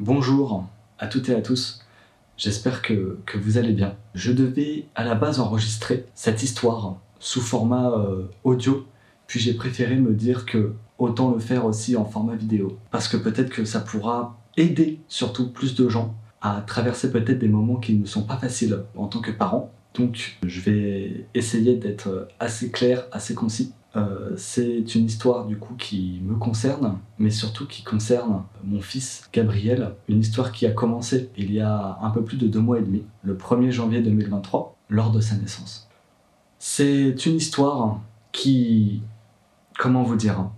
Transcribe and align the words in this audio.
Bonjour 0.00 0.66
à 0.98 1.06
toutes 1.06 1.28
et 1.28 1.36
à 1.36 1.40
tous, 1.40 1.80
j'espère 2.36 2.82
que, 2.82 3.16
vous 3.36 3.58
allez 3.58 3.72
bien. 3.72 3.94
Je 4.12 4.32
devais 4.32 4.86
à 4.96 5.04
la 5.04 5.14
base 5.14 5.38
enregistrer 5.38 6.06
cette 6.16 6.42
histoire 6.42 6.96
sous 7.20 7.40
format 7.40 7.92
euh, 7.92 8.24
audio, 8.42 8.88
puis 9.28 9.38
j'ai 9.38 9.54
préféré 9.54 9.94
me 9.94 10.12
dire 10.12 10.46
que 10.46 10.72
autant 10.98 11.30
le 11.30 11.38
faire 11.38 11.64
aussi 11.64 11.94
en 11.94 12.04
format 12.04 12.34
vidéo, 12.34 12.76
parce 12.90 13.06
que 13.06 13.16
peut-être 13.16 13.50
que 13.50 13.64
ça 13.64 13.78
pourra 13.78 14.36
aider 14.56 14.98
surtout 15.06 15.52
plus 15.52 15.76
de 15.76 15.88
gens 15.88 16.16
à 16.42 16.60
traverser 16.66 17.12
peut-être 17.12 17.38
des 17.38 17.48
moments 17.48 17.76
qui 17.76 17.94
ne 17.94 18.04
sont 18.04 18.24
pas 18.24 18.36
faciles 18.36 18.80
en 18.96 19.06
tant 19.06 19.20
que 19.20 19.30
parent. 19.30 19.70
Donc 19.94 20.38
je 20.44 20.60
vais 20.60 21.28
essayer 21.34 21.76
d'être 21.76 22.26
assez 22.40 22.72
clair, 22.72 23.04
assez 23.12 23.36
concis 23.36 23.72
euh, 23.96 24.32
c'est 24.36 24.94
une 24.94 25.06
histoire 25.06 25.46
du 25.46 25.56
coup 25.56 25.74
qui 25.74 26.20
me 26.24 26.34
concerne, 26.34 26.98
mais 27.18 27.30
surtout 27.30 27.66
qui 27.66 27.82
concerne 27.82 28.42
mon 28.64 28.80
fils 28.80 29.28
Gabriel. 29.32 29.94
Une 30.08 30.20
histoire 30.20 30.50
qui 30.50 30.66
a 30.66 30.72
commencé 30.72 31.30
il 31.36 31.52
y 31.52 31.60
a 31.60 31.98
un 32.02 32.10
peu 32.10 32.24
plus 32.24 32.36
de 32.36 32.48
deux 32.48 32.60
mois 32.60 32.78
et 32.78 32.82
demi, 32.82 33.04
le 33.22 33.36
1er 33.36 33.70
janvier 33.70 34.02
2023, 34.02 34.76
lors 34.88 35.12
de 35.12 35.20
sa 35.20 35.36
naissance. 35.36 35.88
C'est 36.58 37.26
une 37.26 37.36
histoire 37.36 38.00
qui... 38.32 39.02
Comment 39.78 40.02
vous 40.02 40.16
dire 40.16 40.50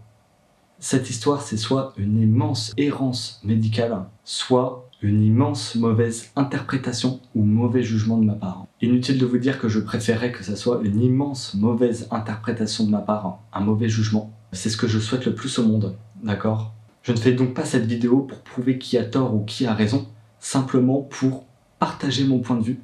Cette 0.79 1.11
histoire, 1.11 1.43
c'est 1.43 1.57
soit 1.57 1.95
une 1.97 2.21
immense 2.21 2.73
errance 2.77 3.41
médicale, 3.45 4.05
soit 4.25 4.86
une 5.07 5.23
immense 5.23 5.77
mauvaise 5.77 6.31
interprétation 6.35 7.21
ou 7.37 7.45
mauvais 7.45 7.85
jugement 7.85 8.19
de 8.19 8.25
ma 8.25 8.35
part. 8.35 8.67
Inutile 8.83 9.19
de 9.19 9.27
vous 9.27 9.39
dire 9.39 9.61
que 9.61 9.69
je 9.69 9.79
préférerais 9.79 10.33
que 10.33 10.43
ça 10.43 10.57
soit 10.57 10.81
une 10.83 11.01
immense 11.01 11.55
mauvaise 11.55 12.09
interprétation 12.11 12.85
de 12.85 12.91
ma 12.91 12.99
part, 12.99 13.39
un 13.53 13.61
mauvais 13.61 13.89
jugement. 13.89 14.33
C'est 14.53 14.69
ce 14.69 14.77
que 14.77 14.89
je 14.89 14.99
souhaite 14.99 15.27
le 15.27 15.35
plus 15.35 15.59
au 15.61 15.67
monde, 15.67 15.97
d'accord? 16.25 16.75
Je 17.03 17.13
ne 17.13 17.19
fais 17.19 17.33
donc 17.33 17.55
pas 17.55 17.65
cette 17.65 17.87
vidéo 17.87 18.21
pour 18.21 18.39
prouver 18.41 18.79
qui 18.79 18.99
a 18.99 19.05
tort 19.05 19.33
ou 19.33 19.45
qui 19.45 19.65
a 19.65 19.75
raison, 19.75 20.09
simplement 20.41 21.03
pour 21.03 21.45
partager 21.79 22.25
mon 22.25 22.41
point 22.41 22.57
de 22.57 22.65
vue, 22.65 22.81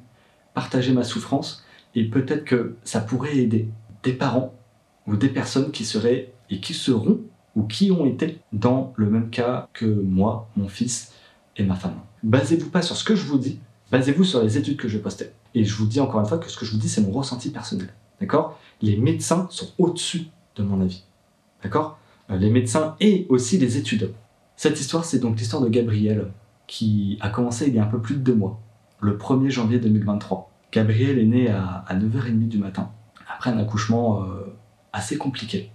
partager 0.53 0.93
ma 0.93 1.03
souffrance, 1.03 1.65
et 1.93 2.05
peut-être 2.05 2.45
que 2.45 2.77
ça 2.85 3.01
pourrait 3.01 3.37
aider 3.37 3.67
des 4.03 4.13
parents 4.13 4.53
ou 5.07 5.17
des 5.17 5.29
personnes 5.29 5.71
qui 5.71 5.83
seraient 5.83 6.31
et 6.49 6.61
qui 6.61 6.73
seront 6.73 7.19
ou 7.57 7.63
qui 7.63 7.91
ont 7.91 8.05
été 8.05 8.39
dans 8.53 8.93
le 8.95 9.09
même 9.09 9.29
cas 9.29 9.67
que 9.73 9.85
moi, 9.85 10.47
mon 10.55 10.69
fils, 10.69 11.11
et 11.57 11.63
ma 11.63 11.75
femme. 11.75 11.99
Basez-vous 12.23 12.69
pas 12.69 12.81
sur 12.81 12.95
ce 12.95 13.03
que 13.03 13.15
je 13.15 13.25
vous 13.25 13.37
dis, 13.37 13.59
basez-vous 13.91 14.23
sur 14.23 14.41
les 14.41 14.57
études 14.57 14.77
que 14.77 14.87
je 14.87 14.97
postais. 14.97 15.33
Et 15.53 15.65
je 15.65 15.75
vous 15.75 15.85
dis 15.85 15.99
encore 15.99 16.21
une 16.21 16.25
fois 16.25 16.37
que 16.37 16.49
ce 16.49 16.57
que 16.57 16.65
je 16.65 16.71
vous 16.71 16.77
dis, 16.77 16.89
c'est 16.89 17.01
mon 17.01 17.11
ressenti 17.11 17.49
personnel. 17.49 17.89
D'accord? 18.19 18.59
Les 18.81 18.97
médecins 18.97 19.47
sont 19.51 19.69
au-dessus 19.77 20.27
de 20.55 20.63
mon 20.63 20.81
avis. 20.81 21.03
D'accord? 21.61 21.99
Euh, 22.31 22.37
Les 22.37 22.49
médecins 22.49 22.95
et 22.99 23.25
aussi 23.29 23.57
les 23.57 23.77
études. 23.77 24.13
Cette 24.55 24.79
histoire, 24.79 25.03
c'est 25.03 25.19
donc 25.19 25.37
l'histoire 25.37 25.61
de 25.61 25.69
Gabriel, 25.69 26.31
qui 26.67 27.17
a 27.21 27.29
commencé 27.29 27.67
il 27.67 27.75
y 27.75 27.79
a 27.79 27.83
un 27.83 27.87
peu 27.87 27.99
plus 27.99 28.15
de 28.15 28.21
deux 28.21 28.35
mois, 28.35 28.59
le 29.01 29.17
1er 29.17 29.49
janvier 29.49 29.79
2023. 29.79 30.49
Gabriel 30.71 31.19
est 31.19 31.25
né 31.25 31.49
à, 31.49 31.85
9h30 31.91 32.47
du 32.47 32.57
matin, 32.57 32.91
après 33.31 33.49
un 33.49 33.57
accouchement 33.57 34.23
euh, 34.23 34.55
assez 34.93 35.17
compliqué. 35.17 35.71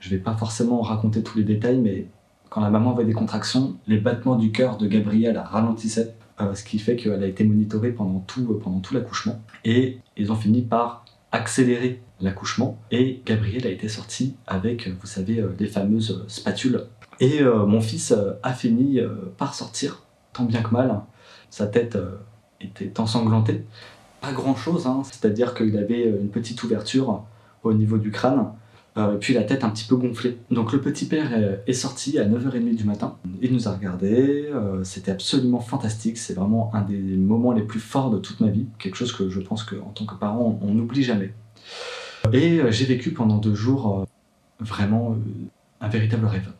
Je 0.00 0.08
ne 0.08 0.16
vais 0.16 0.20
pas 0.20 0.34
forcément 0.34 0.80
raconter 0.80 1.22
tous 1.22 1.38
les 1.38 1.44
détails, 1.44 1.78
mais 1.78 2.08
quand 2.50 2.60
la 2.60 2.68
maman 2.68 2.92
avait 2.92 3.04
des 3.04 3.12
contractions, 3.12 3.76
les 3.86 3.98
battements 3.98 4.34
du 4.34 4.50
cœur 4.50 4.76
de 4.76 4.86
Gabrielle 4.88 5.38
ralentissaient, 5.38 6.14
euh, 6.40 6.54
ce 6.54 6.64
qui 6.64 6.78
fait 6.78 6.96
qu'elle 6.96 7.22
a 7.22 7.26
été 7.26 7.44
monitorée 7.44 7.92
pendant 7.92 8.18
tout, 8.18 8.46
euh, 8.50 8.60
pendant 8.62 8.80
tout 8.80 8.92
l'accouchement. 8.92 9.40
Et 9.64 9.98
ils 10.16 10.32
ont 10.32 10.36
fini 10.36 10.62
par 10.62 11.04
accélérer 11.32 12.02
l'accouchement 12.20 12.76
et 12.90 13.22
Gabrielle 13.24 13.66
a 13.66 13.70
été 13.70 13.88
sortie 13.88 14.34
avec, 14.48 14.88
vous 14.88 15.06
savez, 15.06 15.42
les 15.58 15.66
fameuses 15.68 16.24
spatules. 16.26 16.82
Et 17.20 17.40
euh, 17.40 17.66
mon 17.66 17.80
fils 17.80 18.12
a 18.42 18.52
fini 18.52 18.98
par 19.38 19.54
sortir, 19.54 20.02
tant 20.32 20.44
bien 20.44 20.62
que 20.62 20.72
mal. 20.72 21.00
Sa 21.50 21.68
tête 21.68 21.96
était 22.60 22.98
ensanglantée. 22.98 23.64
Pas 24.20 24.32
grand 24.32 24.56
chose, 24.56 24.86
hein. 24.86 25.02
c'est-à-dire 25.04 25.54
qu'il 25.54 25.78
avait 25.78 26.02
une 26.02 26.28
petite 26.28 26.62
ouverture 26.62 27.22
au 27.62 27.72
niveau 27.72 27.96
du 27.96 28.10
crâne 28.10 28.48
euh, 29.08 29.16
puis 29.18 29.34
la 29.34 29.42
tête 29.42 29.64
un 29.64 29.70
petit 29.70 29.84
peu 29.84 29.96
gonflée. 29.96 30.38
Donc 30.50 30.72
le 30.72 30.80
petit 30.80 31.06
père 31.06 31.30
est 31.66 31.72
sorti 31.72 32.18
à 32.18 32.26
9h30 32.26 32.74
du 32.74 32.84
matin. 32.84 33.16
Il 33.40 33.52
nous 33.52 33.68
a 33.68 33.72
regardé, 33.72 34.48
euh, 34.52 34.84
c'était 34.84 35.10
absolument 35.10 35.60
fantastique. 35.60 36.18
C'est 36.18 36.34
vraiment 36.34 36.74
un 36.74 36.82
des 36.82 36.98
moments 36.98 37.52
les 37.52 37.62
plus 37.62 37.80
forts 37.80 38.10
de 38.10 38.18
toute 38.18 38.40
ma 38.40 38.48
vie. 38.48 38.66
Quelque 38.78 38.96
chose 38.96 39.12
que 39.12 39.28
je 39.28 39.40
pense 39.40 39.64
qu'en 39.64 39.90
tant 39.90 40.06
que 40.06 40.14
parent, 40.14 40.58
on 40.62 40.74
n'oublie 40.74 41.02
jamais. 41.02 41.32
Et 42.32 42.60
euh, 42.60 42.70
j'ai 42.70 42.84
vécu 42.84 43.12
pendant 43.12 43.38
deux 43.38 43.54
jours 43.54 44.06
vraiment 44.60 45.16
un 45.80 45.88
véritable 45.88 46.26
rêve. 46.26 46.50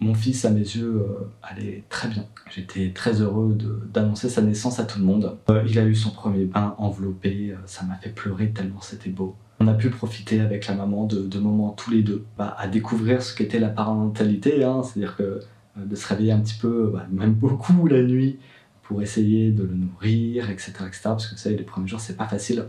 Mon 0.00 0.14
fils, 0.14 0.44
à 0.44 0.50
mes 0.50 0.60
yeux, 0.60 1.06
allait 1.42 1.84
très 1.88 2.08
bien. 2.08 2.26
J'étais 2.50 2.90
très 2.92 3.20
heureux 3.20 3.56
d'annoncer 3.92 4.28
sa 4.28 4.42
naissance 4.42 4.80
à 4.80 4.84
tout 4.84 4.98
le 4.98 5.04
monde. 5.04 5.36
il 5.66 5.78
a 5.78 5.84
eu 5.84 5.94
son 5.94 6.10
premier 6.10 6.44
bain 6.44 6.74
enveloppé, 6.78 7.54
ça 7.66 7.84
m'a 7.84 7.94
fait 7.96 8.10
pleurer 8.10 8.50
tellement 8.50 8.80
c'était 8.80 9.10
beau. 9.10 9.36
On 9.64 9.68
a 9.68 9.72
pu 9.72 9.88
profiter 9.88 10.40
avec 10.40 10.66
la 10.66 10.74
maman 10.74 11.06
de, 11.06 11.38
moments 11.38 11.70
tous 11.70 11.90
les 11.90 12.02
deux, 12.02 12.26
bah, 12.36 12.54
à 12.58 12.68
découvrir 12.68 13.22
ce 13.22 13.34
qu'était 13.34 13.58
la 13.58 13.70
parentalité, 13.70 14.62
hein, 14.62 14.82
c'est-à-dire 14.82 15.16
que 15.16 15.22
euh, 15.22 15.40
de 15.86 15.96
se 15.96 16.06
réveiller 16.06 16.32
un 16.32 16.40
petit 16.40 16.58
peu, 16.58 16.90
bah, 16.92 17.06
même 17.10 17.32
beaucoup 17.32 17.86
la 17.86 18.02
nuit, 18.02 18.38
pour 18.82 19.00
essayer 19.00 19.52
de 19.52 19.62
le 19.62 19.72
nourrir, 19.72 20.50
etc. 20.50 20.72
etc. 20.86 21.00
parce 21.04 21.28
que 21.28 21.34
vous 21.34 21.40
savez, 21.40 21.56
les 21.56 21.64
premiers 21.64 21.88
jours, 21.88 22.00
c'est 22.00 22.18
pas 22.18 22.28
facile. 22.28 22.66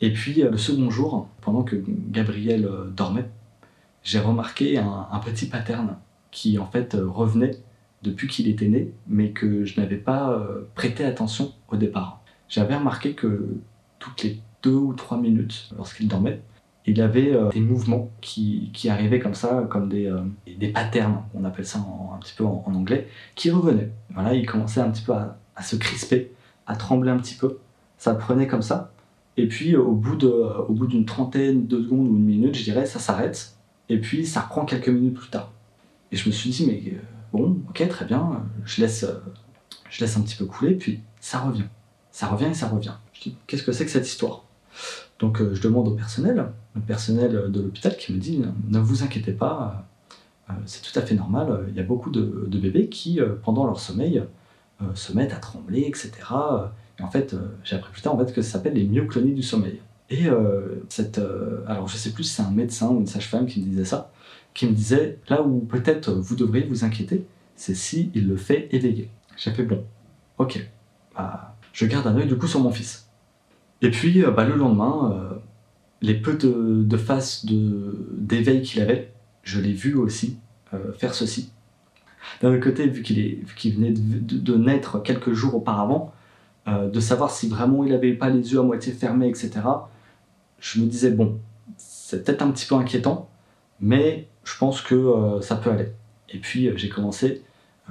Et 0.00 0.12
puis, 0.12 0.44
euh, 0.44 0.50
le 0.52 0.58
second 0.58 0.90
jour, 0.90 1.28
pendant 1.40 1.64
que 1.64 1.74
Gabriel 2.08 2.66
euh, 2.66 2.88
dormait, 2.88 3.28
j'ai 4.04 4.20
remarqué 4.20 4.78
un, 4.78 5.20
petit 5.24 5.46
pattern 5.46 5.96
qui, 6.30 6.56
en 6.60 6.66
fait, 6.66 6.96
revenait 6.96 7.58
depuis 8.04 8.28
qu'il 8.28 8.46
était 8.46 8.68
né, 8.68 8.92
mais 9.08 9.32
que 9.32 9.64
je 9.64 9.80
n'avais 9.80 9.96
pas 9.96 10.40
prêté 10.76 11.04
attention 11.04 11.52
au 11.68 11.76
départ. 11.76 12.22
J'avais 12.48 12.76
remarqué 12.76 13.14
que 13.14 13.56
toutes 13.98 14.22
les 14.22 14.40
deux 14.62 14.74
ou 14.74 14.92
trois 14.94 15.18
minutes 15.18 15.70
lorsqu'il 15.76 16.08
dormait. 16.08 16.40
Il 16.86 17.02
avait 17.02 17.34
euh, 17.34 17.50
des 17.50 17.60
mouvements 17.60 18.10
qui, 18.22 18.70
qui, 18.72 18.88
arrivaient 18.88 19.18
comme 19.18 19.34
ça, 19.34 19.66
comme 19.68 19.90
des, 19.90 20.06
euh, 20.06 20.22
des 20.46 20.68
patterns, 20.68 21.22
on 21.34 21.44
appelle 21.44 21.66
ça 21.66 21.78
un 21.78 22.18
petit 22.18 22.32
peu 22.34 22.44
en, 22.44 22.64
anglais, 22.66 23.08
qui 23.34 23.50
revenaient. 23.50 23.90
Voilà, 24.14 24.34
il 24.34 24.46
commençait 24.46 24.80
un 24.80 24.90
petit 24.90 25.02
peu 25.02 25.12
à, 25.12 25.62
se 25.62 25.76
crisper, 25.76 26.32
à 26.66 26.76
trembler 26.76 27.10
un 27.10 27.18
petit 27.18 27.34
peu. 27.34 27.58
Ça 27.98 28.14
prenait 28.14 28.46
comme 28.46 28.62
ça. 28.62 28.92
Et 29.36 29.48
puis 29.48 29.76
au 29.76 29.92
bout 29.92 30.16
de, 30.16 30.28
au 30.28 30.72
bout 30.72 30.86
d'une 30.86 31.04
trentaine 31.04 31.66
de 31.66 31.82
secondes 31.82 32.08
ou 32.08 32.16
une 32.16 32.24
minute, 32.24 32.54
je 32.54 32.64
dirais, 32.64 32.86
ça 32.86 32.98
s'arrête. 32.98 33.56
Et 33.90 34.00
puis 34.00 34.24
ça 34.24 34.40
reprend 34.40 34.64
quelques 34.64 34.88
minutes 34.88 35.14
plus 35.14 35.28
tard. 35.28 35.52
Et 36.10 36.16
je 36.16 36.26
me 36.26 36.32
suis 36.32 36.48
dit, 36.48 36.66
mais 36.66 36.82
euh, 36.94 37.00
bon, 37.32 37.58
ok, 37.68 37.86
très 37.88 38.06
bien, 38.06 38.44
je 38.64 38.80
laisse, 38.80 39.04
je 39.90 40.00
laisse 40.00 40.16
un 40.16 40.22
petit 40.22 40.36
peu 40.36 40.46
couler, 40.46 40.74
puis 40.74 41.00
ça 41.20 41.40
revient. 41.40 41.66
Ça 42.12 42.28
revient 42.28 42.46
et 42.46 42.54
ça 42.54 42.68
revient. 42.68 42.94
Je 43.12 43.20
dis, 43.24 43.36
qu'est-ce 43.46 43.62
que 43.62 43.72
c'est 43.72 43.84
que 43.84 43.90
cette 43.90 44.08
histoire? 44.08 44.44
Donc 45.18 45.40
euh, 45.40 45.54
je 45.54 45.62
demande 45.62 45.88
au 45.88 45.92
personnel, 45.92 46.46
le 46.74 46.80
personnel 46.80 47.50
de 47.50 47.60
l'hôpital 47.60 47.96
qui 47.96 48.12
me 48.12 48.18
dit 48.18 48.42
ne 48.68 48.78
vous 48.78 49.02
inquiétez 49.02 49.32
pas, 49.32 49.86
euh, 50.48 50.52
c'est 50.66 50.82
tout 50.82 50.96
à 50.98 51.02
fait 51.02 51.14
normal, 51.14 51.66
il 51.68 51.74
y 51.74 51.80
a 51.80 51.82
beaucoup 51.82 52.10
de, 52.10 52.46
bébés 52.58 52.88
qui, 52.88 53.20
euh, 53.20 53.34
pendant 53.42 53.66
leur 53.66 53.80
sommeil, 53.80 54.22
se 54.94 55.12
mettent 55.12 55.32
à 55.32 55.38
trembler, 55.38 55.80
etc. 55.88 56.12
Et 57.00 57.02
en 57.02 57.10
fait, 57.10 57.34
j'ai 57.64 57.74
appris 57.74 57.90
plus 57.90 58.00
tard 58.00 58.14
en 58.14 58.18
fait, 58.24 58.32
que 58.32 58.42
ça 58.42 58.52
s'appelle 58.52 58.74
les 58.74 58.84
myoclonies 58.84 59.34
du 59.34 59.42
sommeil. 59.42 59.80
Et 60.08 60.26
cette, 60.88 61.20
alors 61.66 61.88
je 61.88 61.96
sais 61.96 62.12
plus 62.12 62.22
si 62.22 62.34
c'est 62.34 62.42
un 62.42 62.52
médecin 62.52 62.88
ou 62.90 63.00
une 63.00 63.08
sage-femme 63.08 63.46
qui 63.46 63.60
me 63.60 63.64
disait 63.64 63.84
ça, 63.84 64.12
qui 64.54 64.66
me 64.66 64.72
disait 64.72 65.18
là 65.28 65.42
où 65.42 65.58
peut-être 65.62 66.12
vous 66.12 66.36
devriez 66.36 66.64
vous 66.64 66.84
inquiéter, 66.84 67.26
c'est 67.56 67.74
si 67.74 68.12
il 68.14 68.28
le 68.28 68.36
fait 68.36 68.68
éveiller. 68.70 69.10
J'ai 69.36 69.50
fait 69.50 69.64
bon, 69.64 69.84
ok, 70.38 70.64
bah, 71.16 71.56
je 71.72 71.84
garde 71.86 72.06
un 72.06 72.16
œil 72.16 72.28
du 72.28 72.38
coup 72.38 72.46
sur 72.46 72.60
mon 72.60 72.70
fils. 72.70 73.07
Et 73.82 73.90
puis, 73.90 74.24
euh, 74.24 74.30
bah, 74.30 74.44
le 74.44 74.54
lendemain, 74.54 75.12
euh, 75.12 75.38
les 76.02 76.14
peu 76.14 76.34
de, 76.34 76.82
de 76.82 76.96
phases 76.96 77.44
d'éveil 77.46 78.62
qu'il 78.62 78.80
avait, 78.80 79.12
je 79.42 79.60
l'ai 79.60 79.72
vu 79.72 79.94
aussi 79.94 80.38
euh, 80.74 80.92
faire 80.92 81.14
ceci. 81.14 81.52
D'un 82.42 82.52
autre 82.52 82.62
côté, 82.62 82.86
vu 82.86 83.02
qu'il 83.02 83.74
venait 83.74 83.94
de, 83.94 84.56
naître 84.56 85.02
quelques 85.02 85.32
jours 85.32 85.54
auparavant, 85.54 86.12
de 86.66 87.00
savoir 87.00 87.30
si 87.30 87.48
vraiment 87.48 87.82
il 87.84 87.92
n'avait 87.92 88.12
pas 88.12 88.28
les 88.28 88.52
yeux 88.52 88.58
à 88.60 88.62
moitié 88.62 88.92
fermés, 88.92 89.28
etc., 89.28 89.52
je 90.58 90.80
me 90.80 90.86
disais, 90.86 91.10
bon, 91.10 91.38
c'est 91.78 92.22
peut-être 92.22 92.42
un 92.42 92.50
petit 92.50 92.66
peu 92.66 92.74
inquiétant, 92.74 93.30
mais 93.80 94.28
je 94.44 94.58
pense 94.58 94.82
que 94.82 95.38
ça 95.40 95.56
peut 95.56 95.70
aller. 95.70 95.88
Et 96.28 96.36
puis 96.36 96.70
j'ai 96.76 96.90
commencé 96.90 97.42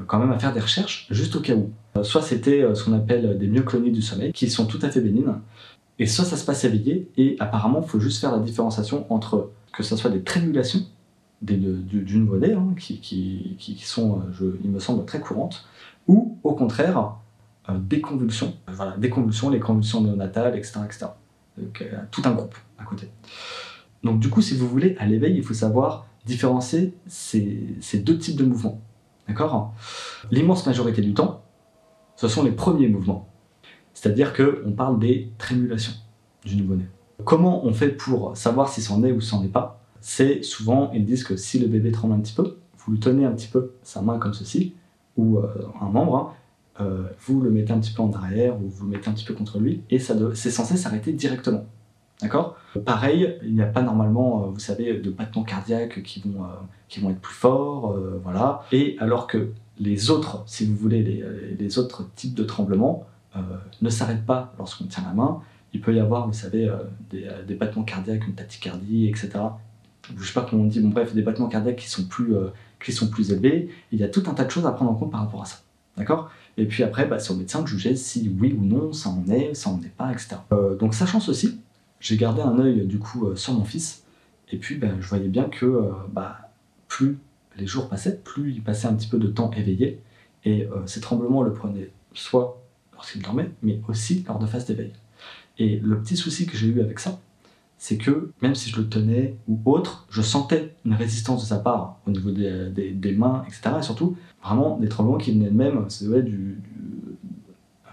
quand 0.05 0.19
même 0.19 0.31
à 0.31 0.37
faire 0.37 0.53
des 0.53 0.59
recherches, 0.59 1.07
juste 1.09 1.35
au 1.35 1.39
cas 1.39 1.55
où. 1.55 1.71
soit 2.03 2.21
c'était 2.21 2.63
ce 2.75 2.83
qu'on 2.83 2.93
appelle 2.93 3.39
des 3.39 3.47
myoclonies 3.47 3.91
du 3.91 4.03
sommeil, 4.03 4.31
qui 4.31 4.47
sont 4.47 4.67
tout 4.67 4.79
à 4.83 4.91
fait 4.91 5.01
bénines, 5.01 5.33
et 5.99 6.05
ça, 6.05 6.23
ça 6.23 6.37
se 6.37 6.45
passe 6.45 6.63
éveillé, 6.63 7.09
et 7.17 7.35
apparemment, 7.39 7.81
il 7.83 7.87
faut 7.87 7.99
juste 7.99 8.19
faire 8.21 8.31
la 8.31 8.39
différenciation 8.39 9.11
entre 9.11 9.51
que 9.73 9.83
ce 9.83 9.95
soit 9.95 10.09
des 10.09 10.23
trémulations 10.23 10.81
d'une 11.41 12.25
monnaie, 12.25 12.53
hein, 12.53 12.73
qui, 12.79 12.99
qui, 12.99 13.55
qui, 13.59 13.77
sont, 13.85 14.21
euh, 14.41 14.59
il 14.63 14.71
me 14.71 14.79
semble, 14.79 15.05
très 15.05 15.19
courantes, 15.19 15.67
ou 16.07 16.37
au 16.43 16.53
contraire, 16.53 17.15
euh, 17.69 17.77
des 17.77 18.01
convulsions, 18.01 18.55
voilà, 18.67 18.97
des 18.97 19.09
convulsions, 19.09 19.49
les 19.49 19.59
convulsions 19.59 20.01
néonatales, 20.01 20.57
etc. 20.57 20.79
etc. 20.85 21.05
Euh, 21.59 21.97
tout 22.11 22.21
un 22.25 22.31
groupe 22.31 22.55
à 22.77 22.83
côté. 22.85 23.09
Donc 24.03 24.19
du 24.19 24.29
coup, 24.29 24.41
si 24.41 24.55
vous 24.55 24.67
voulez, 24.67 24.95
à 24.99 25.05
l'éveil, 25.05 25.35
il 25.35 25.43
faut 25.43 25.53
savoir 25.53 26.07
différencier 26.25 26.93
ces, 27.07 27.75
ces 27.81 27.99
deux 27.99 28.17
types 28.17 28.35
de 28.35 28.45
mouvements. 28.45 28.81
D'accord? 29.27 29.73
L'immense 30.31 30.65
majorité 30.65 31.01
du 31.01 31.13
temps, 31.13 31.43
Ce 32.15 32.27
sont 32.27 32.43
les 32.43 32.51
premiers 32.51 32.87
mouvements. 32.87 33.27
C'est-à-dire 33.97 34.31
qu'on 34.31 34.73
parle 34.73 34.99
des 34.99 35.31
trémulations 35.39 35.93
du 36.45 36.55
nouveau-né. 36.55 36.85
Comment 37.23 37.65
on 37.65 37.73
fait 37.73 37.89
pour 37.89 38.37
savoir 38.37 38.69
si 38.69 38.79
c'en 38.79 39.03
est 39.03 39.11
ou 39.11 39.21
c'en 39.21 39.43
est 39.43 39.47
pas? 39.47 39.81
C'est 40.01 40.43
souvent, 40.43 40.91
ils 40.93 41.03
disent 41.03 41.23
que 41.23 41.35
si 41.35 41.57
le 41.57 41.65
bébé 41.65 41.91
tremble 41.91 42.13
un 42.13 42.19
petit 42.19 42.35
peu, 42.35 42.57
vous 42.77 42.91
le 42.91 42.99
tenez 42.99 43.25
un 43.25 43.31
petit 43.31 43.47
peu 43.47 43.71
sa 43.81 44.03
main 44.03 44.19
comme 44.19 44.35
ceci, 44.35 44.75
ou 45.17 45.39
euh, 45.39 45.47
un 45.81 45.89
membre, 45.89 46.15
hein, 46.15 46.85
euh, 46.85 47.07
vous 47.25 47.41
le 47.41 47.49
mettez 47.49 47.73
un 47.73 47.79
petit 47.79 47.91
peu 47.91 48.03
en 48.03 48.13
arrière 48.13 48.55
ou 48.61 48.69
vous 48.69 48.85
le 48.85 48.91
mettez 48.91 49.09
un 49.09 49.13
petit 49.13 49.25
peu 49.25 49.33
contre 49.33 49.57
lui 49.57 49.81
et 49.89 49.97
c'est 49.97 50.51
censé 50.51 50.77
s'arrêter 50.77 51.11
directement. 51.11 51.65
D'accord? 52.21 52.55
Pareil, 52.85 53.35
il 53.41 53.55
n'y 53.55 53.63
a 53.63 53.65
pas 53.65 53.81
normalement, 53.81 54.43
euh, 54.43 54.47
vous 54.49 54.59
savez, 54.59 54.99
de 54.99 55.09
battements 55.09 55.43
cardiaques 55.43 56.03
qui 56.03 56.21
vont, 56.21 56.43
qui 56.87 56.99
vont 56.99 57.09
être 57.09 57.19
plus 57.19 57.33
forts, 57.33 57.97
voilà. 58.23 58.61
Et 58.71 58.95
alors 58.99 59.25
que 59.25 59.49
les 59.79 60.11
autres, 60.11 60.43
si 60.45 60.67
vous 60.67 60.75
voulez, 60.75 61.23
les 61.57 61.79
autres 61.79 62.07
types 62.15 62.35
de 62.35 62.43
tremblements 62.43 63.07
ne 63.81 63.89
s'arrêtent 63.89 64.25
pas 64.25 64.53
lorsqu'on 64.57 64.85
tient 64.85 65.03
la 65.03 65.13
main, 65.13 65.41
il 65.73 65.81
peut 65.81 65.93
y 65.93 65.99
avoir, 65.99 66.27
vous 66.27 66.33
savez, 66.33 66.71
des, 67.11 67.27
des, 67.45 67.55
battements 67.55 67.83
cardiaques, 67.83 68.25
une 68.27 68.33
tachycardie, 68.33 69.07
etc. 69.07 69.31
Je 70.09 70.19
ne 70.19 70.23
sais 70.23 70.33
pas 70.33 70.47
comment 70.49 70.63
on 70.63 70.67
dit, 70.67 70.79
bon 70.79 70.89
bref, 70.89 71.13
des 71.13 71.21
battements 71.21 71.47
cardiaques 71.47 71.75
qui 71.75 71.89
sont 71.89 72.05
plus, 72.05 72.33
qui 72.83 72.91
sont 72.91 73.09
plus 73.09 73.31
élevés. 73.31 73.69
Il 73.91 73.99
y 73.99 74.03
a 74.03 74.09
tout 74.09 74.23
un 74.27 74.33
tas 74.33 74.45
de 74.45 74.49
choses 74.49 74.65
à 74.65 74.71
prendre 74.71 74.91
en 74.91 74.95
compte 74.95 75.11
par 75.11 75.21
rapport 75.21 75.43
à 75.43 75.45
ça. 75.45 75.57
D'accord? 75.97 76.31
Et 76.57 76.65
puis 76.65 76.83
après, 76.83 77.05
bah, 77.05 77.19
c'est 77.19 77.31
au 77.31 77.35
médecin 77.35 77.61
de 77.61 77.67
juger 77.67 77.95
si 77.95 78.31
oui 78.39 78.55
ou 78.59 78.63
non 78.63 78.91
ça 78.91 79.09
en 79.09 79.23
est, 79.29 79.53
ça 79.53 79.69
en 79.69 79.81
est 79.81 79.95
pas, 79.95 80.11
etc. 80.11 80.37
Euh, 80.51 80.75
donc 80.75 80.93
sachant 80.93 81.19
ceci, 81.19 81.59
j'ai 81.99 82.17
gardé 82.17 82.41
un 82.41 82.57
œil 82.59 82.85
du 82.85 82.99
coup 82.99 83.27
euh, 83.27 83.35
sur 83.35 83.53
mon 83.53 83.63
fils, 83.63 84.03
et 84.51 84.57
puis 84.57 84.75
bah, 84.75 84.87
je 84.99 85.07
voyais 85.07 85.27
bien 85.27 85.45
que 85.45 85.65
euh, 85.65 85.91
bah, 86.11 86.51
plus 86.87 87.17
les 87.57 87.67
jours 87.67 87.89
passaient, 87.89 88.17
plus 88.17 88.53
il 88.53 88.63
passait 88.63 88.87
un 88.87 88.93
petit 88.93 89.07
peu 89.07 89.19
de 89.19 89.27
temps 89.27 89.51
éveillé, 89.51 90.01
et 90.45 90.69
ces 90.85 91.01
tremblements 91.01 91.41
le 91.41 91.51
prenaient 91.51 91.89
soit 92.13 92.61
lorsqu'il 92.97 93.21
dormait, 93.21 93.51
mais 93.61 93.79
aussi 93.87 94.25
lors 94.27 94.39
de 94.39 94.45
phases 94.45 94.65
d'éveil. 94.65 94.91
Et 95.59 95.79
le 95.79 95.99
petit 95.99 96.17
souci 96.17 96.45
que 96.45 96.57
j'ai 96.57 96.67
eu 96.67 96.81
avec 96.81 96.99
ça, 96.99 97.19
c'est 97.77 97.97
que 97.97 98.31
même 98.41 98.55
si 98.55 98.69
je 98.69 98.77
le 98.77 98.89
tenais 98.89 99.37
ou 99.47 99.59
autre, 99.65 100.07
je 100.09 100.21
sentais 100.21 100.75
une 100.85 100.93
résistance 100.93 101.43
de 101.43 101.47
sa 101.47 101.57
part 101.57 101.99
au 102.07 102.11
niveau 102.11 102.31
des, 102.31 103.15
mains, 103.15 103.43
etc. 103.47 103.75
Et 103.79 103.83
surtout, 103.83 104.17
vraiment 104.43 104.77
des 104.77 104.89
tremblements 104.89 105.17
qui 105.17 105.31
venaient 105.31 105.51
même 105.51 105.85
du, 106.23 106.61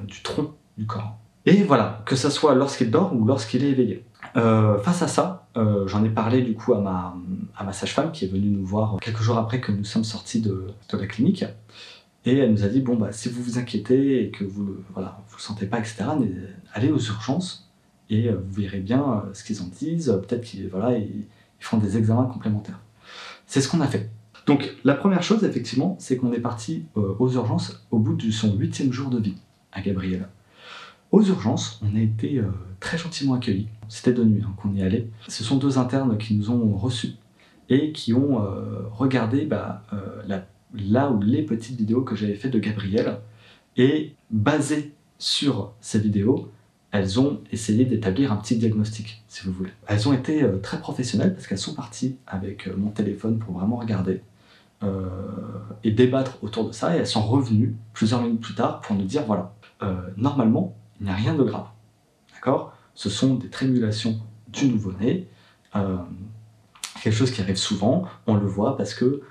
du, 0.06 0.22
tronc 0.22 0.52
du 0.78 0.86
corps. 0.86 1.18
Et 1.46 1.62
voilà, 1.62 2.02
que 2.06 2.16
ce 2.16 2.30
soit 2.30 2.54
lorsqu'il 2.54 2.90
dort 2.90 3.14
ou 3.14 3.26
lorsqu'il 3.26 3.64
est 3.64 3.70
éveillé. 3.70 4.04
Euh, 4.36 4.78
face 4.78 5.02
à 5.02 5.08
ça, 5.08 5.48
euh, 5.58 5.86
j'en 5.86 6.02
ai 6.02 6.08
parlé 6.08 6.40
du 6.40 6.54
coup 6.54 6.72
à 6.72 6.80
ma, 6.80 7.72
sage-femme 7.72 8.10
qui 8.10 8.24
est 8.24 8.28
venue 8.28 8.48
nous 8.48 8.64
voir 8.64 8.96
quelques 9.00 9.20
jours 9.20 9.36
après 9.36 9.60
que 9.60 9.70
nous 9.70 9.84
sommes 9.84 10.04
sortis 10.04 10.40
de 10.40 10.74
la 10.92 11.06
clinique. 11.06 11.44
Et 12.26 12.38
elle 12.38 12.52
nous 12.52 12.64
a 12.64 12.68
dit, 12.68 12.80
bon, 12.80 12.96
bah, 12.96 13.12
si 13.12 13.28
vous 13.28 13.42
vous 13.42 13.58
inquiétez 13.58 14.24
et 14.24 14.30
que 14.30 14.44
vous 14.44 14.76
voilà, 14.94 15.22
vous 15.28 15.38
sentez 15.38 15.66
pas, 15.66 15.78
etc., 15.78 16.04
allez 16.72 16.90
aux 16.90 16.98
urgences 16.98 17.70
et 18.10 18.28
euh, 18.28 18.36
vous 18.36 18.62
verrez 18.62 18.80
bien 18.80 19.02
euh, 19.02 19.34
ce 19.34 19.44
qu'ils 19.44 19.62
en 19.62 19.66
disent. 19.66 20.20
Peut-être 20.26 20.42
qu'ils 20.42 20.68
voilà, 20.68 20.96
ils, 20.96 21.24
font 21.60 21.78
des 21.78 21.96
examens 21.96 22.26
complémentaires. 22.26 22.78
C'est 23.46 23.62
ce 23.62 23.70
qu'on 23.70 23.80
a 23.80 23.86
fait. 23.86 24.10
Donc 24.44 24.74
la 24.84 24.94
première 24.94 25.22
chose, 25.22 25.44
effectivement, 25.44 25.96
c'est 25.98 26.18
qu'on 26.18 26.32
est 26.34 26.40
parti 26.40 26.84
euh, 26.98 27.14
aux 27.18 27.32
urgences 27.32 27.86
au 27.90 27.98
bout 27.98 28.14
de 28.14 28.30
son 28.30 28.54
huitième 28.54 28.92
jour 28.92 29.08
de 29.08 29.18
vie 29.18 29.36
à 29.72 29.80
Gabriel. 29.80 30.28
Aux 31.10 31.22
urgences, 31.22 31.80
on 31.82 31.96
a 31.96 32.00
été 32.00 32.42
très 32.80 32.98
gentiment 32.98 33.34
accueillis. 33.34 33.68
C'était 33.88 34.12
de 34.12 34.24
nuit 34.24 34.42
hein, 34.44 34.52
qu'on 34.60 34.74
y 34.74 34.82
allait. 34.82 35.08
Ce 35.28 35.44
sont 35.44 35.56
deux 35.56 35.78
internes 35.78 36.18
qui 36.18 36.34
nous 36.34 36.50
ont 36.50 36.76
reçus 36.76 37.12
et 37.68 37.92
qui 37.92 38.12
ont 38.12 38.44
regardé 38.90 39.46
bah, 39.46 39.84
la, 40.26 40.44
là 40.74 41.10
où 41.10 41.20
les 41.20 41.42
petites 41.42 41.76
vidéos 41.76 42.02
que 42.02 42.16
j'avais 42.16 42.34
faites 42.34 42.52
de 42.52 42.58
Gabriel 42.58 43.18
et 43.76 44.14
basé 44.30 44.92
sur 45.18 45.72
ces 45.80 45.98
vidéos, 45.98 46.50
elles 46.94 47.18
ont 47.18 47.40
essayé 47.50 47.84
d'établir 47.84 48.30
un 48.30 48.36
petit 48.36 48.56
diagnostic, 48.56 49.24
si 49.26 49.44
vous 49.44 49.52
voulez. 49.52 49.72
Elles 49.88 50.08
ont 50.08 50.12
été 50.12 50.44
euh, 50.44 50.58
très 50.58 50.78
professionnelles 50.78 51.34
parce 51.34 51.48
qu'elles 51.48 51.58
sont 51.58 51.74
parties 51.74 52.18
avec 52.26 52.68
euh, 52.68 52.74
mon 52.76 52.90
téléphone 52.90 53.38
pour 53.40 53.54
vraiment 53.54 53.76
regarder 53.76 54.22
euh, 54.84 55.08
et 55.82 55.90
débattre 55.90 56.38
autour 56.42 56.68
de 56.68 56.72
ça, 56.72 56.94
et 56.94 57.00
elles 57.00 57.06
sont 57.06 57.26
revenues 57.26 57.74
plusieurs 57.94 58.22
minutes 58.22 58.40
plus 58.40 58.54
tard 58.54 58.80
pour 58.80 58.94
nous 58.94 59.04
dire, 59.04 59.24
voilà, 59.24 59.52
normalement, 60.16 60.74
il 61.00 61.06
n'y 61.06 61.12
a 61.12 61.14
rien 61.14 61.34
de 61.34 61.42
grave. 61.42 61.66
D'accord? 62.32 62.74
Ce 62.94 63.10
sont 63.10 63.34
des 63.34 63.50
trémulations 63.50 64.18
du 64.48 64.68
nouveau-né, 64.68 65.28
quelque 67.02 67.14
chose 67.14 67.30
qui 67.30 67.40
arrive 67.40 67.56
souvent, 67.56 68.04
on 68.26 68.34
le 68.34 68.46
voit 68.46 68.76
parce 68.76 68.94
que 68.94 69.22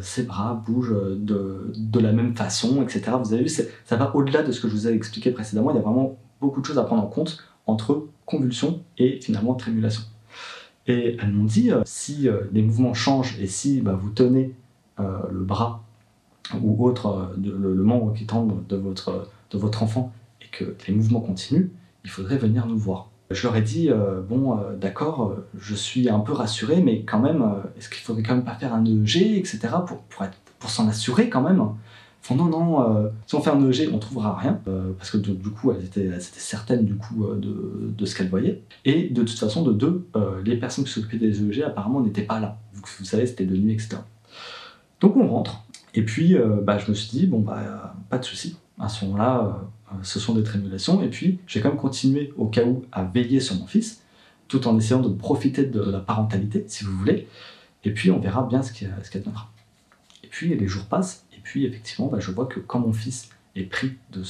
ses 0.00 0.22
bras 0.22 0.54
bougent 0.66 0.96
de, 1.16 1.72
de, 1.76 2.00
la 2.00 2.12
même 2.12 2.34
façon, 2.34 2.82
etc. 2.82 3.12
Vous 3.22 3.34
avez 3.34 3.42
vu, 3.42 3.48
ça 3.48 3.96
va 3.96 4.14
au-delà 4.16 4.42
de 4.42 4.52
ce 4.52 4.60
que 4.60 4.68
je 4.68 4.72
vous 4.72 4.88
ai 4.88 4.92
expliqué 4.92 5.30
précédemment, 5.30 5.70
il 5.70 5.76
y 5.76 5.78
a 5.78 5.82
vraiment 5.82 6.16
beaucoup 6.40 6.60
de 6.60 6.66
choses 6.66 6.78
à 6.78 6.84
prendre 6.84 7.02
en 7.02 7.08
compte 7.08 7.44
entre 7.66 8.06
convulsion 8.24 8.82
et 8.96 9.20
finalement 9.20 9.54
trémulation. 9.54 10.02
Et 10.86 11.16
elles 11.20 11.32
m'ont 11.32 11.44
dit, 11.44 11.70
euh, 11.70 11.82
si 11.84 12.28
euh, 12.28 12.42
les 12.52 12.62
mouvements 12.62 12.94
changent 12.94 13.38
et 13.40 13.46
si 13.46 13.82
bah, 13.82 13.92
vous 13.92 14.10
tenez 14.10 14.54
euh, 15.00 15.18
le 15.30 15.44
bras 15.44 15.84
ou 16.62 16.86
autre, 16.86 17.34
le, 17.42 17.74
membre 17.74 18.14
qui 18.14 18.24
tombe 18.24 18.66
de 18.68 18.76
votre, 18.76 19.28
de 19.50 19.58
votre 19.58 19.82
enfant 19.82 20.12
et 20.40 20.46
que 20.50 20.74
les 20.86 20.94
mouvements 20.94 21.20
continuent, 21.20 21.68
il 22.04 22.10
faudrait 22.10 22.38
venir 22.38 22.66
nous 22.66 22.78
voir. 22.78 23.10
Je 23.30 23.46
leur 23.46 23.56
ai 23.56 23.62
dit, 23.62 23.90
bon, 24.28 24.58
d'accord, 24.80 25.34
je 25.58 25.74
suis 25.74 26.08
un 26.08 26.20
peu 26.20 26.32
rassuré, 26.32 26.80
mais 26.80 27.02
quand 27.02 27.18
même, 27.18 27.44
est-ce 27.76 27.88
qu'il 27.88 27.98
faudrait 27.98 28.22
quand 28.22 28.34
même 28.34 28.44
pas 28.44 28.54
faire 28.54 28.72
un 28.72 28.84
EEG, 28.84 29.36
etc., 29.36 29.58
pour, 29.86 29.98
pour, 29.98 30.26
pour 30.58 30.70
s'en 30.70 30.88
assurer 30.88 31.28
quand 31.28 31.42
même? 31.42 31.62
Non, 32.34 32.44
non, 32.44 32.82
euh, 32.82 33.08
si 33.26 33.34
on 33.34 33.40
fait 33.40 33.50
un 33.50 33.60
EEG, 33.60 33.90
on 33.92 33.98
trouvera 33.98 34.36
rien, 34.36 34.60
euh, 34.68 34.92
parce 34.98 35.10
que 35.10 35.16
du 35.16 35.50
coup, 35.50 35.72
elles 35.72 35.84
étaient, 35.84 36.10
certaines 36.20 36.84
du 36.84 36.94
coup 36.94 37.24
euh, 37.24 37.40
de, 37.40 38.04
ce 38.04 38.14
qu'elles 38.14 38.28
voyaient. 38.28 38.62
Et 38.84 39.08
de 39.08 39.22
toute 39.22 39.38
façon, 39.38 39.62
de 39.62 39.72
deux, 39.72 40.06
les 40.44 40.56
personnes 40.56 40.84
qui 40.84 40.92
s'occupaient 40.92 41.18
des 41.18 41.42
EEG 41.42 41.62
apparemment 41.62 42.00
n'étaient 42.00 42.22
pas 42.22 42.40
là. 42.40 42.58
Vous, 42.74 42.82
vous 42.98 43.04
savez, 43.04 43.26
c'était 43.26 43.46
de 43.46 43.56
nuit, 43.56 43.72
etc. 43.72 43.96
Donc 45.00 45.16
on 45.16 45.26
rentre. 45.26 45.64
Et 45.94 46.02
puis, 46.02 46.36
bah, 46.62 46.78
je 46.78 46.90
me 46.90 46.94
suis 46.94 47.10
dit, 47.10 47.26
bon, 47.26 47.40
bah, 47.40 47.94
pas 48.10 48.18
de 48.18 48.24
souci. 48.24 48.56
À 48.78 48.88
ce 48.88 49.04
moment-là, 49.06 49.62
ce 50.02 50.20
sont 50.20 50.34
des 50.34 50.42
trémulations. 50.42 51.02
Et 51.02 51.08
puis, 51.08 51.38
j'ai 51.46 51.60
quand 51.60 51.68
même 51.68 51.78
continué 51.78 52.32
au 52.36 52.46
cas 52.46 52.64
où 52.64 52.84
à 52.92 53.04
veiller 53.04 53.40
sur 53.40 53.56
mon 53.56 53.66
fils, 53.66 54.02
tout 54.48 54.66
en 54.66 54.78
essayant 54.78 55.00
de 55.00 55.08
profiter 55.08 55.64
de 55.64 55.80
la 55.80 56.00
parentalité, 56.00 56.64
si 56.68 56.84
vous 56.84 56.96
voulez. 56.96 57.28
Et 57.84 57.92
puis, 57.92 58.10
on 58.10 58.18
verra 58.18 58.42
bien 58.42 58.62
ce 58.62 58.72
qui, 58.72 58.86
ce 59.02 59.16
adviendra. 59.16 59.50
Et 60.24 60.26
puis, 60.26 60.54
les 60.54 60.66
jours 60.66 60.84
passent 60.84 61.24
puis 61.48 61.64
effectivement, 61.64 62.08
bah, 62.08 62.20
je 62.20 62.30
vois 62.30 62.44
que 62.44 62.60
quand 62.60 62.78
mon 62.78 62.92
fils 62.92 63.30
est 63.56 63.62
pris 63.62 63.92
de, 64.12 64.22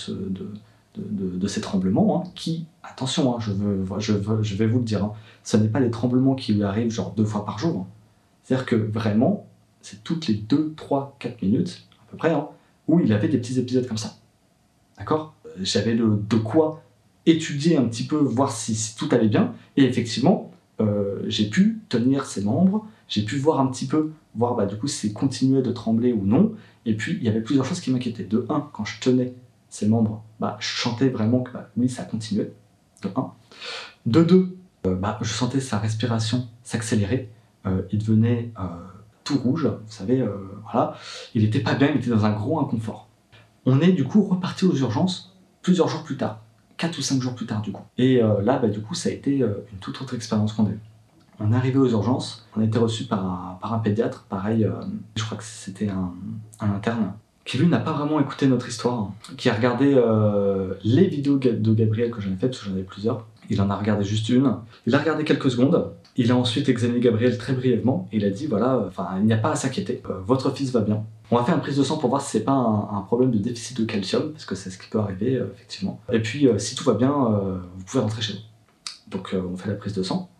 de, 0.96 1.36
de, 1.36 1.48
ces 1.48 1.60
tremblements, 1.60 2.22
hein, 2.22 2.30
qui, 2.36 2.66
attention, 2.84 3.34
hein, 3.34 3.40
je, 3.40 3.50
veux, 3.50 3.84
je, 3.98 4.54
vais 4.54 4.66
vous 4.68 4.78
le 4.78 4.84
dire, 4.84 5.02
hein, 5.02 5.12
ce 5.42 5.56
n'est 5.56 5.66
pas 5.66 5.80
les 5.80 5.90
tremblements 5.90 6.36
qui 6.36 6.54
lui 6.54 6.62
arrivent 6.62 6.92
genre 6.92 7.12
deux 7.16 7.24
fois 7.24 7.44
par 7.44 7.58
jour. 7.58 7.88
C'est-à-dire 8.44 8.66
que 8.66 8.76
vraiment, 8.76 9.48
c'est 9.82 10.04
toutes 10.04 10.28
les 10.28 10.34
deux, 10.34 10.74
trois, 10.76 11.16
quatre 11.18 11.42
minutes, 11.42 11.88
à 12.06 12.10
peu 12.12 12.16
près, 12.16 12.32
où 12.86 13.00
il 13.00 13.12
avait 13.12 13.28
des 13.28 13.38
petits 13.38 13.58
épisodes 13.58 13.88
comme 13.88 13.98
ça. 13.98 14.16
D'accord? 14.96 15.34
J'avais 15.60 15.94
de 15.94 16.36
quoi 16.36 16.82
étudier 17.30 17.76
un 17.76 17.84
petit 17.84 18.06
peu, 18.06 18.16
voir 18.16 18.50
si, 18.50 18.94
tout 18.96 19.08
allait 19.12 19.28
bien, 19.28 19.54
et 19.76 19.84
effectivement, 19.84 20.52
euh, 20.80 21.22
j'ai 21.26 21.48
pu 21.48 21.80
tenir 21.88 22.26
ses 22.26 22.42
membres, 22.42 22.86
j'ai 23.08 23.22
pu 23.22 23.36
voir 23.36 23.60
un 23.60 23.66
petit 23.66 23.86
peu, 23.86 24.12
voir 24.34 24.54
bah, 24.54 24.66
du 24.66 24.76
coup 24.76 24.86
si 24.86 25.12
continuait 25.12 25.62
de 25.62 25.72
trembler 25.72 26.12
ou 26.12 26.24
non, 26.24 26.54
et 26.86 26.94
puis, 26.94 27.16
il 27.20 27.24
y 27.24 27.28
avait 27.28 27.40
plusieurs 27.40 27.66
choses 27.66 27.80
qui 27.80 27.90
m'inquiétaient. 27.90 28.24
De 28.24 28.46
un, 28.48 28.68
quand 28.72 28.84
je 28.84 29.00
tenais 29.00 29.34
ses 29.68 29.86
membres, 29.86 30.24
bah, 30.40 30.56
je 30.60 30.80
sentais 30.80 31.08
vraiment 31.08 31.40
que 31.40 31.52
bah, 31.52 31.68
oui, 31.76 31.88
ça 31.88 32.04
continuait. 32.04 32.52
De 33.02 33.10
un. 33.14 33.32
De 34.06 34.22
deux, 34.22 34.56
euh, 34.86 34.96
je 35.20 35.32
sentais 35.32 35.60
sa 35.60 35.78
respiration 35.78 36.48
s'accélérer. 36.64 37.28
Euh, 37.66 37.82
il 37.92 37.98
devenait 37.98 38.52
tout 39.24 39.36
rouge, 39.38 39.66
vous 39.66 39.92
savez, 39.92 40.24
voilà. 40.64 40.96
Il 41.34 41.42
n'était 41.42 41.60
pas 41.60 41.74
bien, 41.74 41.90
il 41.90 41.98
était 41.98 42.10
dans 42.10 42.24
un 42.24 42.32
gros 42.32 42.58
inconfort. 42.58 43.08
On 43.66 43.80
est 43.80 43.92
du 43.92 44.04
coup 44.04 44.22
reparti 44.22 44.64
aux 44.64 44.74
urgences 44.74 45.37
plusieurs 45.68 45.88
jours 45.88 46.02
plus 46.02 46.16
tard. 46.16 46.40
4 46.78 46.96
ou 46.96 47.02
5 47.02 47.20
jours 47.20 47.34
plus 47.34 47.44
tard 47.44 47.60
du 47.60 47.72
coup. 47.72 47.82
Et 47.98 48.22
là, 48.42 48.58
bah, 48.58 48.68
du 48.68 48.80
coup, 48.80 48.94
ça 48.94 49.10
a 49.10 49.12
été 49.12 49.38
une 49.38 49.78
toute 49.80 50.00
autre 50.00 50.14
expérience 50.14 50.54
qu'on 50.54 50.64
a 50.64 50.70
eue. 50.70 50.80
On 51.40 51.52
est 51.52 51.56
arrivé 51.56 51.78
aux 51.78 51.88
urgences, 51.88 52.48
on 52.56 52.60
a 52.60 52.64
été 52.64 52.78
reçu 52.78 53.04
par 53.04 53.58
un, 53.62 53.78
pédiatre, 53.78 54.24
pareil, 54.28 54.64
euh, 54.64 54.72
je 55.14 55.24
crois 55.24 55.36
que 55.36 55.44
c'était 55.44 55.88
un, 55.88 56.12
interne, 56.58 57.12
qui 57.44 57.58
lui 57.58 57.68
n'a 57.68 57.78
pas 57.78 57.92
vraiment 57.92 58.18
écouté 58.18 58.48
notre 58.48 58.68
histoire, 58.68 59.12
qui 59.36 59.48
a 59.48 59.54
regardé 59.54 59.94
euh, 59.94 60.74
les 60.82 61.06
vidéos 61.06 61.38
de 61.38 61.74
Gabriel 61.74 62.10
que 62.10 62.20
j'en 62.20 62.32
ai 62.32 62.36
faites, 62.36 62.50
parce 62.50 62.60
que 62.60 62.66
j'en 62.66 62.72
avais 62.72 62.82
plusieurs. 62.82 63.26
Il 63.50 63.60
en 63.62 63.70
a 63.70 63.76
regardé 63.76 64.04
juste 64.04 64.28
une. 64.28 64.56
Il 64.86 64.94
a 64.94 64.98
regardé 64.98 65.24
quelques 65.24 65.50
secondes. 65.50 65.92
Il 66.16 66.30
a 66.30 66.36
ensuite 66.36 66.68
examiné 66.68 67.00
Gabriel 67.00 67.38
très 67.38 67.52
brièvement 67.52 68.08
et 68.12 68.16
il 68.16 68.24
a 68.24 68.30
dit 68.30 68.46
voilà, 68.46 68.84
enfin, 68.86 69.08
il 69.18 69.24
n'y 69.24 69.32
a 69.32 69.38
pas 69.38 69.52
à 69.52 69.56
s'inquiéter. 69.56 70.02
Euh, 70.10 70.18
votre 70.24 70.50
fils 70.50 70.70
va 70.70 70.80
bien. 70.80 71.04
On 71.30 71.36
va 71.36 71.44
faire 71.44 71.54
une 71.54 71.60
prise 71.60 71.76
de 71.76 71.82
sang 71.82 71.98
pour 71.98 72.10
voir 72.10 72.22
si 72.22 72.30
c'est 72.30 72.44
pas 72.44 72.52
un, 72.52 73.00
problème 73.02 73.30
de 73.30 73.38
déficit 73.38 73.78
de 73.78 73.84
calcium, 73.84 74.32
parce 74.32 74.46
que 74.46 74.54
c'est 74.54 74.70
ce 74.70 74.78
qui 74.78 74.88
peut 74.88 74.98
arriver 74.98 75.42
effectivement. 75.54 76.00
Et 76.10 76.20
puis 76.20 76.48
si 76.56 76.74
tout 76.74 76.84
va 76.84 76.94
bien, 76.94 77.12
vous 77.12 77.84
pouvez 77.84 78.02
rentrer 78.02 78.22
chez 78.22 78.32
vous. 78.32 79.10
Donc 79.10 79.34
on 79.34 79.54
fait 79.58 79.68
la 79.68 79.74
prise 79.74 79.92
de 79.92 80.02
sang. 80.02 80.30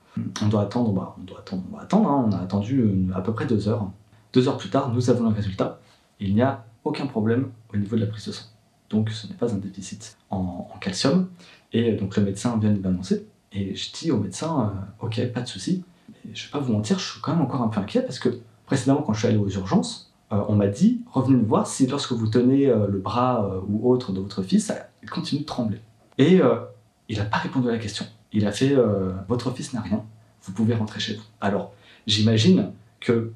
On 0.43 0.49
doit 0.49 0.63
attendre, 0.63 0.93
bah, 0.93 1.15
on 1.19 1.25
doit 1.25 1.41
attendre, 1.41 1.63
on 1.71 1.77
va 1.77 1.83
hein. 1.83 2.25
on 2.29 2.33
a 2.33 2.39
attendu 2.39 2.81
euh, 2.81 3.17
à 3.17 3.21
peu 3.21 3.33
près 3.33 3.47
deux 3.47 3.69
heures. 3.69 3.91
Deux 4.33 4.49
heures 4.49 4.59
plus 4.59 4.71
tard, 4.71 4.93
nous 4.93 5.11
avons 5.11 5.29
le 5.29 5.35
résultat. 5.35 5.81
il 6.21 6.35
n'y 6.35 6.43
a 6.43 6.65
aucun 6.85 7.07
problème 7.07 7.51
au 7.73 7.77
niveau 7.77 7.97
de 7.97 8.03
la 8.03 8.07
prise 8.07 8.27
de 8.27 8.33
sang. 8.33 8.47
donc 8.91 9.11
ce 9.11 9.27
n'est 9.27 9.35
pas 9.35 9.53
un 9.53 9.59
déficit 9.59 10.17
en, 10.31 10.69
calcium. 10.81 11.29
Et 11.73 11.93
donc 11.93 12.17
le 12.17 12.25
médecin 12.25 12.57
vient 12.59 12.73
de 12.73 12.83
l'annoncer. 12.83 13.27
Et 13.53 13.75
je 13.75 13.93
dis 13.93 14.11
au 14.11 14.19
médecin, 14.19 14.73
ok, 15.01 15.33
pas 15.33 15.41
de 15.41 15.49
souci. 15.49 15.85
Mais 16.25 16.35
je 16.35 16.47
vais 16.47 16.51
pas 16.51 16.59
vous 16.59 16.73
mentir, 16.73 16.99
je 16.99 17.13
suis 17.13 17.21
quand 17.21 17.33
même 17.33 17.43
encore 17.43 17.63
un 17.63 17.69
peu 17.69 17.81
inquiet 17.81 18.03
parce 18.03 18.19
que 18.19 18.41
précédemment, 18.67 19.03
quand 19.03 19.13
je 19.13 19.21
suis 19.21 19.29
allé 19.29 19.39
aux 19.39 19.49
urgences, 19.49 20.13
on 20.31 20.55
m'a 20.57 20.67
dit, 20.67 21.01
revenez 21.11 21.37
me 21.37 21.45
voir 21.45 21.67
si 21.67 21.87
lorsque 21.87 22.13
vous 22.13 22.27
tenez 22.27 22.67
le 22.67 22.99
bras 22.99 23.63
ou 23.67 23.91
autre 23.91 24.13
de 24.13 24.21
votre 24.21 24.43
fils, 24.43 24.71
il 25.03 25.09
continue 25.09 25.41
de 25.41 25.47
trembler. 25.47 25.81
Et 26.19 26.41
il 27.09 27.17
n'a 27.17 27.25
pas 27.25 27.39
répondu 27.39 27.69
à 27.69 27.73
la 27.73 27.79
question. 27.79 28.05
Il 28.33 28.47
a 28.47 28.53
fait, 28.53 28.77
votre 29.27 29.51
fils 29.53 29.73
n'a 29.73 29.81
rien, 29.81 30.05
vous 30.43 30.53
pouvez 30.53 30.75
rentrer 30.75 31.01
chez 31.01 31.15
vous. 31.15 31.23
Alors, 31.41 31.73
j'imagine 32.07 32.73
que 33.01 33.33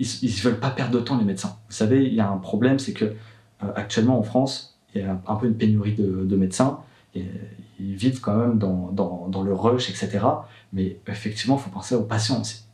ils 0.00 0.30
veulent 0.40 0.60
pas 0.60 0.70
perdre 0.70 0.92
de 0.92 1.00
temps, 1.00 1.18
les 1.18 1.24
médecins. 1.24 1.56
Vous 1.68 1.74
savez, 1.74 2.06
il 2.06 2.14
y 2.14 2.20
a 2.20 2.30
un 2.30 2.38
problème, 2.38 2.78
c'est 2.78 2.92
que 2.92 3.04
euh, 3.04 3.72
actuellement 3.74 4.18
en 4.18 4.22
France, 4.22 4.78
il 4.94 5.02
y 5.02 5.04
a 5.04 5.20
un 5.26 5.36
peu 5.36 5.46
une 5.46 5.56
pénurie 5.56 5.94
de, 5.94 6.36
médecins. 6.36 6.80
Et 7.14 7.24
ils 7.78 7.96
vivent 7.96 8.20
quand 8.20 8.36
même 8.36 8.58
dans, 8.58 8.92
dans, 8.92 9.42
le 9.42 9.54
rush, 9.54 9.90
etc. 9.90 10.20
Mais 10.72 10.98
effectivement, 11.06 11.56
il 11.56 11.62
faut 11.62 11.70
penser 11.70 11.94
aux 11.94 12.04
patients 12.04 12.40
aussi. 12.40 12.64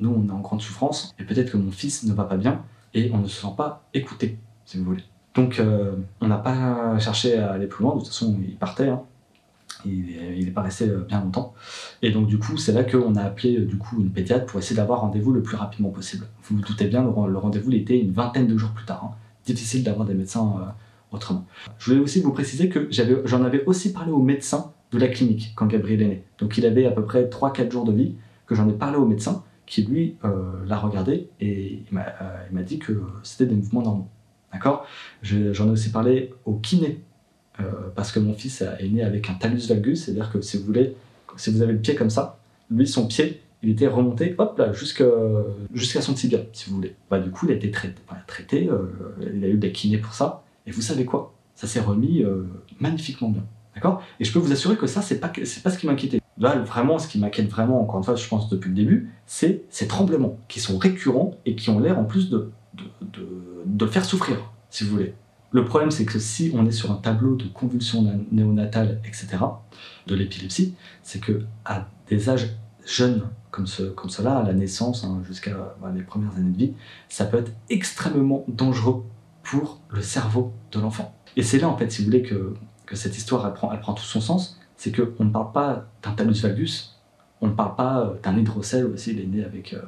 Nous, 0.00 0.10
on 0.10 0.28
est 0.28 0.32
en 0.32 0.40
grande 0.40 0.62
souffrance, 0.62 1.14
et 1.18 1.24
peut-être 1.24 1.52
que 1.52 1.56
mon 1.56 1.70
fils 1.70 2.04
ne 2.04 2.14
va 2.14 2.24
pas 2.24 2.36
bien, 2.36 2.64
et 2.94 3.10
on 3.12 3.18
ne 3.18 3.26
se 3.26 3.40
sent 3.42 3.54
pas 3.56 3.86
écouté, 3.94 4.38
si 4.64 4.78
vous 4.78 4.84
voulez. 4.84 5.04
Donc, 5.34 5.58
euh, 5.58 5.94
on 6.20 6.28
n'a 6.28 6.38
pas 6.38 6.98
cherché 6.98 7.38
à 7.38 7.52
aller 7.52 7.66
plus 7.66 7.84
loin, 7.84 7.94
de 7.94 8.00
toute 8.00 8.08
façon, 8.08 8.36
il 8.42 8.56
partait. 8.56 8.88
Hein 8.88 9.02
il 9.84 10.44
n'est 10.44 10.50
pas 10.50 10.62
resté 10.62 10.88
euh, 10.88 11.04
bien 11.06 11.20
longtemps. 11.20 11.54
Et 12.02 12.10
donc 12.10 12.26
du 12.26 12.38
coup, 12.38 12.56
c'est 12.56 12.72
là 12.72 12.84
qu'on 12.84 13.14
a 13.16 13.22
appelé 13.22 13.58
euh, 13.58 13.64
du 13.64 13.76
coup 13.76 14.00
une 14.00 14.10
pédiatre 14.10 14.46
pour 14.46 14.58
essayer 14.58 14.76
d'avoir 14.76 15.00
rendez-vous 15.00 15.32
le 15.32 15.42
plus 15.42 15.56
rapidement 15.56 15.90
possible. 15.90 16.26
Vous 16.44 16.56
vous 16.56 16.62
doutez 16.62 16.86
bien, 16.86 17.02
le, 17.02 17.38
rendez-vous 17.38 17.72
était 17.72 17.98
une 17.98 18.12
vingtaine 18.12 18.46
de 18.46 18.56
jours 18.56 18.70
plus 18.70 18.84
tard. 18.84 19.04
Hein. 19.04 19.14
Difficile 19.44 19.82
d'avoir 19.82 20.06
des 20.06 20.14
médecins 20.14 20.54
euh, 20.60 20.70
autrement. 21.12 21.46
Je 21.78 21.90
voulais 21.90 22.02
aussi 22.02 22.20
vous 22.20 22.32
préciser 22.32 22.68
que 22.68 22.88
j'en 22.90 23.44
avais, 23.44 23.64
aussi 23.64 23.92
parlé 23.92 24.10
au 24.10 24.22
médecin 24.22 24.72
de 24.92 24.98
la 24.98 25.08
clinique 25.08 25.52
quand 25.54 25.66
Gabriel 25.66 26.02
est 26.02 26.08
né. 26.08 26.24
Donc 26.38 26.58
il 26.58 26.66
avait 26.66 26.86
à 26.86 26.90
peu 26.90 27.04
près 27.04 27.24
3-4 27.24 27.70
jours 27.70 27.84
de 27.84 27.92
vie, 27.92 28.14
que 28.46 28.54
j'en 28.54 28.68
ai 28.68 28.72
parlé 28.72 28.96
au 28.98 29.06
médecin, 29.06 29.44
qui 29.66 29.82
lui 29.82 30.16
l'a 30.66 30.78
regardé 30.78 31.28
et 31.40 31.82
il 31.90 31.94
m'a 31.94 32.62
dit 32.62 32.78
que 32.78 33.00
c'était 33.22 33.46
des 33.46 33.54
mouvements 33.54 33.82
normaux. 33.82 34.08
D'accord? 34.52 34.86
J'en 35.22 35.68
ai 35.68 35.70
aussi 35.70 35.90
parlé 35.90 36.34
au 36.44 36.54
kiné 36.54 37.00
euh, 37.60 37.64
parce 37.94 38.12
que 38.12 38.18
mon 38.18 38.34
fils 38.34 38.62
est 38.62 38.88
né 38.88 39.02
avec 39.02 39.28
un 39.28 39.34
talus 39.34 39.68
valgus, 39.68 40.04
c'est-à-dire 40.04 40.30
que 40.30 40.40
si 40.40 40.56
vous 40.56 40.64
voulez, 40.64 40.94
si 41.36 41.52
vous 41.52 41.62
avez 41.62 41.72
le 41.72 41.78
pied 41.78 41.94
comme 41.94 42.10
ça, 42.10 42.38
lui, 42.70 42.86
son 42.86 43.06
pied, 43.06 43.42
il 43.62 43.70
était 43.70 43.86
remonté, 43.86 44.34
hop 44.38 44.58
là, 44.58 44.72
jusqu'à 44.72 46.00
son 46.00 46.14
tibia, 46.14 46.40
si 46.52 46.70
vous 46.70 46.76
voulez. 46.76 46.96
Bah, 47.10 47.18
du 47.18 47.30
coup, 47.30 47.46
il 47.46 47.52
a 47.52 47.54
été 47.54 47.70
traité, 47.70 48.00
traité 48.26 48.68
euh, 48.70 48.86
il 49.34 49.44
a 49.44 49.48
eu 49.48 49.56
des 49.56 49.72
kinés 49.72 49.98
pour 49.98 50.14
ça, 50.14 50.41
et 50.66 50.70
vous 50.70 50.82
savez 50.82 51.04
quoi? 51.04 51.34
Ça 51.54 51.66
s'est 51.66 51.80
remis 51.80 52.22
euh, 52.22 52.44
magnifiquement 52.80 53.28
bien. 53.30 53.44
D'accord? 53.74 54.02
Et 54.20 54.24
je 54.24 54.32
peux 54.32 54.38
vous 54.38 54.52
assurer 54.52 54.76
que 54.76 54.86
ça, 54.86 55.02
c'est 55.02 55.18
pas, 55.18 55.28
pas 55.28 55.70
ce 55.70 55.78
qui 55.78 55.86
m'inquiétait. 55.86 56.20
Là, 56.38 56.58
vraiment, 56.58 56.98
ce 56.98 57.08
qui 57.08 57.18
m'inquiète 57.18 57.48
vraiment, 57.48 57.80
encore 57.82 57.98
une 57.98 58.04
fois, 58.04 58.16
je 58.16 58.26
pense 58.28 58.48
depuis 58.48 58.68
le 58.68 58.74
début, 58.74 59.10
c'est 59.26 59.64
ces 59.70 59.86
tremblements 59.86 60.38
qui 60.48 60.60
sont 60.60 60.78
récurrents 60.78 61.34
et 61.46 61.54
qui 61.54 61.70
ont 61.70 61.78
l'air 61.78 61.98
en 61.98 62.04
plus 62.04 62.30
de, 62.30 62.50
de, 62.74 63.64
de, 63.64 63.86
faire 63.86 64.04
souffrir, 64.04 64.50
si 64.70 64.84
vous 64.84 64.90
voulez. 64.90 65.14
Le 65.52 65.64
problème, 65.64 65.90
c'est 65.90 66.06
que 66.06 66.18
si 66.18 66.50
on 66.54 66.66
est 66.66 66.72
sur 66.72 66.90
un 66.90 66.96
tableau 66.96 67.36
de 67.36 67.44
convulsions 67.44 68.02
néonatales, 68.30 69.00
etc., 69.04 69.28
de 70.06 70.14
l'épilepsie, 70.14 70.74
c'est 71.02 71.20
que 71.20 71.42
à 71.64 71.88
des 72.08 72.30
âges 72.30 72.50
jeunes 72.86 73.28
comme, 73.50 73.66
comme 73.94 74.10
cela, 74.10 74.38
à 74.38 74.42
la 74.42 74.54
naissance, 74.54 75.04
hein, 75.04 75.22
jusqu'à 75.26 75.76
bah, 75.80 75.92
les 75.94 76.02
premières 76.02 76.34
années 76.36 76.50
de 76.50 76.56
vie, 76.56 76.72
ça 77.08 77.26
peut 77.26 77.36
être 77.36 77.52
extrêmement 77.68 78.44
dangereux 78.48 79.04
pour 79.42 79.80
le 79.90 80.02
cerveau 80.02 80.52
de 80.70 80.80
l'enfant. 80.80 81.14
Et 81.36 81.42
c'est 81.42 81.58
là, 81.58 81.68
en 81.68 81.76
fait, 81.76 81.90
si 81.90 82.02
vous 82.02 82.06
voulez, 82.06 82.22
que, 82.22 82.54
cette 82.94 83.16
histoire, 83.16 83.46
elle 83.46 83.80
prend, 83.80 83.94
tout 83.94 84.02
son 84.02 84.20
sens, 84.20 84.60
c'est 84.76 84.94
qu'on 84.94 85.24
ne 85.24 85.30
parle 85.30 85.52
pas 85.52 85.86
d'un 86.02 86.12
talus 86.12 86.42
valgus, 86.42 86.98
on 87.40 87.46
ne 87.46 87.52
parle 87.52 87.74
pas 87.74 88.00
euh, 88.00 88.14
d'un 88.22 88.36
hydrocèle 88.36 88.84
aussi, 88.84 89.12
il 89.12 89.20
est 89.20 89.26
né 89.26 89.42
avec 89.42 89.72
euh, 89.72 89.80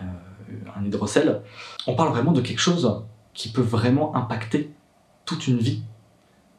euh, 0.00 0.70
un 0.76 0.84
hydrocèle, 0.84 1.42
on 1.86 1.94
parle 1.94 2.10
vraiment 2.10 2.32
de 2.32 2.40
quelque 2.40 2.58
chose 2.58 3.04
qui 3.34 3.50
peut 3.50 3.62
vraiment 3.62 4.16
impacter 4.16 4.72
toute 5.24 5.46
une 5.46 5.58
vie, 5.58 5.82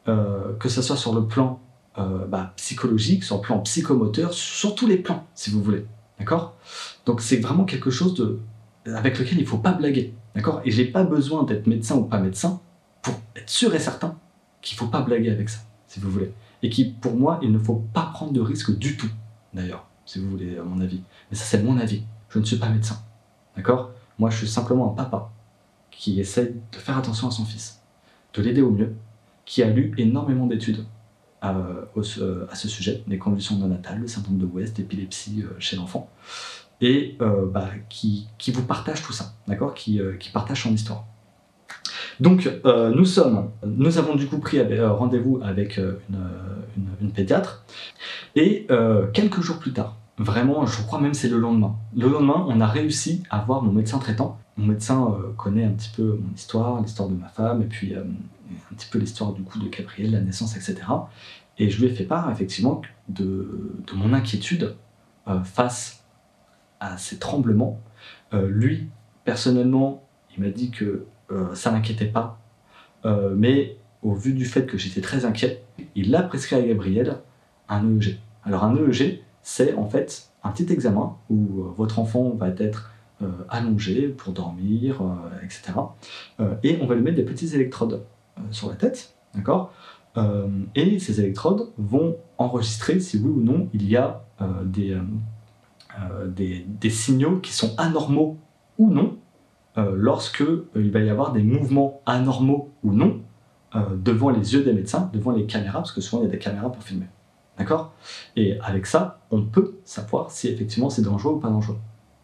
que 0.06 0.68
ce 0.68 0.82
soit 0.82 0.96
sur 0.96 1.14
le 1.14 1.26
plan 1.26 1.60
bah, 1.96 2.52
psychologique, 2.56 3.22
sur 3.22 3.36
le 3.36 3.42
plan 3.42 3.60
psychomoteur, 3.60 4.32
sur 4.32 4.74
tous 4.74 4.86
les 4.86 4.96
plans, 4.96 5.24
si 5.34 5.50
vous 5.50 5.62
voulez. 5.62 5.86
D'accord? 6.18 6.56
Donc 7.06 7.20
c'est 7.20 7.36
vraiment 7.36 7.64
quelque 7.64 7.90
chose 7.90 8.40
avec 8.86 9.18
lequel 9.18 9.38
il 9.38 9.42
ne 9.42 9.46
faut 9.46 9.58
pas 9.58 9.72
blaguer. 9.72 10.14
D'accord? 10.34 10.60
Et 10.64 10.70
j'ai 10.70 10.86
pas 10.86 11.04
besoin 11.04 11.44
d'être 11.44 11.66
médecin 11.66 11.96
ou 11.96 12.04
pas 12.04 12.18
médecin 12.18 12.60
pour 13.02 13.14
être 13.36 13.48
sûr 13.48 13.74
et 13.74 13.78
certain 13.78 14.18
qu'il 14.62 14.76
faut 14.76 14.86
pas 14.86 15.02
blaguer 15.02 15.30
avec 15.30 15.48
ça, 15.48 15.60
si 15.86 16.00
vous 16.00 16.10
voulez. 16.10 16.32
Et 16.62 16.70
qui, 16.70 16.86
pour 16.86 17.14
moi, 17.14 17.38
il 17.42 17.52
ne 17.52 17.58
faut 17.58 17.84
pas 17.92 18.10
prendre 18.12 18.32
de 18.32 18.40
risque 18.40 18.76
du 18.76 18.96
tout, 18.96 19.10
d'ailleurs, 19.52 19.86
si 20.06 20.18
vous 20.18 20.30
voulez, 20.30 20.58
à 20.58 20.62
mon 20.62 20.80
avis. 20.80 21.02
Mais 21.30 21.36
ça, 21.36 21.44
c'est 21.44 21.62
mon 21.62 21.78
avis. 21.78 22.02
Je 22.30 22.38
ne 22.38 22.44
suis 22.44 22.56
pas 22.56 22.68
médecin. 22.68 22.98
D'accord? 23.56 23.92
Moi, 24.18 24.30
je 24.30 24.38
suis 24.38 24.48
simplement 24.48 24.90
un 24.92 24.94
papa 24.94 25.30
qui 25.90 26.18
essaie 26.18 26.54
de 26.72 26.78
faire 26.78 26.98
attention 26.98 27.28
à 27.28 27.30
son 27.30 27.44
fils, 27.44 27.80
de 28.32 28.42
l'aider 28.42 28.62
au 28.62 28.70
mieux, 28.70 28.94
qui 29.44 29.62
a 29.62 29.70
lu 29.70 29.92
énormément 29.98 30.46
d'études 30.46 30.84
à, 31.40 31.54
euh, 31.56 32.46
à, 32.50 32.54
ce 32.54 32.68
sujet, 32.68 33.04
les 33.06 33.18
convulsions 33.18 33.56
néonatales, 33.56 34.00
le 34.00 34.08
syndrome 34.08 34.38
de 34.38 34.46
West, 34.46 34.78
l'épilepsie 34.78 35.42
euh, 35.42 35.54
chez 35.58 35.76
l'enfant, 35.76 36.10
et 36.84 37.16
euh, 37.20 37.46
bah, 37.46 37.68
qui, 37.88 38.28
vous 38.52 38.62
partage 38.62 39.02
tout 39.02 39.12
ça, 39.12 39.34
d'accord? 39.48 39.74
Qui, 39.74 40.00
qui, 40.20 40.30
partage 40.30 40.62
son 40.62 40.72
histoire. 40.72 41.04
Donc, 42.20 42.48
nous 42.64 43.04
sommes, 43.04 43.50
nous 43.64 43.98
avons 43.98 44.14
du 44.14 44.26
coup 44.26 44.38
pris 44.38 44.60
rendez-vous 44.82 45.40
avec 45.42 45.78
une, 45.78 47.10
pédiatre, 47.10 47.64
et 48.36 48.68
quelques 49.12 49.40
jours 49.40 49.58
plus 49.58 49.72
tard, 49.72 49.96
vraiment, 50.18 50.64
je 50.66 50.80
crois 50.82 51.00
même 51.00 51.14
c'est 51.14 51.28
le 51.28 51.38
lendemain, 51.38 51.74
le 51.96 52.08
lendemain, 52.08 52.46
on 52.48 52.60
a 52.60 52.66
réussi 52.68 53.24
à 53.30 53.40
voir 53.40 53.62
mon 53.62 53.72
médecin 53.72 53.98
traitant 53.98 54.38
mon 54.56 54.66
médecin 54.66 55.12
euh, 55.12 55.32
connaît 55.36 55.64
un 55.64 55.72
petit 55.72 55.90
peu 55.94 56.18
mon 56.20 56.34
histoire, 56.34 56.80
l'histoire 56.80 57.08
de 57.08 57.14
ma 57.14 57.28
femme, 57.28 57.62
et 57.62 57.66
puis 57.66 57.94
euh, 57.94 58.02
un 58.02 58.74
petit 58.74 58.88
peu 58.90 58.98
l'histoire 58.98 59.32
du 59.32 59.42
coup 59.42 59.58
de 59.58 59.68
Gabriel, 59.68 60.12
la 60.12 60.20
naissance, 60.20 60.56
etc. 60.56 60.76
Et 61.58 61.70
je 61.70 61.80
lui 61.80 61.86
ai 61.86 61.94
fait 61.94 62.04
part 62.04 62.30
effectivement 62.30 62.82
de, 63.08 63.72
de 63.86 63.94
mon 63.94 64.12
inquiétude 64.12 64.76
euh, 65.28 65.42
face 65.42 66.03
à 66.80 66.98
ces 66.98 67.18
tremblements. 67.18 67.80
lui, 68.32 68.88
personnellement, 69.24 70.06
il 70.36 70.42
m'a 70.42 70.50
dit 70.50 70.70
que 70.70 71.06
ça 71.54 71.70
n'inquiétait 71.70 72.06
pas, 72.06 72.38
mais 73.04 73.76
au 74.02 74.12
vu 74.12 74.32
du 74.32 74.44
fait 74.44 74.66
que 74.66 74.76
j'étais 74.76 75.00
très 75.00 75.24
inquiet, 75.24 75.62
il 75.94 76.14
a 76.14 76.22
prescrit 76.22 76.56
à 76.56 76.62
Gabriel 76.62 77.18
un 77.68 77.98
EEG. 77.98 78.18
Alors 78.44 78.64
un 78.64 78.76
EEG, 78.76 79.22
c'est 79.42 79.74
en 79.74 79.86
fait 79.86 80.30
un 80.42 80.50
petit 80.50 80.72
examen 80.72 81.16
où 81.30 81.62
votre 81.76 81.98
enfant 81.98 82.30
va 82.30 82.48
être 82.48 82.90
euh, 83.22 83.28
allongé 83.48 84.08
pour 84.08 84.32
dormir, 84.32 85.00
euh, 85.00 85.44
etc. 85.44 85.72
Euh, 86.40 86.54
et 86.62 86.78
on 86.82 86.86
va 86.86 86.94
lui 86.96 87.02
mettre 87.02 87.16
des 87.16 87.24
petits 87.24 87.54
électrodes 87.54 88.04
sur 88.50 88.68
la 88.68 88.74
tête, 88.74 89.14
d'accord? 89.34 89.72
Et 90.76 90.98
ces 91.00 91.20
électrodes 91.20 91.70
vont 91.76 92.16
enregistrer 92.38 93.00
si 93.00 93.18
oui 93.18 93.30
ou 93.30 93.40
non 93.40 93.68
il 93.72 93.88
y 93.88 93.96
a 93.96 94.24
des, 94.64 94.96
des, 96.26 96.66
des, 96.66 96.90
signaux 96.90 97.38
qui 97.38 97.52
sont 97.52 97.74
anormaux 97.78 98.38
ou 98.78 98.92
non 98.92 99.16
lorsque 99.76 100.44
il 100.74 100.90
va 100.90 101.00
y 101.00 101.10
avoir 101.10 101.32
des 101.32 101.42
mouvements 101.42 102.00
anormaux 102.06 102.72
ou 102.82 102.92
non 102.92 103.20
devant 103.74 104.30
les 104.30 104.54
yeux 104.54 104.62
des 104.64 104.72
médecins, 104.72 105.10
devant 105.12 105.32
les 105.32 105.46
caméras, 105.46 105.80
parce 105.80 105.92
que 105.92 106.00
souvent 106.00 106.22
il 106.22 106.26
y 106.26 106.28
a 106.28 106.32
des 106.32 106.38
caméras 106.38 106.70
pour 106.70 106.82
filmer. 106.82 107.06
D'accord? 107.58 107.92
Et 108.36 108.58
avec 108.60 108.86
ça, 108.86 109.20
on 109.30 109.42
peut 109.42 109.78
savoir 109.84 110.30
si 110.30 110.48
effectivement 110.48 110.90
c'est 110.90 111.02
dangereux 111.02 111.34
ou 111.34 111.38
pas 111.38 111.50
dangereux. 111.50 111.78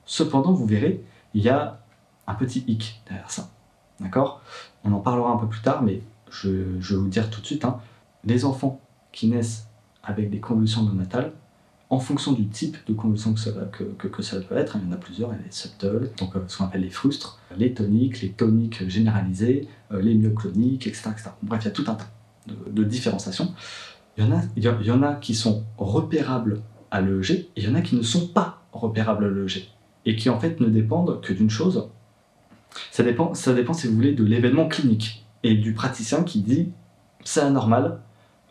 Cependant, 0.05 0.53
vous 0.53 0.67
verrez, 0.67 1.05
il 1.35 1.43
y 1.43 1.49
a 1.49 1.79
un 2.27 2.35
petit 2.35 2.65
hic 2.67 3.03
derrière 3.07 3.31
ça. 3.31 3.51
D'accord? 4.01 4.43
On 4.85 4.93
en 4.93 5.01
parlera 5.01 5.31
un 5.31 5.37
peu 5.37 5.47
plus 5.47 5.61
tard, 5.61 5.83
mais 5.83 6.03
je, 6.31 6.49
vais 6.49 6.97
vous 6.97 7.09
dire 7.09 7.31
tout 7.31 7.41
de 7.41 7.47
suite, 7.47 7.65
hein, 7.65 7.79
les 8.25 8.45
enfants 8.45 8.81
qui 9.13 9.29
naissent 9.29 9.69
avec 10.03 10.31
des 10.31 10.41
convulsions 10.41 10.83
néonatales, 10.83 11.33
en 11.91 11.99
fonction 11.99 12.33
du 12.33 12.47
type 12.47 12.77
de 12.87 12.93
convulsion 12.93 13.35
que 13.35 13.41
ça, 14.23 14.41
peut 14.41 14.57
être, 14.57 14.77
hein, 14.77 14.81
il 14.83 14.89
y 14.89 14.93
en 14.93 14.95
a 14.95 14.97
plusieurs, 14.97 15.31
il 15.31 15.39
y 15.39 15.41
a 15.41 15.45
les 15.45 15.51
subtles, 15.51 16.13
donc 16.19 16.37
euh, 16.37 16.41
ce 16.47 16.57
qu'on 16.57 16.65
appelle 16.65 16.83
les 16.83 16.91
frustres, 16.91 17.41
les 17.57 17.75
toniques, 17.75 18.23
les 18.23 18.31
toniques 18.31 18.89
généralisés, 18.89 19.67
euh, 19.93 20.01
les 20.01 20.15
myocloniques, 20.15 20.87
etc., 20.87 21.11
Bref, 21.43 21.63
il 21.65 21.65
y 21.67 21.69
a 21.69 21.73
tout 21.73 21.85
un 21.89 21.95
tas 21.95 22.09
de, 22.47 22.85
différenciations. 22.85 23.53
Il 24.17 24.25
y, 24.25 24.91
en 24.91 25.03
a, 25.03 25.15
qui 25.15 25.35
sont 25.35 25.65
repérables 25.79 26.63
à 26.91 27.01
l'EEG 27.01 27.31
et 27.31 27.49
il 27.57 27.65
y 27.65 27.69
en 27.69 27.75
a 27.75 27.81
qui 27.81 27.97
ne 27.97 28.03
sont 28.03 28.29
pas 28.29 28.63
repérables 28.73 29.25
à 29.25 29.29
l'EEG 29.29 29.69
et 30.07 30.15
qui 30.15 30.31
en 30.31 30.39
fait 30.39 30.61
ne 30.61 30.69
dépendent 30.69 31.21
que 31.21 31.33
d'une 31.33 31.51
chose. 31.51 31.89
Ça 32.93 33.03
dépend, 33.03 33.35
ça 33.35 33.53
dépend, 33.53 33.73
si 33.73 33.89
vous 33.89 33.95
voulez, 33.95 34.13
de 34.13 34.25
l'événement 34.25 34.69
clinique 34.69 35.27
et 35.43 35.55
du 35.55 35.75
praticien 35.75 36.23
qui 36.23 36.43
dit 36.43 36.71
c'est 37.25 37.41
anormal, 37.41 38.01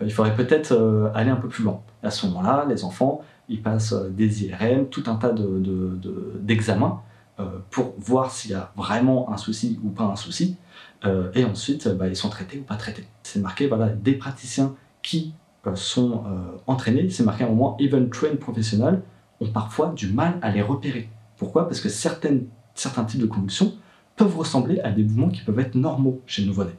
euh, 0.01 0.05
il 0.05 0.11
faudrait 0.11 0.35
peut-être 0.35 1.11
aller 1.13 1.29
un 1.29 1.37
peu 1.37 1.47
plus 1.47 1.63
loin. 1.63 1.81
À 2.03 2.11
ce 2.11 2.27
moment-là, 2.27 2.65
les 2.69 2.83
enfants, 2.83 3.21
ils 3.49 3.61
passent 3.61 3.93
euh, 3.93 4.09
des 4.09 4.45
IRM, 4.45 4.87
tout 4.87 5.03
un 5.07 5.15
tas 5.15 5.33
d'examens 5.33 7.01
de, 7.37 7.43
de, 7.43 7.49
pour 7.69 7.93
voir 7.99 8.31
s'il 8.31 8.51
y 8.51 8.53
a 8.53 8.71
vraiment 8.75 9.31
un 9.31 9.37
souci 9.37 9.79
ou 9.83 9.89
pas 9.89 10.03
un 10.03 10.15
souci. 10.15 10.57
Euh, 11.05 11.31
et 11.33 11.45
ensuite, 11.45 11.87
bah, 11.87 12.07
ils 12.07 12.15
sont 12.15 12.29
traités 12.29 12.59
ou 12.59 12.63
pas 12.63 12.75
traités. 12.75 13.05
C'est 13.23 13.39
marqué, 13.39 13.67
voilà, 13.67 13.89
des 13.89 14.13
praticiens 14.13 14.75
qui 15.01 15.33
euh, 15.67 15.75
sont 15.75 16.23
euh, 16.25 16.57
entraînés, 16.67 17.09
c'est 17.09 17.23
marqué 17.23 17.43
à 17.43 17.47
un 17.47 17.49
moment, 17.49 17.77
even 17.79 18.09
trained 18.09 18.39
professionnels, 18.39 19.01
ont 19.39 19.47
parfois 19.47 19.93
du 19.95 20.11
mal 20.11 20.37
à 20.41 20.51
les 20.51 20.61
repérer. 20.61 21.09
Pourquoi? 21.37 21.67
Parce 21.67 21.79
que 21.79 21.89
certaines, 21.89 22.47
certains 22.75 23.05
types 23.05 23.21
de 23.21 23.25
convulsions 23.25 23.73
peuvent 24.15 24.37
ressembler 24.37 24.81
à 24.81 24.91
des 24.91 25.03
mouvements 25.03 25.29
qui 25.29 25.41
peuvent 25.41 25.59
être 25.59 25.75
normaux 25.75 26.21
chez 26.25 26.41
le 26.41 26.49
nouveau-né. 26.49 26.73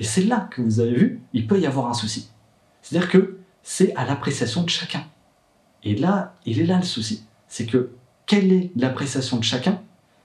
Et 0.00 0.04
c'est 0.04 0.24
là 0.24 0.48
que 0.50 0.60
vous 0.60 0.80
avez 0.80 0.94
vu, 0.94 1.22
il 1.32 1.46
peut 1.46 1.60
y 1.60 1.66
avoir 1.66 1.88
un 1.88 1.94
souci. 1.94 2.30
C'est-à-dire 2.80 3.08
que 3.08 3.38
c'est 3.62 3.94
à 3.96 4.04
l'appréciation 4.04 4.62
de 4.62 4.70
chacun. 4.70 5.04
Et 5.84 5.94
là, 5.94 6.34
il 6.46 6.60
est 6.60 6.66
là 6.66 6.78
le 6.78 6.84
souci. 6.84 7.24
C'est 7.48 7.66
que 7.66 7.90
quelle 8.26 8.52
est 8.52 8.70
l'appréciation 8.76 9.38
de 9.38 9.44
chacun 9.44 9.80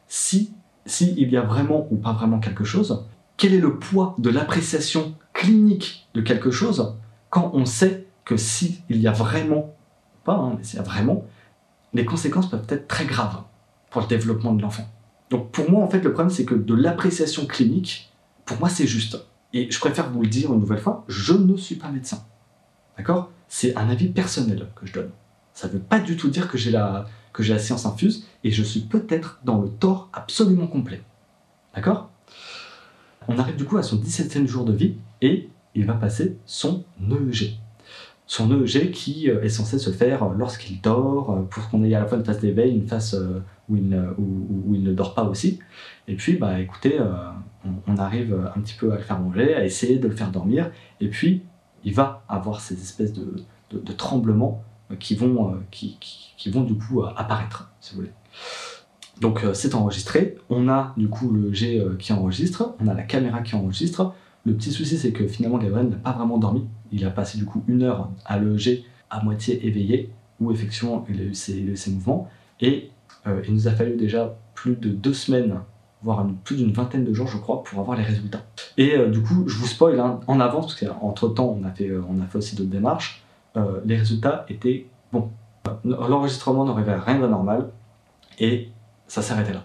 si, 0.07 0.53
si 0.85 1.13
il 1.17 1.29
y 1.29 1.37
a 1.37 1.41
vraiment 1.41 1.87
ou 1.91 1.97
pas 1.97 2.13
vraiment 2.13 2.39
quelque 2.39 2.63
chose 2.63 3.05
Quel 3.37 3.53
est 3.53 3.59
le 3.59 3.77
poids 3.77 4.15
de 4.17 4.29
l'appréciation 4.29 5.15
clinique 5.33 6.07
de 6.13 6.21
quelque 6.21 6.51
chose 6.51 6.95
quand 7.29 7.51
on 7.53 7.65
sait 7.65 8.07
que 8.23 8.37
s'il 8.37 8.75
il 8.89 8.97
y 8.97 9.07
a 9.07 9.11
vraiment, 9.11 9.75
pas, 10.23 10.35
hein, 10.35 10.55
mais 10.57 10.63
s'il 10.63 10.77
y 10.77 10.79
a 10.79 10.83
vraiment, 10.83 11.25
les 11.93 12.05
conséquences 12.05 12.49
peuvent 12.49 12.65
être 12.69 12.87
très 12.87 13.05
graves 13.05 13.43
pour 13.89 14.01
le 14.01 14.07
développement 14.07 14.53
de 14.53 14.61
l'enfant. 14.61 14.87
Donc 15.29 15.51
pour 15.51 15.69
moi, 15.69 15.83
en 15.83 15.89
fait, 15.89 16.01
le 16.01 16.13
problème, 16.13 16.33
c'est 16.33 16.45
que 16.45 16.55
de 16.55 16.73
l'appréciation 16.73 17.45
clinique, 17.45 18.11
pour 18.45 18.59
moi, 18.59 18.69
c'est 18.69 18.87
juste. 18.87 19.17
Et 19.53 19.69
je 19.71 19.79
préfère 19.79 20.09
vous 20.09 20.21
le 20.21 20.27
dire 20.27 20.53
une 20.53 20.59
nouvelle 20.59 20.79
fois, 20.79 21.03
je 21.07 21.33
ne 21.33 21.57
suis 21.57 21.75
pas 21.75 21.89
médecin. 21.89 22.23
D'accord? 22.97 23.31
C'est 23.47 23.75
un 23.77 23.89
avis 23.89 24.09
personnel 24.09 24.67
que 24.75 24.85
je 24.85 24.93
donne. 24.93 25.11
Ça 25.53 25.67
ne 25.67 25.73
veut 25.73 25.79
pas 25.79 25.99
du 25.99 26.17
tout 26.17 26.29
dire 26.29 26.49
que 26.49 26.57
j'ai 26.57 26.71
la, 26.71 27.05
la 27.37 27.59
science 27.59 27.85
infuse 27.85 28.27
et 28.43 28.51
je 28.51 28.63
suis 28.63 28.81
peut-être 28.81 29.39
dans 29.43 29.61
le 29.61 29.69
tort 29.69 30.09
absolument 30.13 30.67
complet. 30.67 31.01
D'accord? 31.75 32.09
On 33.27 33.37
arrive 33.39 33.55
du 33.55 33.65
coup 33.65 33.77
à 33.77 33.83
son 33.83 33.97
17e 33.97 34.47
jour 34.47 34.65
de 34.65 34.73
vie 34.73 34.95
et 35.21 35.49
il 35.75 35.85
va 35.85 35.93
passer 35.93 36.37
son 36.45 36.85
EEG. 37.01 37.59
Son 38.25 38.51
EEG 38.51 38.91
qui 38.91 39.29
euh, 39.29 39.41
est 39.41 39.49
censé 39.49 39.79
se 39.79 39.89
faire 39.89 40.29
lorsqu'il 40.29 40.81
dort, 40.81 41.31
euh, 41.31 41.41
pour 41.43 41.69
qu'on 41.69 41.83
ait 41.83 41.93
à 41.93 42.01
la 42.01 42.07
fois 42.07 42.17
une 42.17 42.25
phase 42.25 42.39
d'éveil, 42.39 42.71
une 42.71 42.87
phase 42.87 43.15
euh, 43.15 43.39
où 43.69 43.77
il, 43.77 43.87
ne, 43.87 44.09
où, 44.17 44.73
il, 44.73 44.83
ne, 44.83 44.93
dort 44.93 45.13
pas 45.13 45.23
aussi. 45.23 45.59
Et 46.07 46.15
puis, 46.15 46.33
bah, 46.33 46.59
écoutez, 46.59 46.99
on, 47.87 47.97
arrive 47.97 48.33
un 48.55 48.61
petit 48.61 48.75
peu 48.77 48.91
à 48.91 48.95
le 48.95 49.01
faire 49.01 49.19
manger, 49.19 49.53
à 49.53 49.65
essayer 49.65 49.97
de 49.97 50.07
le 50.07 50.15
faire 50.15 50.31
dormir. 50.31 50.71
Et 51.01 51.09
puis, 51.09 51.43
il 51.83 51.93
va 51.93 52.23
avoir 52.27 52.61
ces 52.61 52.75
espèces 52.75 53.13
de, 53.13 53.43
tremblements 53.97 54.63
qui 54.99 55.15
vont, 55.15 55.59
qui, 55.71 55.97
vont 56.51 56.63
du 56.63 56.75
coup 56.75 57.03
apparaître, 57.03 57.71
si 57.81 57.93
vous 57.93 58.01
voulez. 58.01 58.11
Donc 59.19 59.43
c'est 59.53 59.73
enregistré, 59.73 60.37
on 60.49 60.69
a 60.69 60.93
du 60.95 61.09
coup 61.09 61.31
le 61.31 61.51
G 61.51 61.83
qui 61.99 62.13
enregistre, 62.13 62.75
on 62.79 62.87
a 62.87 62.93
la 62.93 63.03
caméra 63.03 63.41
qui 63.41 63.55
enregistre, 63.55 64.13
le 64.47 64.53
petit 64.53 64.71
souci, 64.71 64.97
c'est 64.97 65.11
que 65.11 65.27
finalement, 65.27 65.57
Gabriel 65.57 65.89
n'a 65.89 65.97
pas 65.97 66.13
vraiment 66.13 66.37
dormi. 66.37 66.65
Il 66.93 67.05
a 67.05 67.09
passé 67.09 67.37
du 67.37 67.43
coup 67.43 67.65
une 67.67 67.83
heure 67.83 68.09
à 68.23 68.39
l'EG 68.39 68.85
à 69.09 69.21
moitié 69.21 69.67
éveillé, 69.67 70.09
où 70.39 70.53
effectivement 70.53 71.05
il 71.09 71.19
a 71.19 71.23
eu 71.25 71.33
ses, 71.33 71.91
mouvements. 71.91 72.29
Et 72.61 72.89
euh, 73.27 73.41
il 73.45 73.53
nous 73.53 73.67
a 73.67 73.71
fallu 73.71 73.97
déjà 73.97 74.37
plus 74.55 74.77
de 74.77 74.87
deux 74.87 75.13
semaines, 75.13 75.59
voire 76.03 76.25
plus 76.43 76.55
d'une 76.55 76.71
vingtaine 76.71 77.03
de 77.03 77.13
jours, 77.13 77.27
je 77.27 77.37
crois, 77.37 77.63
pour 77.63 77.79
avoir 77.79 77.97
les 77.97 78.03
résultats. 78.03 78.43
Et 78.77 78.95
euh, 78.95 79.09
du 79.09 79.21
coup, 79.21 79.47
je 79.47 79.57
vous 79.57 79.67
spoil 79.67 79.99
hein, 79.99 80.19
en 80.27 80.39
avance, 80.39 80.67
parce 80.67 80.79
qu'entre 80.79 81.29
temps, 81.29 81.57
on 81.59 81.65
a 81.65 81.71
fait, 81.71 81.89
euh, 81.89 82.03
on 82.09 82.21
a 82.21 82.25
fait 82.25 82.37
aussi 82.37 82.55
d'autres 82.55 82.69
démarches. 82.69 83.23
les 83.85 83.97
résultats 83.97 84.45
étaient 84.49 84.87
bons. 85.11 85.31
L'enregistrement 85.83 86.65
n'aurait 86.65 86.83
rien 86.99 87.19
d'anormal, 87.19 87.69
et 88.39 88.69
ça 89.07 89.21
s'arrêtait 89.21 89.53
là. 89.53 89.63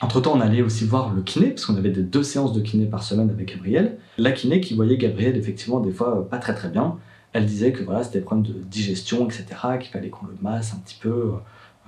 Entre-temps, 0.00 0.32
on 0.34 0.40
allait 0.40 0.62
aussi 0.62 0.84
voir 0.84 1.14
le 1.14 1.22
kiné, 1.22 1.50
parce 1.50 1.66
qu'on 1.66 1.76
avait 1.76 1.90
des 1.90 2.02
deux 2.02 2.22
séances 2.22 2.52
de 2.52 2.60
kiné 2.60 2.86
par 2.86 3.02
semaine 3.02 3.30
avec 3.30 3.54
Gabriel. 3.54 3.98
La 4.18 4.32
kiné 4.32 4.60
qui 4.60 4.74
voyait 4.74 4.98
Gabriel 4.98 5.36
effectivement 5.36 5.80
des 5.80 5.92
fois 5.92 6.18
euh, 6.18 6.22
pas 6.22 6.38
très 6.38 6.54
très 6.54 6.68
bien. 6.68 6.98
Elle 7.32 7.46
disait 7.46 7.72
que 7.72 7.82
voilà, 7.82 8.04
c'était 8.04 8.18
des 8.18 8.24
problèmes 8.24 8.46
de 8.46 8.60
digestion, 8.60 9.24
etc., 9.24 9.44
qu'il 9.80 9.90
fallait 9.90 10.10
qu'on 10.10 10.26
le 10.26 10.36
masse 10.40 10.72
un 10.74 10.78
petit 10.78 10.98
peu. 11.00 11.32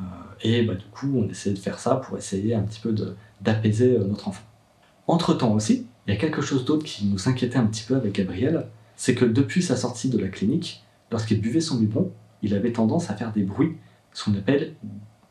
Euh, 0.00 0.04
et 0.42 0.62
bah, 0.62 0.74
du 0.74 0.84
coup, 0.86 1.10
on 1.14 1.28
essayait 1.28 1.54
de 1.54 1.60
faire 1.60 1.78
ça 1.78 1.96
pour 1.96 2.18
essayer 2.18 2.54
un 2.54 2.62
petit 2.62 2.80
peu 2.80 2.94
d'apaiser 3.40 3.96
euh, 3.96 4.04
notre 4.04 4.28
enfant. 4.28 4.44
Entre-temps 5.06 5.52
aussi, 5.52 5.86
il 6.06 6.14
y 6.14 6.16
a 6.16 6.20
quelque 6.20 6.42
chose 6.42 6.64
d'autre 6.64 6.84
qui 6.84 7.06
nous 7.06 7.28
inquiétait 7.28 7.56
un 7.56 7.66
petit 7.66 7.84
peu 7.84 7.96
avec 7.96 8.14
Gabriel, 8.14 8.66
c'est 8.96 9.14
que 9.14 9.24
depuis 9.24 9.62
sa 9.62 9.76
sortie 9.76 10.08
de 10.08 10.18
la 10.18 10.28
clinique, 10.28 10.84
lorsqu'il 11.10 11.40
buvait 11.40 11.60
son 11.60 11.76
biberon, 11.76 12.10
il 12.42 12.54
avait 12.54 12.72
tendance 12.72 13.10
à 13.10 13.14
faire 13.14 13.32
des 13.32 13.42
bruits, 13.42 13.76
ce 14.12 14.24
qu'on 14.24 14.36
appelle 14.36 14.74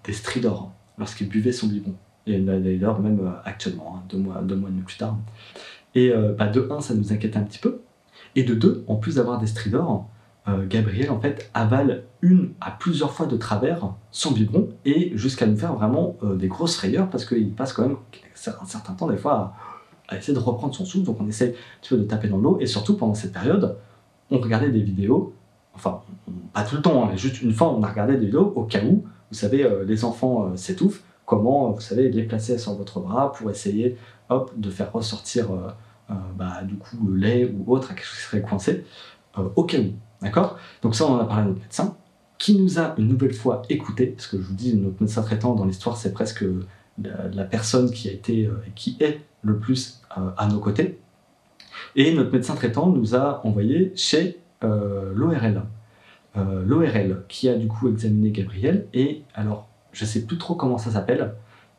des 0.03 0.13
stridors, 0.13 0.71
lorsqu'il 0.97 1.27
buvait 1.27 1.51
son 1.51 1.67
biberon. 1.67 1.95
Et 2.27 2.39
d'ailleurs, 2.39 2.99
même 2.99 3.19
euh, 3.19 3.31
actuellement, 3.43 3.97
hein, 3.97 4.03
deux, 4.09 4.17
mois, 4.17 4.41
deux 4.41 4.55
mois 4.55 4.69
plus 4.85 4.97
tard. 4.97 5.17
Et 5.93 6.11
bah, 6.37 6.47
de 6.47 6.67
un, 6.71 6.81
ça 6.81 6.93
nous 6.93 7.13
inquiète 7.13 7.37
un 7.37 7.43
petit 7.43 7.57
peu. 7.57 7.79
Et 8.35 8.43
de 8.43 8.53
deux, 8.53 8.83
en 8.87 8.95
plus 8.95 9.15
d'avoir 9.15 9.39
des 9.39 9.47
stridors, 9.47 10.09
euh, 10.47 10.65
Gabriel 10.67 11.11
en 11.11 11.19
fait 11.19 11.49
avale 11.53 12.03
une 12.21 12.53
à 12.61 12.71
plusieurs 12.71 13.11
fois 13.11 13.25
de 13.25 13.37
travers 13.37 13.93
son 14.11 14.31
biberon 14.31 14.69
et 14.85 15.11
jusqu'à 15.15 15.45
nous 15.45 15.57
faire 15.57 15.73
vraiment 15.73 16.17
des 16.23 16.47
grosses 16.47 16.75
frayeurs 16.75 17.09
parce 17.09 17.25
qu'il 17.25 17.51
passe 17.51 17.73
quand 17.73 17.83
même 17.83 17.97
un 18.47 18.65
certain 18.65 18.93
temps 18.93 19.07
des 19.07 19.17
fois 19.17 19.53
à, 20.07 20.17
essayer 20.17 20.33
de 20.33 20.39
reprendre 20.39 20.73
son 20.73 20.85
souffle 20.85 21.05
donc 21.05 21.17
on 21.19 21.27
essaie 21.27 21.49
un 21.49 21.81
petit 21.81 21.89
peu 21.89 21.97
de 21.97 22.03
taper 22.03 22.27
dans 22.27 22.37
l'eau 22.37 22.57
et 22.59 22.67
surtout 22.67 22.95
pendant 22.95 23.13
cette 23.13 23.33
période 23.33 23.77
on 24.31 24.39
regardait 24.39 24.71
des 24.71 24.81
vidéos 24.81 25.33
enfin 25.73 26.01
pas 26.53 26.63
tout 26.63 26.75
le 26.75 26.81
temps 26.81 27.03
hein, 27.03 27.09
mais 27.11 27.17
juste 27.17 27.41
une 27.41 27.53
fois 27.53 27.71
on 27.71 27.83
a 27.83 27.87
regardé 27.87 28.13
des 28.17 28.25
vidéos 28.25 28.53
au 28.55 28.63
cas 28.63 28.83
où 28.83 29.03
vous 29.29 29.37
savez 29.37 29.67
les 29.85 30.05
enfants 30.05 30.55
s'étouffent 30.55 31.03
comment, 31.25 31.71
vous 31.71 31.81
savez, 31.81 32.09
les 32.09 32.23
placer 32.23 32.57
sur 32.57 32.73
votre 32.73 32.99
bras 32.99 33.31
pour 33.31 33.49
essayer 33.49 33.97
hop, 34.29 34.51
de 34.55 34.69
faire 34.69 34.91
ressortir 34.91 35.51
euh, 35.51 35.67
euh, 36.11 36.13
bah, 36.35 36.63
du 36.63 36.75
coup 36.75 36.97
le 37.07 37.17
lait 37.17 37.51
ou 37.51 37.73
autre, 37.73 37.89
quelque 37.89 38.03
chose 38.03 38.17
qui 38.17 38.25
serait 38.25 38.41
coincé, 38.41 38.85
euh, 39.37 39.49
au 39.55 39.63
cas 39.63 39.79
où. 39.79 39.93
D'accord? 40.21 40.57
Donc 40.81 40.95
ça, 40.95 41.05
on 41.05 41.13
en 41.13 41.19
a 41.19 41.25
parlé 41.25 41.43
à 41.43 41.45
notre 41.45 41.61
médecin, 41.61 41.95
qui 42.37 42.59
nous 42.59 42.79
a 42.79 42.95
une 42.97 43.07
nouvelle 43.07 43.33
fois 43.33 43.61
écouté, 43.69 44.07
parce 44.07 44.27
que 44.27 44.37
je 44.37 44.43
vous 44.43 44.53
dis, 44.53 44.75
notre 44.75 45.01
médecin 45.01 45.21
traitant 45.21 45.55
dans 45.55 45.65
l'histoire, 45.65 45.97
c'est 45.97 46.13
presque 46.13 46.43
la, 47.01 47.43
personne 47.43 47.91
qui 47.91 48.09
a 48.09 48.11
été 48.11 48.49
qui 48.75 48.97
est 48.99 49.21
le 49.41 49.57
plus 49.57 50.01
à 50.09 50.47
nos 50.47 50.59
côtés. 50.59 50.99
Et 51.95 52.13
notre 52.13 52.31
médecin 52.31 52.55
traitant 52.55 52.89
nous 52.89 53.15
a 53.15 53.45
envoyé 53.45 53.93
chez 53.95 54.39
l'ORL. 54.61 55.63
L'ORL 56.35 57.23
qui 57.27 57.49
a 57.49 57.55
du 57.55 57.67
coup 57.67 57.89
examiné 57.89 58.31
Gabriel. 58.31 58.87
Et 58.93 59.23
alors, 59.33 59.67
je 59.95 60.05
sais 60.05 60.25
plus 60.25 60.37
trop 60.37 60.55
comment 60.55 60.77
ça 60.77 60.91
s'appelle. 60.91 61.33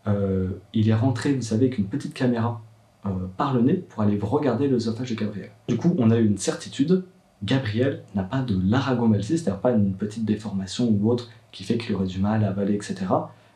Euh, 0.09 0.49
il 0.73 0.89
est 0.89 0.95
rentré, 0.95 1.33
vous 1.35 1.43
savez, 1.43 1.67
avec 1.67 1.79
une 1.79 1.87
petite 1.87 2.15
caméra 2.15 2.63
euh, 3.05 3.11
par 3.37 3.55
le 3.55 3.61
nez 3.61 3.75
pour 3.75 4.03
aller 4.03 4.19
regarder 4.21 4.69
l'œsophage 4.69 5.11
de 5.11 5.15
Gabriel. 5.15 5.51
Du 5.69 5.77
coup, 5.77 5.95
on 5.99 6.11
a 6.11 6.17
eu 6.17 6.25
une 6.25 6.39
certitude, 6.39 7.05
Gabriel 7.43 8.03
n'a 8.15 8.23
pas 8.23 8.41
de 8.41 8.59
laragomalcie, 8.63 9.39
c'est-à-dire 9.39 9.61
pas 9.61 9.73
une 9.73 9.95
petite 9.95 10.25
déformation 10.25 10.89
ou 10.89 11.11
autre 11.11 11.29
qui 11.53 11.65
fait 11.65 11.79
qu'il 11.79 11.95
aurait 11.95 12.07
du 12.07 12.19
mal 12.19 12.45
à 12.45 12.49
avaler, 12.49 12.75
etc. 12.75 13.07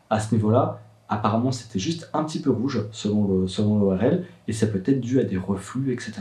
À 0.09 0.19
ce 0.19 0.33
niveau-là, 0.33 0.81
apparemment, 1.09 1.51
c'était 1.51 1.79
juste 1.79 2.09
un 2.13 2.23
petit 2.23 2.41
peu 2.41 2.49
rouge 2.49 2.85
selon 2.91 3.27
le 3.27 3.47
selon 3.47 3.79
l'ORL, 3.79 4.23
et 4.47 4.53
c'est 4.53 4.71
peut-être 4.71 5.01
dû 5.01 5.19
à 5.19 5.23
des 5.23 5.37
reflux, 5.37 5.93
etc. 5.93 6.13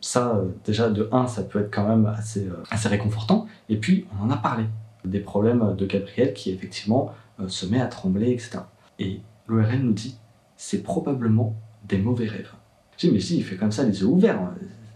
Ça, 0.00 0.36
euh, 0.36 0.48
déjà, 0.64 0.90
de 0.90 1.08
1, 1.12 1.26
ça 1.26 1.42
peut 1.42 1.60
être 1.60 1.72
quand 1.72 1.86
même 1.86 2.06
assez, 2.06 2.48
assez 2.70 2.88
réconfortant, 2.88 3.46
et 3.68 3.76
puis 3.76 4.06
on 4.18 4.24
en 4.24 4.30
a 4.30 4.36
parlé 4.36 4.64
des 5.04 5.20
problèmes 5.20 5.74
de 5.76 5.86
Gabriel 5.86 6.32
qui 6.32 6.50
effectivement 6.50 7.12
euh, 7.40 7.48
se 7.48 7.66
met 7.66 7.80
à 7.80 7.86
trembler, 7.86 8.30
etc. 8.30 8.60
Et 8.98 9.20
l'ORL 9.46 9.80
nous 9.80 9.92
dit, 9.92 10.16
c'est 10.56 10.82
probablement 10.82 11.56
des 11.88 11.98
mauvais 11.98 12.26
rêves. 12.26 12.52
Je 12.96 13.08
dis, 13.08 13.12
mais 13.12 13.20
si, 13.20 13.38
il 13.38 13.44
fait 13.44 13.56
comme 13.56 13.72
ça, 13.72 13.82
les 13.84 14.00
yeux 14.00 14.06
ouverts, 14.06 14.40
hein, 14.40 14.54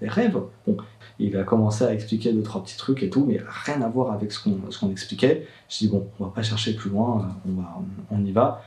rêves. 0.09 0.39
Bon, 0.67 0.77
il 1.19 1.33
va 1.33 1.43
commencer 1.45 1.85
à 1.85 1.93
expliquer 1.93 2.33
deux, 2.33 2.43
trois 2.43 2.63
petits 2.63 2.77
trucs 2.77 3.03
et 3.03 3.11
tout, 3.11 3.25
mais 3.27 3.41
rien 3.65 3.81
à 3.83 3.89
voir 3.89 4.13
avec 4.13 4.33
ce 4.33 4.41
qu'on 4.41 4.91
expliquait. 4.91 5.47
Je 5.69 5.79
dis, 5.79 5.89
bon, 5.89 6.09
on 6.21 6.25
va 6.25 6.31
pas 6.31 6.43
chercher 6.43 6.75
plus 6.75 6.91
loin, 6.91 7.37
on, 7.49 7.61
va, 7.61 7.79
on, 8.11 8.25
y 8.25 8.33
va. 8.33 8.63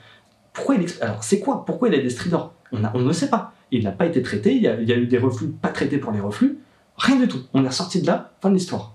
Pourquoi 0.54 0.76
il 0.76 0.86
Alors, 1.02 1.24
c'est 1.24 1.40
quoi 1.40 1.66
Pourquoi 1.66 1.90
il 1.90 1.96
a 1.96 2.00
des 2.00 2.10
stridors? 2.10 2.54
On, 2.72 2.82
on, 2.94 3.00
ne 3.00 3.14
sait 3.14 3.30
pas. 3.30 3.54
Il 3.72 3.84
n'a 3.84 3.92
pas 3.92 4.06
été 4.06 4.22
traité, 4.22 4.56
il 4.56 4.62
y, 4.62 4.68
a, 4.68 4.74
a, 4.74 4.76
eu 4.98 5.08
des 5.08 5.18
reflux 5.18 5.48
pas 5.50 5.70
traités 5.70 5.98
pour 5.98 6.12
les 6.12 6.20
reflux. 6.20 6.60
Rien 6.98 7.18
du 7.18 7.28
tout. 7.28 7.40
On 7.54 7.66
est 7.66 7.72
sorti 7.72 8.02
de 8.02 8.08
là, 8.08 8.32
fin 8.42 8.50
de 8.50 8.56
l'histoire. 8.56 8.94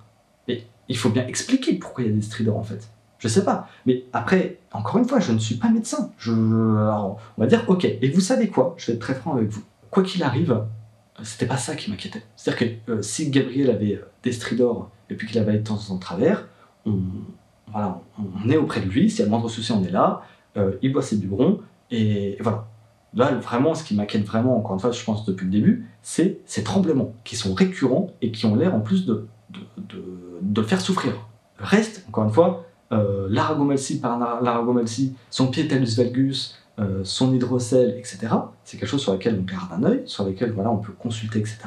Et 0.48 0.64
il 0.88 0.96
faut 0.96 1.10
bien 1.10 1.26
expliquer 1.26 1.74
pourquoi 1.74 2.04
il 2.04 2.10
y 2.10 2.12
a 2.12 2.16
des 2.16 2.22
stridors 2.22 2.58
en 2.58 2.62
fait. 2.62 2.88
Je 3.18 3.28
sais 3.28 3.44
pas. 3.44 3.68
Mais 3.86 4.04
après, 4.12 4.58
encore 4.72 4.98
une 4.98 5.06
fois, 5.06 5.20
je 5.20 5.32
ne 5.32 5.38
suis 5.38 5.54
pas 5.54 5.70
médecin. 5.70 6.12
Je, 6.18 6.32
on 6.32 7.16
va 7.38 7.46
dire, 7.46 7.64
ok. 7.68 7.84
Et 7.84 8.10
vous 8.10 8.20
savez 8.20 8.48
quoi? 8.48 8.74
Je 8.76 8.88
vais 8.88 8.92
être 8.94 9.00
très 9.00 9.14
franc 9.14 9.34
avec 9.34 9.48
vous. 9.48 9.62
Quoi 9.90 10.02
qu'il 10.02 10.22
arrive, 10.22 10.64
c'était 11.22 11.46
pas 11.46 11.56
ça 11.56 11.76
qui 11.76 11.90
m'inquiétait. 11.90 12.22
C'est-à-dire 12.36 12.76
que 12.86 12.92
euh, 12.92 13.02
si 13.02 13.30
Gabriel 13.30 13.70
avait 13.70 13.94
euh, 13.94 14.08
des 14.22 14.32
stridors 14.32 14.90
et 15.10 15.14
puis 15.14 15.28
qu'il 15.28 15.38
avait 15.38 15.58
de 15.58 15.64
temps 15.64 15.78
en 15.90 15.98
travers, 15.98 16.48
on, 16.86 16.98
voilà, 17.70 18.00
on 18.18 18.48
est 18.48 18.56
auprès 18.56 18.80
de 18.80 18.86
lui. 18.86 19.10
S'il 19.10 19.20
y 19.20 19.22
a 19.22 19.24
le 19.26 19.30
moindre 19.30 19.48
souci, 19.48 19.72
on 19.72 19.82
est 19.84 19.90
là. 19.90 20.22
Euh, 20.56 20.72
il 20.82 20.92
boit 20.92 21.02
ses 21.02 21.16
biberons 21.16 21.60
et, 21.90 22.36
voilà. 22.40 22.68
Là, 23.16 23.32
vraiment, 23.36 23.76
ce 23.76 23.84
qui 23.84 23.94
m'inquiète 23.94 24.24
vraiment, 24.24 24.58
encore 24.58 24.74
une 24.74 24.80
fois, 24.80 24.90
je 24.90 25.04
pense 25.04 25.24
depuis 25.24 25.44
le 25.44 25.52
début, 25.52 25.88
c'est 26.02 26.40
ces 26.46 26.64
tremblements 26.64 27.14
qui 27.22 27.36
sont 27.36 27.54
récurrents 27.54 28.10
et 28.22 28.32
qui 28.32 28.44
ont 28.44 28.56
l'air 28.56 28.74
en 28.74 28.80
plus 28.80 29.06
de, 29.06 29.28
de, 29.78 30.60
le 30.60 30.66
faire 30.66 30.80
souffrir. 30.80 31.14
Reste, 31.58 32.04
encore 32.08 32.24
une 32.24 32.32
fois, 32.32 32.66
euh, 32.90 33.28
l'aragomalcie 33.30 34.00
par 34.00 34.18
l'aragomalcie, 34.18 35.14
son 35.30 35.46
pied 35.46 35.68
talus 35.68 35.96
valgus, 35.96 36.58
euh, 36.78 37.02
son 37.04 37.32
hydrocèle, 37.32 37.94
etc. 37.98 38.18
C'est 38.64 38.78
quelque 38.78 38.88
chose 38.88 39.02
sur 39.02 39.12
lequel 39.12 39.38
on 39.40 39.42
garde 39.42 39.72
un 39.72 39.84
œil, 39.84 40.02
sur 40.06 40.24
lequel 40.24 40.52
voilà, 40.52 40.70
on 40.70 40.78
peut 40.78 40.92
consulter, 40.92 41.38
etc. 41.38 41.58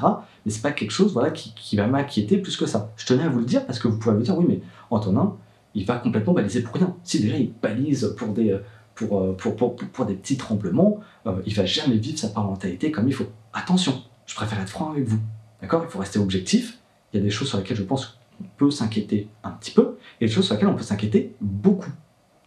Mais 0.46 0.52
c'est 0.52 0.62
pas 0.62 0.72
quelque 0.72 0.92
chose 0.92 1.14
voilà, 1.14 1.32
qui, 1.32 1.76
va 1.76 1.88
m'inquiéter 1.88 2.38
plus 2.38 2.58
que 2.58 2.66
ça. 2.66 2.92
Je 2.98 3.06
tenais 3.06 3.24
à 3.24 3.30
vous 3.30 3.40
le 3.40 3.46
dire 3.46 3.66
parce 3.66 3.80
que 3.80 3.88
vous 3.88 3.98
pouvez 3.98 4.16
me 4.16 4.22
dire, 4.22 4.38
oui, 4.38 4.46
mais 4.48 4.62
Antonin, 4.90 5.36
il 5.76 5.86
va 5.86 5.98
complètement 5.98 6.34
baliser 6.34 6.62
pour 6.62 6.76
rien. 6.76 6.96
Si 7.04 7.22
déjà 7.22 7.38
il 7.38 7.54
balise 7.62 8.16
pour 8.18 8.30
des, 8.30 8.58
pour, 8.98 9.22
euh, 9.22 9.34
pour, 9.34 9.56
pour, 9.56 9.76
pour, 9.76 10.06
des 10.06 10.16
petits 10.16 10.38
tremblements, 10.38 11.00
euh, 11.26 11.42
il 11.46 11.54
va 11.54 11.66
jamais 11.66 11.98
vivre 11.98 12.18
sa 12.18 12.30
parentalité 12.30 12.92
comme 12.92 13.08
il 13.08 13.14
faut. 13.14 13.28
Attention, 13.54 14.02
je 14.26 14.36
préfère 14.36 14.60
être 14.60 14.70
franc 14.70 14.92
avec 14.92 15.06
vous. 15.06 15.20
D'accord? 15.62 15.84
Il 15.86 15.90
faut 15.90 16.00
rester 16.00 16.20
objectif. 16.20 16.80
Il 17.14 17.18
y 17.18 17.20
a 17.22 17.24
des 17.24 17.30
choses 17.30 17.48
sur 17.48 17.58
lesquelles 17.58 17.78
je 17.78 17.84
pense 17.84 18.20
qu'on 18.38 18.46
peut 18.58 18.72
s'inquiéter 18.72 19.30
un 19.44 19.52
petit 19.52 19.72
peu, 19.72 19.98
et 20.20 20.26
des 20.26 20.32
choses 20.32 20.46
sur 20.46 20.56
lesquelles 20.56 20.70
on 20.70 20.76
peut 20.76 20.84
s'inquiéter 20.84 21.36
beaucoup. 21.40 21.92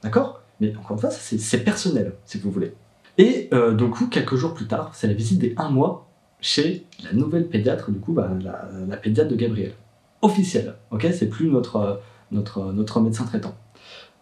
D'accord? 0.02 0.39
Mais 0.60 0.76
encore 0.76 0.92
une 0.92 0.98
fois, 0.98 1.10
c'est 1.10 1.64
personnel, 1.64 2.14
si 2.24 2.38
vous 2.38 2.50
voulez. 2.50 2.74
Et 3.18 3.48
euh, 3.52 3.72
donc, 3.72 4.08
quelques 4.10 4.36
jours 4.36 4.54
plus 4.54 4.66
tard, 4.66 4.90
c'est 4.94 5.06
la 5.06 5.14
visite 5.14 5.38
des 5.38 5.54
un 5.56 5.70
mois 5.70 6.08
chez 6.40 6.86
la 7.04 7.12
nouvelle 7.12 7.48
pédiatre, 7.48 7.90
du 7.90 7.98
coup, 7.98 8.12
bah, 8.12 8.30
la, 8.42 8.68
la, 8.86 8.96
pédiatre 8.96 9.30
de 9.30 9.36
Gabriel. 9.36 9.74
Officielle, 10.22 10.74
ok? 10.90 11.06
C'est 11.12 11.28
plus 11.28 11.48
notre, 11.48 12.00
notre, 12.30 12.72
notre 12.72 13.00
médecin 13.00 13.24
traitant. 13.24 13.54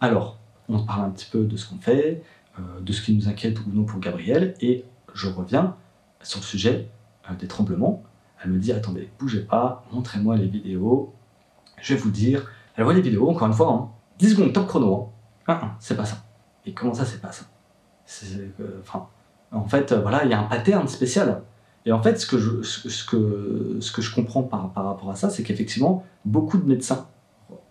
Alors, 0.01 0.37
on 0.69 0.79
parle 0.79 1.05
un 1.05 1.09
petit 1.09 1.27
peu 1.29 1.43
de 1.43 1.57
ce 1.57 1.67
qu'on 1.67 1.77
fait, 1.77 2.23
euh, 2.57 2.61
de 2.81 2.91
ce 2.91 3.01
qui 3.01 3.13
nous 3.13 3.27
inquiète 3.27 3.59
ou 3.59 3.71
non 3.73 3.83
pour 3.83 3.99
Gabriel, 3.99 4.53
et 4.61 4.85
je 5.13 5.27
reviens 5.27 5.75
sur 6.21 6.39
le 6.39 6.45
sujet 6.45 6.87
euh, 7.29 7.35
des 7.35 7.47
tremblements. 7.47 8.03
Elle 8.43 8.51
me 8.51 8.59
dit 8.59 8.71
attendez, 8.71 9.09
bougez 9.19 9.41
pas, 9.41 9.85
montrez-moi 9.91 10.37
les 10.37 10.47
vidéos, 10.47 11.13
je 11.81 11.93
vais 11.93 11.99
vous 11.99 12.11
dire. 12.11 12.49
Elle 12.75 12.85
voit 12.85 12.93
les 12.93 13.01
vidéos, 13.01 13.29
encore 13.29 13.47
une 13.47 13.53
fois, 13.53 13.71
hein. 13.71 13.89
10 14.19 14.31
secondes, 14.31 14.53
top 14.53 14.67
chrono. 14.67 15.11
Hein. 15.47 15.59
Ah, 15.61 15.75
c'est 15.79 15.95
pas 15.95 16.05
ça. 16.05 16.23
Et 16.69 16.73
comment 16.73 16.93
ça, 16.93 17.03
c'est 17.03 17.19
pas 17.19 17.31
ça 17.31 17.45
Enfin, 18.81 19.07
en 19.51 19.65
fait, 19.65 19.91
voilà, 19.93 20.23
il 20.23 20.29
y 20.29 20.33
a 20.33 20.39
un 20.39 20.43
pattern 20.43 20.87
spécial. 20.87 21.41
Et 21.87 21.91
en 21.91 22.01
fait, 22.03 22.19
ce 22.19 22.27
que 22.27 22.37
je, 22.37 22.61
ce 22.61 23.03
que, 23.03 23.77
ce 23.79 23.91
que 23.91 24.03
je 24.03 24.13
comprends 24.13 24.43
par, 24.43 24.71
par 24.71 24.85
rapport 24.85 25.09
à 25.09 25.15
ça, 25.15 25.31
c'est 25.31 25.41
qu'effectivement, 25.41 26.05
beaucoup 26.25 26.59
de 26.59 26.67
médecins 26.67 27.07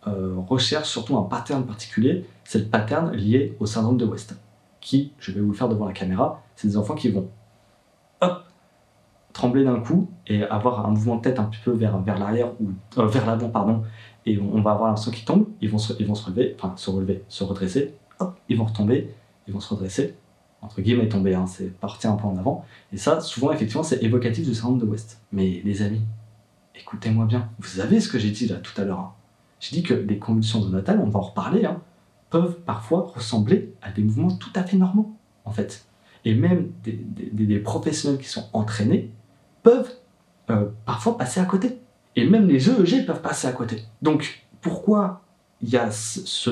euh, 0.08 0.34
recherchent 0.48 0.88
surtout 0.88 1.16
un 1.16 1.22
pattern 1.22 1.64
particulier, 1.64 2.24
c'est 2.42 2.58
le 2.58 2.64
pattern 2.64 3.12
lié 3.12 3.56
au 3.60 3.66
syndrome 3.66 3.96
de 3.96 4.04
West, 4.04 4.36
qui, 4.80 5.12
je 5.20 5.30
vais 5.30 5.40
vous 5.40 5.52
le 5.52 5.56
faire 5.56 5.68
devant 5.68 5.86
la 5.86 5.92
caméra, 5.92 6.42
c'est 6.56 6.66
des 6.66 6.76
enfants 6.76 6.96
qui 6.96 7.10
vont 7.10 7.28
hop, 8.20 8.44
trembler 9.32 9.64
d'un 9.64 9.78
coup 9.78 10.10
et 10.26 10.42
avoir 10.42 10.84
un 10.84 10.90
mouvement 10.90 11.16
de 11.16 11.22
tête 11.22 11.38
un 11.38 11.44
petit 11.44 11.60
peu 11.64 11.70
vers, 11.70 11.98
vers 12.00 12.18
l'arrière 12.18 12.48
ou 12.60 12.70
euh, 12.98 13.06
vers 13.06 13.24
l'avant, 13.24 13.50
pardon, 13.50 13.84
et 14.26 14.36
on, 14.40 14.60
va 14.62 14.72
avoir 14.72 14.88
l'impression 14.88 15.12
qu'ils 15.12 15.24
tombent, 15.24 15.46
ils 15.60 15.70
vont, 15.70 15.78
ils 16.00 16.06
vont 16.06 16.16
se 16.16 16.26
relever, 16.26 16.56
enfin 16.58 16.72
se 16.76 16.90
relever, 16.90 17.22
se 17.28 17.44
redresser, 17.44 17.94
ils 18.48 18.56
vont 18.56 18.64
retomber, 18.64 19.14
ils 19.46 19.54
vont 19.54 19.60
se 19.60 19.72
redresser, 19.72 20.14
entre 20.60 20.80
guillemets 20.80 21.08
tomber, 21.08 21.34
hein, 21.34 21.46
c'est 21.46 21.72
partir 21.78 22.10
un 22.10 22.16
peu 22.16 22.26
en 22.26 22.36
avant. 22.36 22.64
Et 22.92 22.96
ça, 22.96 23.20
souvent, 23.20 23.52
effectivement, 23.52 23.82
c'est 23.82 24.02
évocatif 24.02 24.46
du 24.46 24.54
syndrome 24.54 24.78
de 24.78 24.84
West. 24.84 25.20
Mais 25.32 25.62
les 25.64 25.82
amis, 25.82 26.02
écoutez-moi 26.74 27.26
bien, 27.26 27.48
vous 27.58 27.68
savez 27.68 28.00
ce 28.00 28.08
que 28.08 28.18
j'ai 28.18 28.30
dit 28.30 28.46
là 28.46 28.56
tout 28.56 28.78
à 28.80 28.84
l'heure. 28.84 29.00
Hein. 29.00 29.12
J'ai 29.60 29.76
dit 29.76 29.82
que 29.82 29.94
les 29.94 30.18
convulsions 30.18 30.62
zonatales, 30.62 31.00
on 31.00 31.08
va 31.08 31.18
en 31.18 31.22
reparler, 31.22 31.64
hein, 31.64 31.80
peuvent 32.30 32.58
parfois 32.60 33.12
ressembler 33.14 33.74
à 33.82 33.90
des 33.90 34.02
mouvements 34.02 34.30
tout 34.30 34.52
à 34.54 34.64
fait 34.64 34.76
normaux, 34.76 35.14
en 35.44 35.50
fait. 35.50 35.86
Et 36.24 36.34
même 36.34 36.70
des, 36.82 37.58
professionnels 37.60 38.18
qui 38.18 38.28
sont 38.28 38.48
entraînés 38.52 39.10
peuvent 39.62 39.90
euh, 40.50 40.66
parfois 40.84 41.16
passer 41.16 41.40
à 41.40 41.44
côté. 41.44 41.78
Et 42.16 42.26
même 42.26 42.48
les 42.48 42.68
EEG 42.68 43.06
peuvent 43.06 43.22
passer 43.22 43.46
à 43.46 43.52
côté. 43.52 43.84
Donc, 44.02 44.46
pourquoi 44.60 45.22
il 45.62 45.70
y 45.70 45.76
a 45.76 45.90
ce, 45.90 46.50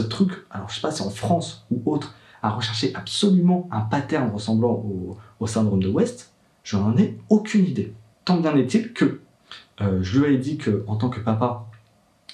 truc, 0.00 0.32
alors 0.50 0.68
je 0.68 0.76
sais 0.76 0.80
pas 0.80 0.92
si 0.92 1.02
en 1.02 1.10
France 1.10 1.66
ou 1.70 1.82
autre, 1.86 2.14
à 2.42 2.50
rechercher 2.50 2.94
absolument 2.94 3.68
un 3.70 3.80
pattern 3.80 4.30
ressemblant 4.30 4.84
au, 5.40 5.46
syndrome 5.46 5.80
de 5.80 5.88
West, 5.88 6.32
je 6.62 6.76
n'en 6.76 6.96
ai 6.96 7.18
aucune 7.28 7.64
idée. 7.64 7.92
Tant 8.24 8.38
bien 8.38 8.56
est-il 8.56 8.92
que 8.92 9.20
euh, 9.80 9.98
je 10.02 10.20
lui 10.20 10.34
ai 10.34 10.38
dit 10.38 10.56
que, 10.56 10.84
en 10.86 10.96
tant 10.96 11.08
que 11.08 11.20
papa, 11.20 11.66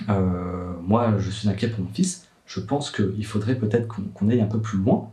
euh, 0.09 0.75
moi 0.81 1.19
je 1.19 1.31
suis 1.31 1.49
inquiet 1.49 1.69
pour 1.69 1.85
mon 1.85 1.91
fils, 1.91 2.27
je 2.47 2.61
pense 2.61 2.91
qu'il 2.91 3.25
faudrait 3.27 3.57
peut-être 3.57 3.89
qu'on 3.89 4.29
aille 4.29 4.41
un 4.41 4.47
peu 4.47 4.61
plus 4.61 4.79
loin, 4.79 5.11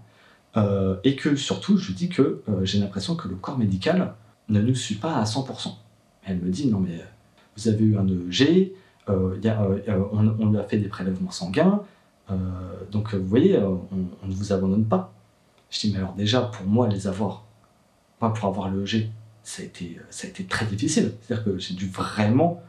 euh, 0.58 0.98
et 1.04 1.16
que 1.16 1.36
surtout 1.36 1.78
je 1.78 1.88
lui 1.88 1.94
dis 1.94 2.10
que 2.10 2.42
j'ai 2.64 2.80
l'impression 2.80 3.16
que 3.16 3.28
le 3.28 3.36
corps 3.36 3.58
médical 3.58 4.14
ne 4.50 4.62
nous 4.62 4.76
suit 4.76 4.96
pas 4.96 5.16
à 5.16 5.24
100%. 5.24 5.74
Elle 6.24 6.40
me 6.40 6.50
dit, 6.50 6.68
non 6.68 6.80
mais 6.80 7.04
vous 7.58 7.68
avez 7.68 7.84
eu 7.84 7.98
un 7.98 8.08
EEG, 8.08 8.74
on, 9.08 10.36
on, 10.40 10.52
lui 10.52 10.60
a 10.60 10.64
fait 10.64 10.78
des 10.78 10.88
prélèvements 10.88 11.32
sanguins, 11.32 11.82
donc 12.92 13.14
vous 13.14 13.28
voyez, 13.28 13.58
on, 13.58 13.88
on, 14.24 14.28
ne 14.28 14.34
vous 14.34 14.54
abandonne 14.54 14.86
pas. 14.86 15.14
Je 15.70 15.80
dis, 15.80 15.92
mais 15.92 16.00
alors 16.00 16.14
déjà, 16.14 16.42
pour 16.42 16.66
moi, 16.66 16.88
les 16.88 17.08
avoir, 17.08 17.46
pas 18.20 18.30
pour 18.30 18.50
avoir 18.50 18.70
l'EEG, 18.70 19.10
ça 19.44 19.62
a 19.62 19.66
été, 19.66 20.00
ça 20.10 20.28
a 20.28 20.30
été 20.30 20.46
très 20.46 20.66
difficile. 20.66 21.14
C'est-à-dire 21.22 21.46
que 21.46 21.58
j'ai 21.58 21.74
dû 21.74 21.88
vraiment 21.88 22.62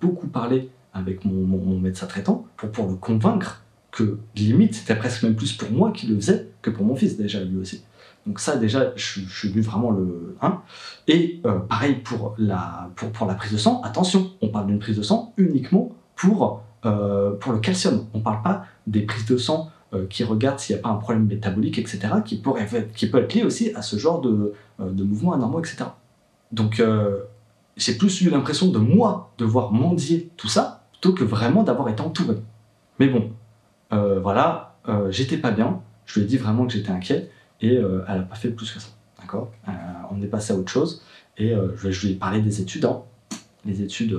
beaucoup 0.00 0.26
parler 0.26 0.70
avec 0.92 1.24
mon, 1.24 1.78
médecin 1.78 2.06
traitant 2.06 2.46
pour, 2.56 2.86
le 2.86 2.94
convaincre 2.94 3.62
que 3.90 4.18
limite 4.34 4.74
c'était 4.74 4.96
presque 4.96 5.22
même 5.22 5.34
plus 5.34 5.52
pour 5.52 5.70
moi 5.70 5.92
qui 5.92 6.06
le 6.06 6.16
faisait 6.16 6.48
que 6.62 6.70
pour 6.70 6.84
mon 6.84 6.94
fils 6.94 7.16
déjà 7.16 7.42
lui 7.42 7.58
aussi. 7.58 7.82
Donc 8.26 8.40
ça 8.40 8.56
déjà 8.56 8.92
je, 8.96 9.20
suis 9.20 9.48
venu 9.48 9.60
vraiment 9.60 9.90
le 9.90 10.36
hein. 10.40 10.62
Et 11.08 11.40
euh, 11.46 11.58
pareil 11.58 11.96
pour 11.96 12.34
la, 12.38 12.90
pour, 12.96 13.10
pour 13.10 13.26
la 13.26 13.34
prise 13.34 13.52
de 13.52 13.58
sang, 13.58 13.82
attention, 13.82 14.30
on 14.40 14.48
parle 14.48 14.66
d'une 14.66 14.78
prise 14.78 14.96
de 14.96 15.02
sang 15.02 15.32
uniquement 15.36 15.92
pour, 16.16 16.44
euh, 16.44 16.56
pour 17.40 17.52
le 17.52 17.58
calcium. 17.58 18.06
On 18.14 18.18
ne 18.18 18.22
parle 18.22 18.42
pas 18.42 18.64
des 18.86 19.02
prises 19.02 19.26
de 19.26 19.36
sang 19.36 19.70
euh, 19.92 20.06
qui 20.08 20.24
regardent 20.24 20.58
s'il 20.58 20.76
n'y 20.76 20.80
a 20.80 20.82
pas 20.82 20.90
un 20.90 20.96
problème 20.96 21.26
métabolique, 21.26 21.78
etc., 21.78 22.00
qui, 22.24 22.36
pourrait, 22.36 22.68
qui 22.94 23.08
peut 23.08 23.18
être 23.18 23.34
lié 23.34 23.42
aussi 23.42 23.72
à 23.74 23.82
ce 23.82 23.96
genre 23.96 24.20
de, 24.20 24.52
de 24.78 25.04
mouvements 25.04 25.32
anormaux, 25.32 25.60
etc. 25.60 25.84
Donc 26.52 26.82
j'ai 27.76 27.94
plus 27.94 28.20
eu 28.20 28.30
l'impression 28.30 28.68
de 28.70 28.78
moi 28.78 29.32
devoir 29.38 29.72
mendier 29.72 30.30
tout 30.36 30.48
ça 30.48 30.84
que 31.12 31.24
vraiment 31.24 31.62
d'avoir 31.62 31.88
été 31.88 32.00
entouré. 32.00 32.36
Mais 32.98 33.08
bon, 33.08 33.32
euh, 33.92 34.20
voilà, 34.20 34.76
euh, 34.88 35.10
j'étais 35.10 35.36
pas 35.36 35.50
bien, 35.50 35.82
je 36.06 36.20
lui 36.20 36.26
ai 36.26 36.28
dit 36.28 36.36
vraiment 36.36 36.66
que 36.66 36.72
j'étais 36.72 36.90
inquiet, 36.90 37.30
et 37.60 37.76
euh, 37.76 38.04
elle 38.08 38.20
a 38.20 38.22
pas 38.22 38.36
fait 38.36 38.50
plus 38.50 38.70
que 38.70 38.80
ça. 38.80 38.88
D'accord? 39.20 39.50
On 40.10 40.22
est 40.22 40.26
passé 40.26 40.52
à 40.52 40.56
autre 40.56 40.70
chose, 40.70 41.02
et 41.36 41.54
je, 41.76 42.06
lui 42.06 42.12
ai 42.12 42.16
parlé 42.16 42.40
des 42.40 42.60
études, 42.60 42.84
hein. 42.84 43.02
les 43.64 43.82
études, 43.82 44.18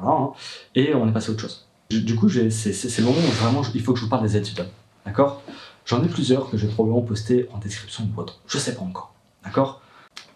voilà, 0.00 0.16
hein. 0.16 0.32
et 0.74 0.94
on 0.94 1.08
est 1.08 1.12
passé 1.12 1.30
à 1.30 1.32
autre 1.32 1.42
chose. 1.42 1.66
Du 1.90 2.16
coup, 2.16 2.28
c'est 2.28 2.98
le 2.98 3.04
moment 3.04 3.18
où 3.18 3.32
vraiment 3.42 3.62
il 3.74 3.80
faut 3.80 3.92
que 3.92 3.98
je 3.98 4.04
vous 4.04 4.10
parle 4.10 4.26
des 4.26 4.36
études, 4.36 4.66
d'accord? 5.04 5.42
J'en 5.84 6.02
ai 6.02 6.08
plusieurs 6.08 6.50
que 6.50 6.56
je 6.56 6.66
vais 6.66 6.72
probablement 6.72 7.02
poster 7.02 7.48
en 7.52 7.58
description 7.58 8.08
ou 8.14 8.20
autre, 8.20 8.40
je 8.46 8.58
sais 8.58 8.74
pas 8.74 8.82
encore, 8.82 9.14
d'accord? 9.44 9.82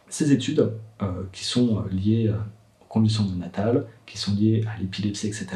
Ces 0.08 0.32
études 0.32 0.72
qui 1.32 1.44
sont 1.44 1.84
liées 1.90 2.32
conditions 2.88 3.24
natales, 3.36 3.86
qui 4.04 4.18
sont 4.18 4.34
liées 4.34 4.64
à 4.68 4.78
l'épilepsie, 4.78 5.28
etc., 5.28 5.48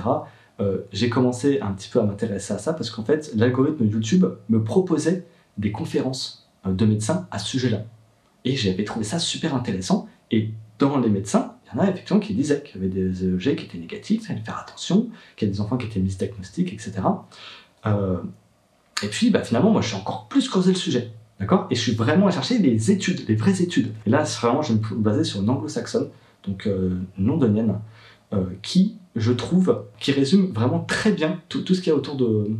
euh, 0.60 0.82
j'ai 0.92 1.10
commencé 1.10 1.60
un 1.60 1.72
petit 1.72 1.88
peu 1.88 2.00
à 2.00 2.04
m'intéresser 2.04 2.54
à 2.54 2.58
ça 2.58 2.72
parce 2.72 2.90
qu'en 2.90 3.04
fait, 3.04 3.32
l'algorithme 3.34 3.84
YouTube 3.86 4.24
me 4.48 4.62
proposait 4.62 5.26
des 5.58 5.72
conférences 5.72 6.48
euh, 6.66 6.72
de 6.72 6.86
médecins 6.86 7.26
à 7.30 7.38
ce 7.38 7.48
sujet-là. 7.48 7.82
Et 8.44 8.56
j'avais 8.56 8.84
trouvé 8.84 9.04
ça 9.04 9.18
super 9.18 9.54
intéressant. 9.54 10.08
Et 10.30 10.50
dans 10.78 10.98
les 10.98 11.08
médecins, 11.08 11.53
effectivement 11.82 12.20
qui 12.20 12.34
disaient 12.34 12.62
qu'il 12.62 12.80
y 12.80 12.84
avait 12.84 12.94
des 12.94 13.24
EEG 13.24 13.56
qui 13.56 13.64
étaient 13.64 13.78
négatifs, 13.78 14.22
il 14.22 14.26
fallait 14.26 14.40
faire 14.40 14.58
attention, 14.58 15.08
qu'il 15.36 15.48
y 15.48 15.50
a 15.50 15.54
des 15.54 15.60
enfants 15.60 15.76
qui 15.76 15.86
étaient 15.86 16.00
misdiagnostiques, 16.00 16.72
etc. 16.72 16.92
Euh, 17.86 18.18
et 19.02 19.08
puis, 19.08 19.30
bah, 19.30 19.42
finalement, 19.42 19.70
moi, 19.70 19.82
je 19.82 19.88
suis 19.88 19.96
encore 19.96 20.28
plus 20.28 20.48
creusé 20.48 20.70
le 20.70 20.78
sujet. 20.78 21.10
D'accord? 21.40 21.66
Et 21.70 21.74
je 21.74 21.80
suis 21.80 21.94
vraiment 21.94 22.28
à 22.28 22.30
chercher 22.30 22.58
les 22.58 22.92
études, 22.92 23.28
les 23.28 23.34
vraies 23.34 23.60
études. 23.60 23.92
Et 24.06 24.10
là, 24.10 24.22
vraiment, 24.22 24.62
je 24.62 24.72
vais 24.72 24.80
me 24.80 25.02
baser 25.02 25.24
sur 25.24 25.42
une 25.42 25.50
anglo-saxonne 25.50 26.08
donc 26.46 26.66
euh, 26.66 27.00
londonienne, 27.18 27.78
euh, 28.32 28.44
qui, 28.62 28.96
je 29.16 29.32
trouve, 29.32 29.84
qui 29.98 30.12
résume 30.12 30.52
vraiment 30.52 30.80
très 30.80 31.12
bien 31.12 31.40
tout, 31.48 31.64
ce 31.66 31.80
qu'il 31.80 31.88
y 31.88 31.90
a 31.90 31.94
autour 31.94 32.16
de, 32.16 32.50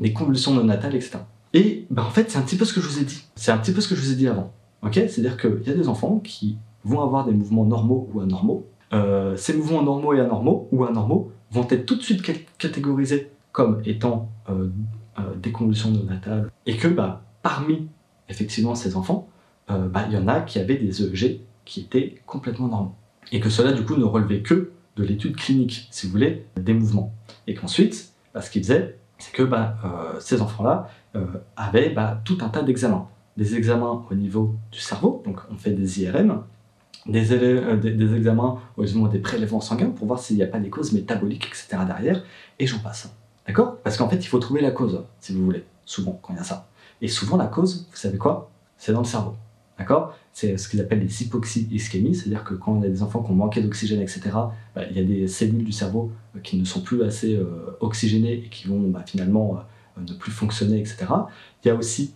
des 0.00 0.12
convulsions 0.12 0.54
néonatales, 0.54 0.94
etc. 0.94 1.18
Et 1.54 1.86
ben, 1.90 2.02
en 2.02 2.10
fait, 2.10 2.30
c'est 2.30 2.38
un 2.38 2.42
petit 2.42 2.56
peu 2.56 2.64
ce 2.64 2.72
que 2.72 2.80
je 2.80 2.88
vous 2.88 2.98
ai 2.98 3.04
dit. 3.04 3.24
C'est 3.36 3.52
un 3.52 3.58
petit 3.58 3.72
peu 3.72 3.80
ce 3.80 3.88
que 3.88 3.94
je 3.94 4.00
vous 4.00 4.12
ai 4.12 4.16
dit 4.16 4.28
avant. 4.28 4.52
ok? 4.82 4.94
C'est-à-dire 4.94 5.36
qu'il 5.36 5.62
y 5.66 5.70
a 5.70 5.74
des 5.74 5.88
enfants 5.88 6.18
qui 6.18 6.56
vont 6.84 7.02
avoir 7.02 7.24
des 7.24 7.32
mouvements 7.32 7.64
normaux 7.64 8.08
ou 8.12 8.20
anormaux. 8.20 8.66
Euh, 8.92 9.36
ces 9.36 9.54
mouvements 9.54 9.82
normaux 9.82 10.12
et 10.14 10.20
anormaux 10.20 10.68
ou 10.72 10.84
anormaux 10.84 11.32
vont 11.50 11.66
être 11.70 11.86
tout 11.86 11.96
de 11.96 12.02
suite 12.02 12.22
catégorisés 12.58 13.30
comme 13.52 13.82
étant 13.84 14.28
euh, 14.48 14.68
euh, 15.18 15.34
des 15.36 15.52
convulsions 15.52 15.90
néonatales 15.90 16.50
et 16.66 16.76
que 16.76 16.88
bah, 16.88 17.22
parmi 17.42 17.88
effectivement 18.28 18.74
ces 18.74 18.96
enfants, 18.96 19.28
bah, 19.68 20.04
il 20.06 20.12
y 20.12 20.18
en 20.18 20.28
a 20.28 20.40
qui 20.40 20.58
avaient 20.58 20.76
des 20.76 21.02
EEG 21.02 21.40
qui 21.64 21.80
étaient 21.80 22.20
complètement 22.26 22.68
normaux 22.68 22.94
et 23.30 23.40
que 23.40 23.48
cela 23.48 23.72
du 23.72 23.84
coup 23.84 23.96
ne 23.96 24.04
relevait 24.04 24.42
que 24.42 24.72
de 24.96 25.04
l'étude 25.04 25.36
clinique, 25.36 25.88
si 25.90 26.06
vous 26.06 26.12
voulez, 26.12 26.44
des 26.56 26.74
mouvements. 26.74 27.14
Et 27.46 27.54
qu'ensuite, 27.54 28.12
bah, 28.34 28.42
ce 28.42 28.50
qu'ils 28.50 28.62
faisaient, 28.62 28.98
c'est 29.18 29.32
que 29.32 29.42
euh, 29.42 30.20
ces 30.20 30.42
enfants-là 30.42 30.88
euh, 31.14 31.24
avaient 31.56 31.94
tout 32.24 32.38
un 32.40 32.48
tas 32.48 32.62
d'examens. 32.62 33.08
Des 33.36 33.54
examens 33.54 34.04
au 34.10 34.14
niveau 34.14 34.56
du 34.70 34.78
cerveau, 34.78 35.22
donc 35.24 35.40
on 35.50 35.56
fait 35.56 35.70
des 35.70 36.02
IRM, 36.02 36.42
des, 37.06 37.32
euh, 37.32 37.76
des, 37.76 38.14
examens 38.14 38.60
au 38.76 38.84
niveau 38.84 39.08
des 39.08 39.18
prélèvements 39.18 39.60
sanguins 39.60 39.90
pour 39.90 40.06
voir 40.06 40.20
s'il 40.20 40.36
n'y 40.36 40.42
a 40.42 40.46
pas 40.46 40.58
des 40.58 40.70
causes 40.70 40.92
métaboliques, 40.92 41.46
etc. 41.46 41.82
derrière, 41.86 42.22
et 42.58 42.66
j'en 42.66 42.78
passe. 42.78 43.12
D'accord? 43.46 43.78
Parce 43.82 43.96
qu'en 43.96 44.08
fait, 44.08 44.16
il 44.16 44.26
faut 44.26 44.38
trouver 44.38 44.60
la 44.60 44.70
cause, 44.70 45.02
si 45.20 45.32
vous 45.34 45.44
voulez, 45.44 45.64
souvent, 45.84 46.18
quand 46.22 46.32
il 46.32 46.36
y 46.36 46.40
a 46.40 46.44
ça. 46.44 46.68
Et 47.00 47.08
souvent, 47.08 47.36
la 47.36 47.46
cause, 47.46 47.88
vous 47.90 47.96
savez 47.96 48.18
quoi? 48.18 48.50
C'est 48.78 48.92
dans 48.92 49.00
le 49.00 49.06
cerveau. 49.06 49.34
D'accord? 49.78 50.14
C'est 50.32 50.56
ce 50.56 50.68
qu'ils 50.68 50.80
appellent 50.80 51.00
les 51.00 51.22
hypoxie-ischémies, 51.22 52.14
c'est-à-dire 52.14 52.44
que 52.44 52.54
quand 52.54 52.72
on 52.72 52.82
a 52.82 52.88
des 52.88 53.02
enfants 53.02 53.22
qui 53.22 53.32
ont 53.32 53.34
manqué 53.34 53.60
d'oxygène, 53.60 54.00
etc., 54.00 54.20
bah, 54.76 54.82
il 54.88 54.96
y 54.96 55.00
a 55.00 55.04
des 55.04 55.26
cellules 55.26 55.64
du 55.64 55.72
cerveau 55.72 56.12
euh, 56.36 56.40
qui 56.40 56.56
ne 56.56 56.64
sont 56.64 56.82
plus 56.82 57.02
assez 57.02 57.34
euh, 57.34 57.76
oxygénées 57.80 58.34
et 58.34 58.48
qui 58.48 58.68
vont 58.68 58.80
bah, 58.80 59.02
finalement 59.04 59.58
ne 60.00 60.14
plus 60.14 60.30
fonctionner, 60.30 60.78
etc. 60.78 61.06
Il 61.64 61.68
y 61.68 61.70
a 61.70 61.74
aussi 61.74 62.14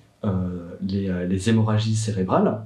les, 0.83 1.49
hémorragies 1.49 1.95
cérébrales 1.95 2.65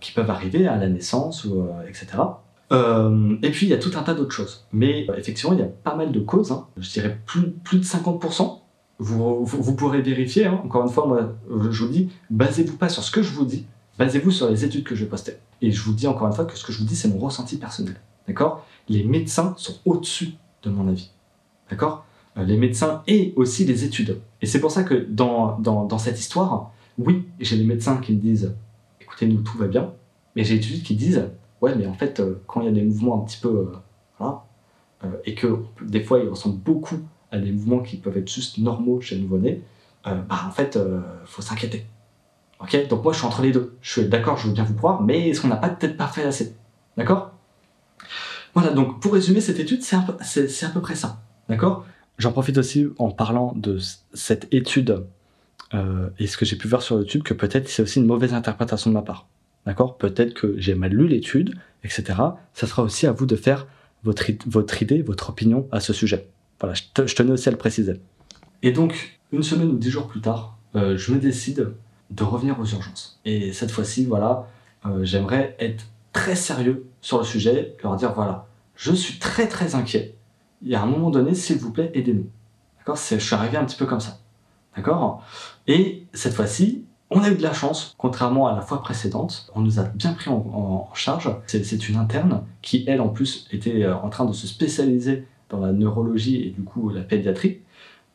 qui 0.00 0.12
peuvent 0.12 0.30
arriver 0.30 0.66
à 0.66 0.76
la 0.76 0.88
naissance, 0.88 1.44
ou, 1.44 1.66
etc. 1.88 2.06
et 2.72 3.50
puis 3.50 3.66
il 3.66 3.68
y 3.68 3.74
a 3.74 3.78
tout 3.78 3.92
un 3.96 4.02
tas 4.02 4.14
d'autres 4.14 4.34
choses. 4.34 4.66
Mais 4.72 5.06
effectivement, 5.16 5.52
il 5.52 5.58
y 5.58 5.62
a 5.62 5.66
pas 5.66 5.94
mal 5.94 6.12
de 6.12 6.20
causes, 6.20 6.52
hein. 6.52 6.66
je 6.76 6.90
dirais 6.90 7.18
plus, 7.26 7.50
plus 7.50 7.78
de 7.78 7.84
50%. 7.84 8.60
Vous, 9.00 9.44
vous, 9.44 9.76
pourrez 9.76 10.02
vérifier, 10.02 10.46
hein. 10.46 10.60
encore 10.64 10.82
une 10.82 10.90
fois, 10.90 11.06
moi 11.06 11.34
je 11.70 11.84
vous 11.84 11.90
dis, 11.90 12.10
basez-vous 12.30 12.76
pas 12.76 12.88
sur 12.88 13.04
ce 13.04 13.10
que 13.10 13.22
je 13.22 13.32
vous 13.32 13.44
dis, 13.44 13.66
Basez-vous 13.98 14.30
sur 14.30 14.48
les 14.48 14.64
études 14.64 14.84
que 14.84 14.94
je 14.94 15.04
postais. 15.04 15.40
Et 15.60 15.72
je 15.72 15.82
vous 15.82 15.92
dis 15.92 16.06
encore 16.06 16.28
une 16.28 16.32
fois 16.32 16.44
que 16.44 16.56
ce 16.56 16.64
que 16.64 16.72
je 16.72 16.78
vous 16.78 16.84
dis, 16.84 16.94
c'est 16.94 17.08
mon 17.08 17.18
ressenti 17.18 17.56
personnel. 17.56 17.96
D'accord? 18.28 18.64
Les 18.88 19.02
médecins 19.02 19.54
sont 19.58 19.74
au-dessus 19.84 20.34
de 20.62 20.70
mon 20.70 20.88
avis. 20.88 21.10
D'accord? 21.68 22.04
Euh, 22.36 22.44
Les 22.44 22.56
médecins 22.56 23.02
et 23.08 23.32
aussi 23.34 23.64
les 23.64 23.84
études. 23.84 24.20
Et 24.40 24.46
c'est 24.46 24.60
pour 24.60 24.70
ça 24.70 24.84
que 24.84 24.94
dans, 24.94 25.58
dans, 25.58 25.98
cette 25.98 26.20
histoire, 26.20 26.70
oui, 26.96 27.24
j'ai 27.40 27.56
les 27.56 27.64
médecins 27.64 27.96
qui 27.96 28.12
me 28.12 28.20
disent 28.20 28.54
écoutez, 29.08 29.26
nous, 29.26 29.42
tout 29.42 29.58
va 29.58 29.66
bien. 29.66 29.92
Mais 30.36 30.44
j'ai 30.44 30.58
des 30.58 30.66
études 30.66 30.82
qui 30.82 30.94
disent 30.94 31.28
ouais, 31.60 31.74
mais 31.74 31.86
en 31.86 31.94
fait, 31.94 32.20
euh, 32.20 32.40
quand 32.46 32.60
il 32.60 32.66
y 32.66 32.68
a 32.68 32.72
des 32.72 32.82
mouvements 32.82 33.22
un 33.22 33.24
petit 33.24 33.40
peu. 33.40 33.48
Euh, 33.48 33.72
voilà, 34.18 34.44
et 35.24 35.36
que 35.36 35.58
des 35.80 36.00
fois, 36.00 36.18
ils 36.18 36.28
ressemblent 36.28 36.58
beaucoup 36.58 36.98
à 37.30 37.38
des 37.38 37.52
mouvements 37.52 37.78
qui 37.78 37.98
peuvent 37.98 38.16
être 38.16 38.28
juste 38.28 38.58
normaux 38.58 39.00
chez 39.00 39.14
le 39.14 39.22
nouveau-né, 39.22 39.62
bah, 40.04 40.24
en 40.48 40.50
fait, 40.50 40.76
faut 41.24 41.40
s'inquiéter. 41.40 41.86
Ok? 42.60 42.88
Donc 42.88 43.04
moi, 43.04 43.12
je 43.12 43.18
suis 43.18 43.26
entre 43.26 43.42
les 43.42 43.52
deux. 43.52 43.76
Je 43.80 43.92
suis 43.92 44.08
d'accord, 44.08 44.36
je 44.36 44.48
veux 44.48 44.54
bien 44.54 44.64
vous 44.64 44.74
croire, 44.74 45.02
mais 45.02 45.28
est-ce 45.28 45.40
qu'on 45.40 45.48
n'a 45.48 45.56
pas 45.56 45.68
peut-être 45.68 45.96
pas 45.96 46.08
fait 46.08 46.24
assez? 46.24 46.56
D'accord? 46.96 47.32
Voilà, 48.54 48.70
donc 48.70 49.00
pour 49.00 49.12
résumer 49.12 49.40
cette 49.40 49.60
étude, 49.60 49.82
c'est 49.82 49.96
à, 49.96 50.68
peu 50.70 50.80
près 50.80 50.94
ça. 50.94 51.22
D'accord? 51.48 51.86
J'en 52.18 52.32
profite 52.32 52.58
aussi 52.58 52.88
en 52.98 53.10
parlant 53.10 53.52
de 53.54 53.78
cette 54.12 54.52
étude 54.52 55.06
euh, 55.74 56.08
et 56.18 56.26
ce 56.26 56.36
que 56.36 56.44
j'ai 56.44 56.56
pu 56.56 56.68
voir 56.68 56.82
sur 56.82 56.96
YouTube, 56.96 57.22
que 57.22 57.34
peut-être 57.34 57.68
c'est 57.68 57.82
aussi 57.82 57.98
une 57.98 58.06
mauvaise 58.06 58.34
interprétation 58.34 58.90
de 58.90 58.94
ma 58.94 59.02
part. 59.02 59.26
D'accord? 59.66 59.98
Peut-être 59.98 60.34
que 60.34 60.54
j'ai 60.58 60.74
mal 60.74 60.92
lu 60.92 61.08
l'étude, 61.08 61.54
etc. 61.84 62.04
Ça 62.54 62.66
sera 62.66 62.82
aussi 62.82 63.06
à 63.06 63.12
vous 63.12 63.26
de 63.26 63.36
faire 63.36 63.66
votre, 64.04 64.24
votre 64.46 64.82
idée, 64.82 65.02
votre 65.02 65.30
opinion 65.30 65.68
à 65.72 65.80
ce 65.80 65.92
sujet. 65.92 66.28
Voilà, 66.60 66.74
je, 66.74 67.14
tenais 67.14 67.32
aussi 67.32 67.48
à 67.48 67.52
le 67.52 67.58
préciser. 67.58 68.00
Et 68.62 68.72
donc, 68.72 69.20
une 69.32 69.42
semaine 69.42 69.68
ou 69.68 69.76
dix 69.76 69.90
jours 69.90 70.08
plus 70.08 70.20
tard, 70.20 70.58
euh, 70.74 70.96
je 70.96 71.12
me 71.12 71.18
décide 71.18 71.72
de 72.10 72.24
revenir 72.24 72.58
aux 72.58 72.64
urgences. 72.64 73.20
Et 73.24 73.52
cette 73.52 73.70
fois-ci, 73.70 74.06
voilà, 74.06 74.48
euh, 74.86 75.04
j'aimerais 75.04 75.56
être 75.60 75.84
très 76.12 76.34
sérieux 76.34 76.86
sur 77.00 77.18
le 77.18 77.24
sujet, 77.24 77.76
leur 77.82 77.96
dire 77.96 78.12
voilà, 78.12 78.46
je 78.74 78.92
suis 78.92 79.18
très 79.18 79.46
très 79.46 79.74
inquiet. 79.74 80.16
Il 80.62 80.68
y 80.68 80.74
a 80.74 80.82
un 80.82 80.86
moment 80.86 81.10
donné, 81.10 81.34
s'il 81.34 81.58
vous 81.58 81.70
plaît, 81.70 81.90
aidez-nous. 81.94 82.28
D'accord? 82.78 82.96
Je 82.96 83.18
suis 83.18 83.34
arrivé 83.34 83.56
un 83.56 83.64
petit 83.64 83.76
peu 83.76 83.86
comme 83.86 84.00
ça. 84.00 84.18
D'accord? 84.74 85.22
Et 85.68 86.06
cette 86.12 86.34
fois-ci, 86.34 86.84
on 87.10 87.22
a 87.22 87.30
eu 87.30 87.36
de 87.36 87.42
la 87.42 87.52
chance, 87.52 87.94
contrairement 87.96 88.48
à 88.48 88.56
la 88.56 88.62
fois 88.62 88.82
précédente, 88.82 89.50
on 89.54 89.60
nous 89.60 89.78
a 89.78 89.84
bien 89.84 90.12
pris 90.12 90.30
en, 90.30 90.88
charge. 90.94 91.30
C'est 91.46 91.88
une 91.88 91.96
interne 91.96 92.42
qui, 92.60 92.84
elle, 92.88 93.00
en 93.00 93.08
plus, 93.08 93.46
était 93.52 93.84
euh, 93.84 93.96
en 93.96 94.08
train 94.08 94.24
de 94.24 94.32
se 94.32 94.46
spécialiser 94.46 95.28
dans 95.48 95.60
la 95.60 95.72
neurologie 95.72 96.42
et 96.42 96.50
du 96.50 96.62
coup 96.62 96.90
la 96.90 97.02
pédiatrie. 97.02 97.60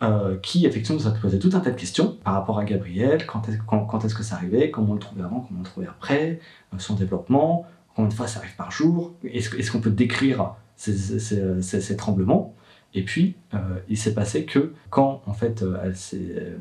Euh, 0.02 0.38
qui 0.42 0.66
effectivement 0.66 1.00
nous 1.00 1.08
a 1.08 1.12
posé 1.12 1.40
tout 1.40 1.52
un 1.54 1.62
tas 1.62 1.70
de 1.70 1.80
questions 1.80 2.18
par 2.26 2.34
rapport 2.34 2.60
à 2.60 2.66
Gabriel, 2.66 3.26
quand 3.26 3.48
est-ce, 3.48 4.16
que 4.16 4.24
ça 4.24 4.36
arrivait, 4.36 4.70
comment 4.70 4.92
on 4.92 4.94
le 4.96 5.00
trouvait 5.00 5.22
avant, 5.22 5.40
comment 5.40 5.60
on 5.60 5.64
le 5.64 5.70
trouvait 5.70 5.88
après, 5.88 6.42
euh, 6.74 6.78
son 6.78 6.96
développement, 6.96 7.66
combien 7.96 8.10
de 8.10 8.14
fois 8.14 8.28
ça 8.28 8.40
arrive 8.40 8.56
par 8.58 8.70
jour, 8.70 9.14
est-ce, 9.24 9.56
est 9.56 9.72
qu'on 9.72 9.80
peut 9.80 9.92
décrire 9.92 10.56
ces, 10.76 11.96
tremblements? 11.96 12.54
Et 12.94 13.04
puis, 13.04 13.36
euh, 13.54 13.58
il 13.90 13.98
s'est 13.98 14.14
passé 14.14 14.46
que 14.46 14.74
quand 14.90 15.24
en 15.26 15.34
fait 15.34 15.64
elle 15.84 15.96
s'est, 15.96 16.54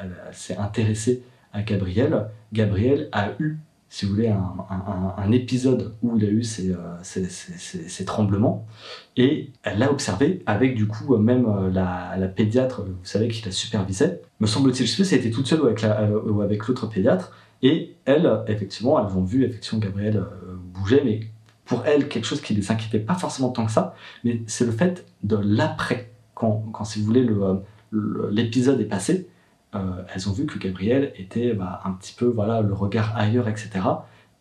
elle 0.00 0.14
s'est 0.32 0.56
intéressée 0.56 1.22
à 1.52 1.62
Gabriel, 1.62 2.28
Gabriel 2.52 3.08
a 3.12 3.32
eu 3.38 3.58
si 3.90 4.06
vous 4.06 4.14
voulez, 4.14 4.28
un, 4.28 5.32
épisode 5.32 5.94
où 6.00 6.16
il 6.16 6.24
a 6.24 6.28
eu 6.28 6.44
euh, 6.60 8.04
tremblements. 8.06 8.66
Et 9.16 9.50
elle 9.64 9.78
l'a 9.80 9.90
observé 9.90 10.42
avec, 10.46 10.76
du 10.76 10.86
coup, 10.86 11.16
même 11.16 11.44
euh, 11.46 11.70
la, 11.70 12.28
pédiatre, 12.28 12.82
vous 12.82 12.94
savez, 13.02 13.26
qui 13.26 13.44
la 13.44 13.50
supervisait. 13.50 14.22
Me 14.38 14.46
semble-t-il, 14.46 14.86
je 14.86 15.02
sais 15.02 15.20
si 15.20 15.30
toute 15.32 15.48
seule 15.48 15.60
ou 15.62 16.40
avec, 16.40 16.68
l'autre 16.68 16.86
pédiatre. 16.86 17.32
Et 17.62 17.96
elle, 18.04 18.42
effectivement, 18.46 19.04
elles 19.04 19.16
ont 19.16 19.24
vu 19.24 19.44
effectivement 19.44 19.80
Gabriel 19.80 20.18
euh, 20.18 20.54
bouger, 20.72 21.02
mais 21.04 21.20
pour 21.70 21.86
elle, 21.86 22.08
quelque 22.08 22.24
chose 22.24 22.40
qui 22.40 22.52
les 22.52 22.72
inquiétait 22.72 22.98
pas 22.98 23.14
forcément 23.14 23.50
tant 23.50 23.64
que 23.64 23.70
ça, 23.70 23.94
mais 24.24 24.42
c'est 24.48 24.64
le 24.66 24.72
fait 24.72 25.06
de 25.22 25.36
l'après, 25.36 26.10
quand, 26.34 26.64
si 26.82 26.98
vous 26.98 27.06
voulez, 27.06 27.24
l'épisode 28.32 28.80
est 28.80 28.86
passé, 28.86 29.28
euh, 29.76 30.02
elles 30.12 30.28
ont 30.28 30.32
vu 30.32 30.46
que 30.46 30.58
Gabriel 30.58 31.12
était 31.14 31.54
bah, 31.54 31.80
un 31.84 31.92
petit 31.92 32.12
peu 32.12 32.24
voilà 32.26 32.60
le 32.60 32.74
regard 32.74 33.16
ailleurs, 33.16 33.46
etc. 33.46 33.70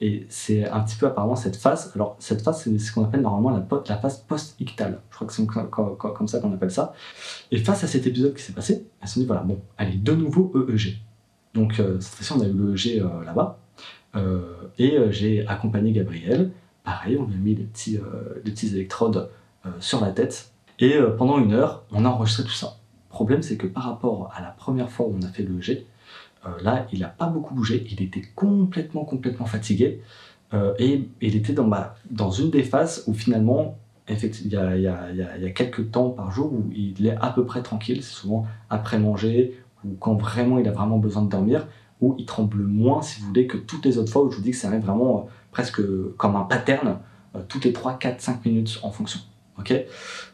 Et 0.02 0.26
c'est 0.30 0.68
un 0.68 0.80
petit 0.80 0.98
peu 0.98 1.06
apparemment 1.06 1.36
cette 1.36 1.56
phase. 1.56 1.92
Alors 1.94 2.16
cette 2.18 2.42
phase, 2.42 2.64
c'est 2.64 2.80
ce 2.80 2.92
qu'on 2.92 3.04
appelle 3.04 3.22
normalement 3.22 3.52
la, 3.52 3.64
la 3.88 3.98
phase 3.98 4.24
post-ictale. 4.28 5.00
Je 5.12 5.16
crois 5.16 5.28
que 5.28 5.34
c'est 5.34 5.46
comme 5.46 6.28
ça 6.28 6.40
qu'on 6.40 6.52
appelle 6.52 6.72
ça. 6.72 6.94
Et 7.52 7.60
face 7.60 7.84
à 7.84 7.88
cet 7.88 8.08
épisode 8.08 8.34
qui 8.34 8.42
s'est 8.42 8.54
passé, 8.54 8.88
elles 9.02 9.08
se 9.08 9.14
sont 9.14 9.20
dit 9.20 9.28
voilà 9.28 9.44
bon, 9.44 9.60
allez 9.78 9.98
de 9.98 10.16
nouveau 10.16 10.52
EEG. 10.56 10.98
Donc 11.54 11.80
euh, 11.80 12.00
cette 12.00 12.16
fois-ci, 12.16 12.34
on 12.34 12.42
a 12.42 12.48
eu 12.48 12.54
l'EEG 12.54 13.04
euh, 13.04 13.24
là-bas. 13.24 13.60
et 14.80 14.98
j'ai 15.12 15.46
accompagné 15.46 15.92
Gabriel. 15.92 16.50
Pareil, 16.84 17.18
on 17.18 17.26
a 17.26 17.36
mis 17.36 17.56
les 17.56 17.64
petits, 17.64 18.00
les 18.44 18.52
petits 18.52 18.68
électrodes 18.68 19.30
sur 19.80 20.02
la 20.02 20.12
tête. 20.12 20.52
Et 20.80 20.98
pendant 21.18 21.40
une 21.40 21.54
heure, 21.54 21.84
on 21.92 22.06
a 22.06 22.10
enregistré 22.10 22.44
tout 22.44 22.52
ça. 22.52 22.78
Le 23.10 23.12
problème, 23.12 23.42
c'est 23.42 23.58
que 23.58 23.68
par 23.68 23.84
rapport 23.84 24.32
à 24.36 24.42
la 24.42 24.50
première 24.50 24.90
fois 24.90 25.08
où 25.08 25.16
on 25.16 25.22
a 25.24 25.28
fait 25.28 25.44
le 25.44 25.60
euh, 26.46 26.50
là, 26.62 26.88
il 26.92 27.00
n'a 27.00 27.08
pas 27.08 27.28
beaucoup 27.28 27.54
bougé, 27.54 27.86
il 27.92 28.02
était 28.02 28.24
complètement, 28.36 29.04
complètement 29.04 29.46
fatigué. 29.46 30.02
Euh, 30.54 30.74
et 30.80 31.08
il 31.22 31.36
était 31.36 31.54
dans, 31.54 31.70
dans 32.10 32.32
une 32.32 32.50
des 32.50 32.64
phases 32.64 33.04
où 33.08 33.14
finalement, 33.14 33.78
il 34.08 34.16
y, 34.48 34.56
a, 34.56 34.76
il, 34.76 34.82
y 34.82 34.88
a, 34.88 35.12
il 35.12 35.44
y 35.44 35.46
a 35.46 35.52
quelques 35.52 35.92
temps 35.92 36.10
par 36.10 36.32
jour 36.32 36.52
où 36.52 36.68
il 36.74 37.06
est 37.06 37.16
à 37.22 37.30
peu 37.30 37.46
près 37.46 37.62
tranquille, 37.62 38.02
c'est 38.02 38.16
souvent 38.16 38.48
après 38.70 38.98
manger 38.98 39.62
ou 39.86 39.90
quand 40.00 40.16
vraiment 40.16 40.58
il 40.58 40.68
a 40.68 40.72
vraiment 40.72 40.98
besoin 40.98 41.22
de 41.22 41.30
dormir, 41.30 41.68
où 42.02 42.16
il 42.18 42.26
tremble 42.26 42.64
moins, 42.64 43.04
si 43.04 43.22
vous 43.22 43.28
voulez, 43.28 43.46
que 43.46 43.58
toutes 43.58 43.86
les 43.86 44.00
autres 44.00 44.12
fois 44.12 44.24
où 44.24 44.32
je 44.32 44.38
vous 44.38 44.42
dis 44.42 44.52
que 44.52 44.58
ça 44.58 44.70
arrive 44.70 44.82
vraiment 44.82 45.20
euh, 45.20 45.30
presque 45.52 45.82
comme 46.18 46.36
un 46.36 46.44
pattern, 46.44 46.98
toutes 47.48 47.66
les 47.66 47.74
3, 47.74 48.00
4, 48.00 48.22
5 48.22 48.46
minutes 48.46 48.80
en 48.84 48.92
fonction. 48.92 49.20
ok? 49.58 49.74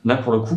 Là, 0.06 0.18
pour 0.18 0.34
le 0.34 0.40
coup, 0.40 0.56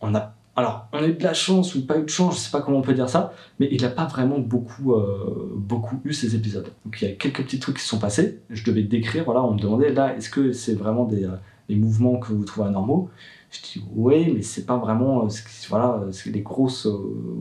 on, 0.00 0.14
a 0.14 0.36
alors, 0.58 0.88
on 0.94 0.98
a 0.98 1.06
eu 1.06 1.12
de 1.12 1.22
la 1.22 1.34
chance 1.34 1.74
ou 1.74 1.84
pas 1.84 1.98
eu 1.98 2.04
de 2.04 2.08
chance, 2.08 2.36
je 2.36 2.40
sais 2.40 2.50
pas 2.50 2.62
comment 2.62 2.78
on 2.78 2.82
peut 2.82 2.94
dire 2.94 3.10
ça, 3.10 3.34
mais 3.60 3.68
il 3.70 3.82
n'a 3.82 3.90
pas 3.90 4.06
vraiment 4.06 4.38
beaucoup, 4.38 4.94
euh, 4.94 5.52
beaucoup 5.54 6.00
eu 6.04 6.14
ces 6.14 6.34
épisodes. 6.34 6.72
Donc 6.86 6.96
il 7.02 7.08
y 7.08 7.12
a 7.12 7.14
quelques 7.14 7.42
petits 7.42 7.60
trucs 7.60 7.76
qui 7.76 7.84
sont 7.84 7.98
passés, 7.98 8.40
je 8.48 8.64
devais 8.64 8.82
décrire, 8.82 9.24
voilà, 9.24 9.44
on 9.44 9.52
me 9.52 9.60
demandait 9.60 9.92
là, 9.92 10.16
est-ce 10.16 10.30
que 10.30 10.52
c'est 10.52 10.72
vraiment 10.72 11.04
des, 11.04 11.24
euh, 11.24 11.36
mouvements 11.68 12.16
que 12.18 12.32
vous 12.32 12.44
trouvez 12.44 12.68
anormaux? 12.68 13.10
Je 13.50 13.60
dis 13.60 13.84
oui, 13.94 14.32
mais 14.34 14.40
c'est 14.40 14.64
pas 14.64 14.78
vraiment 14.78 15.26
euh, 15.26 15.28
voilà, 15.68 16.00
les 16.24 16.40
gros 16.40 16.70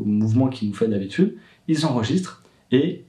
mouvements 0.03 0.49
qu'il 0.49 0.67
nous 0.67 0.75
fait 0.75 0.89
d'habitude. 0.89 1.37
Ils 1.69 1.85
enregistrent 1.85 2.43
et 2.71 3.05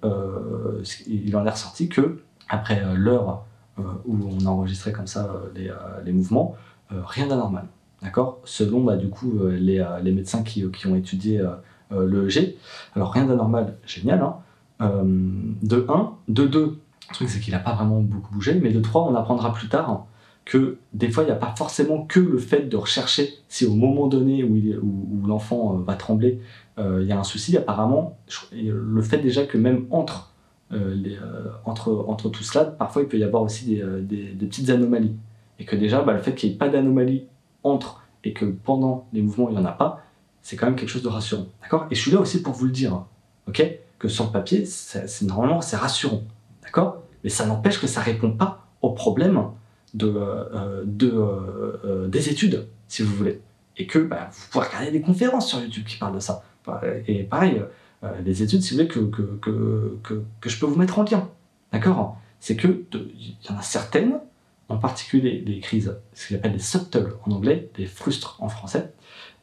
il 1.08 1.36
en 1.36 1.44
est 1.44 1.50
ressorti 1.50 1.88
que 1.88 2.20
après 2.48 2.82
l'heure 2.94 3.44
où 3.78 4.16
on 4.40 4.46
a 4.46 4.48
enregistré 4.48 4.92
comme 4.92 5.06
ça 5.06 5.30
les, 5.54 5.70
les 6.04 6.12
mouvements, 6.12 6.56
rien 6.90 7.26
d'anormal. 7.26 7.66
D'accord? 8.02 8.40
Selon 8.44 8.84
bah, 8.84 8.96
du 8.96 9.08
coup 9.08 9.38
euh, 9.40 9.56
les, 9.58 9.80
euh, 9.80 10.00
les, 10.02 10.12
médecins 10.12 10.42
qui, 10.42 10.70
qui, 10.70 10.86
ont 10.86 10.96
étudié 10.96 11.40
euh, 11.40 12.06
le 12.06 12.28
G. 12.28 12.56
Alors 12.94 13.12
rien 13.12 13.26
d'anormal, 13.26 13.76
génial. 13.86 14.22
Hein 14.22 14.36
de 14.78 15.86
1, 15.88 16.12
de 16.28 16.46
2, 16.46 16.60
le 16.60 17.14
truc 17.14 17.30
c'est 17.30 17.40
qu'il 17.40 17.54
n'a 17.54 17.58
pas 17.58 17.72
vraiment 17.72 18.00
beaucoup 18.00 18.34
bougé, 18.34 18.60
mais 18.62 18.70
de 18.70 18.80
3, 18.80 19.04
on 19.10 19.14
apprendra 19.14 19.54
plus 19.54 19.68
tard 19.68 20.04
que 20.44 20.76
des 20.92 21.08
fois 21.08 21.22
il 21.22 21.26
n'y 21.26 21.32
a 21.32 21.36
pas 21.36 21.54
forcément 21.56 22.04
que 22.04 22.20
le 22.20 22.38
fait 22.38 22.68
de 22.68 22.76
rechercher 22.76 23.30
si 23.48 23.64
au 23.64 23.74
moment 23.74 24.06
donné 24.06 24.44
où, 24.44 24.54
où, 24.54 25.26
l'enfant 25.26 25.72
va 25.78 25.94
trembler, 25.94 26.42
il 26.78 27.04
y 27.04 27.12
a 27.12 27.18
un 27.18 27.24
souci. 27.24 27.56
Apparemment, 27.56 28.18
le 28.52 29.00
fait 29.00 29.16
déjà 29.16 29.46
que 29.46 29.56
même 29.56 29.86
entre, 29.90 30.34
les, 30.70 31.16
entre, 31.64 32.04
entre 32.08 32.28
tout 32.28 32.42
cela, 32.42 32.64
parfois 32.64 33.02
il 33.02 33.08
peut 33.08 33.18
y 33.18 33.24
avoir 33.24 33.42
aussi 33.42 33.66
des, 33.66 34.34
des, 34.34 34.46
petites 34.46 34.70
anomalies. 34.70 35.14
Et 35.58 35.64
que 35.64 35.76
déjà, 35.76 36.02
bah, 36.02 36.12
le 36.12 36.18
fait 36.18 36.34
qu'il 36.34 36.50
n'y 36.50 36.56
ait 36.56 36.58
pas 36.58 36.68
d'anomalie 36.68 37.26
entre 37.62 38.02
et 38.24 38.32
que 38.32 38.44
pendant 38.44 39.06
les 39.12 39.22
mouvements, 39.22 39.48
il 39.48 39.56
n'y 39.56 39.62
en 39.62 39.64
a 39.64 39.72
pas, 39.72 40.02
c'est 40.42 40.56
quand 40.56 40.66
même 40.66 40.76
quelque 40.76 40.88
chose 40.88 41.02
de 41.02 41.08
rassurant. 41.08 41.46
D'accord? 41.62 41.86
Et 41.90 41.94
je 41.94 42.00
suis 42.00 42.10
là 42.10 42.20
aussi 42.20 42.42
pour 42.42 42.52
vous 42.52 42.66
le 42.66 42.72
dire, 42.72 43.04
ok? 43.48 43.64
Que 43.98 44.08
sur 44.08 44.26
le 44.26 44.30
papier, 44.30 44.64
normalement, 45.22 45.60
c'est 45.60 45.76
rassurant. 45.76 46.22
D'accord? 46.62 47.02
Mais 47.24 47.30
ça 47.30 47.46
n'empêche 47.46 47.80
que 47.80 47.86
ça 47.86 48.00
ne 48.00 48.04
répond 48.04 48.32
pas 48.32 48.66
au 48.82 48.90
problème 48.90 49.42
de, 49.94 50.12
euh, 50.16 50.82
de, 50.84 51.10
euh, 51.10 51.80
euh, 51.84 52.08
des 52.08 52.28
études, 52.28 52.68
si 52.88 53.02
vous 53.02 53.14
voulez. 53.14 53.40
Et 53.76 53.86
que 53.86 53.98
bah, 53.98 54.28
vous 54.30 54.46
pouvez 54.50 54.66
regarder 54.66 54.90
des 54.90 55.00
conférences 55.00 55.48
sur 55.48 55.60
YouTube 55.60 55.84
qui 55.84 55.96
parlent 55.96 56.14
de 56.14 56.20
ça. 56.20 56.44
Et 57.06 57.22
pareil, 57.22 57.62
les 58.24 58.42
études, 58.42 58.62
si 58.62 58.74
vous 58.74 58.80
voulez, 58.80 58.88
que, 58.88 59.00
que, 59.00 59.98
que, 60.02 60.22
que, 60.40 60.48
je 60.48 60.58
peux 60.58 60.66
vous 60.66 60.76
mettre 60.76 60.98
en 60.98 61.04
lien. 61.04 61.28
D'accord? 61.72 62.18
C'est 62.40 62.56
que 62.56 62.84
il 62.92 63.36
y 63.48 63.52
en 63.52 63.56
a 63.56 63.62
certaines, 63.62 64.18
en 64.68 64.76
particulier 64.76 65.42
les 65.46 65.60
crises, 65.60 65.96
ce 66.14 66.28
qu'on 66.28 66.34
appelle 66.36 66.52
les 66.52 66.58
subtles 66.58 67.14
en 67.24 67.32
anglais, 67.32 67.70
les 67.78 67.86
frustres 67.86 68.36
en 68.40 68.48
français, 68.48 68.92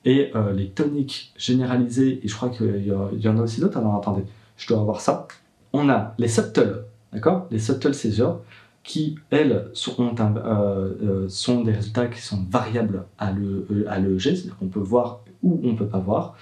et 0.06 0.32
euh, 0.36 0.52
les 0.54 0.70
toniques 0.70 1.34
généralisées, 1.38 2.20
et 2.24 2.28
je 2.28 2.36
crois 2.36 2.50
qu'il 2.50 2.86
y, 2.86 3.28
en 3.28 3.38
a 3.38 3.42
aussi 3.42 3.62
d'autres, 3.62 3.78
alors 3.78 3.96
attendez, 3.96 4.24
je 4.58 4.68
dois 4.68 4.80
avoir 4.80 5.02
ça. 5.02 5.28
On 5.72 5.90
a 5.90 6.14
les 6.18 6.28
subtles, 6.28 6.86
d'accord? 7.14 7.48
Les 7.52 7.60
subtles 7.60 7.94
seizures, 7.94 8.42
qui, 8.84 9.16
elles, 9.30 9.72
euh, 9.88 10.94
euh, 11.02 11.30
sont 11.30 11.62
des 11.62 11.72
résultats 11.72 12.08
qui 12.08 12.22
sont 12.22 12.46
variables 12.50 13.06
à 13.18 13.32
l'EEG, 13.32 14.20
c'est-à-dire 14.20 14.58
qu'on 14.58 14.68
peut 14.68 14.82
voir 14.82 15.22
on 15.44 15.72
ne 15.72 15.78
peut 15.78 15.88
pas 15.88 16.00
voir. 16.00 16.36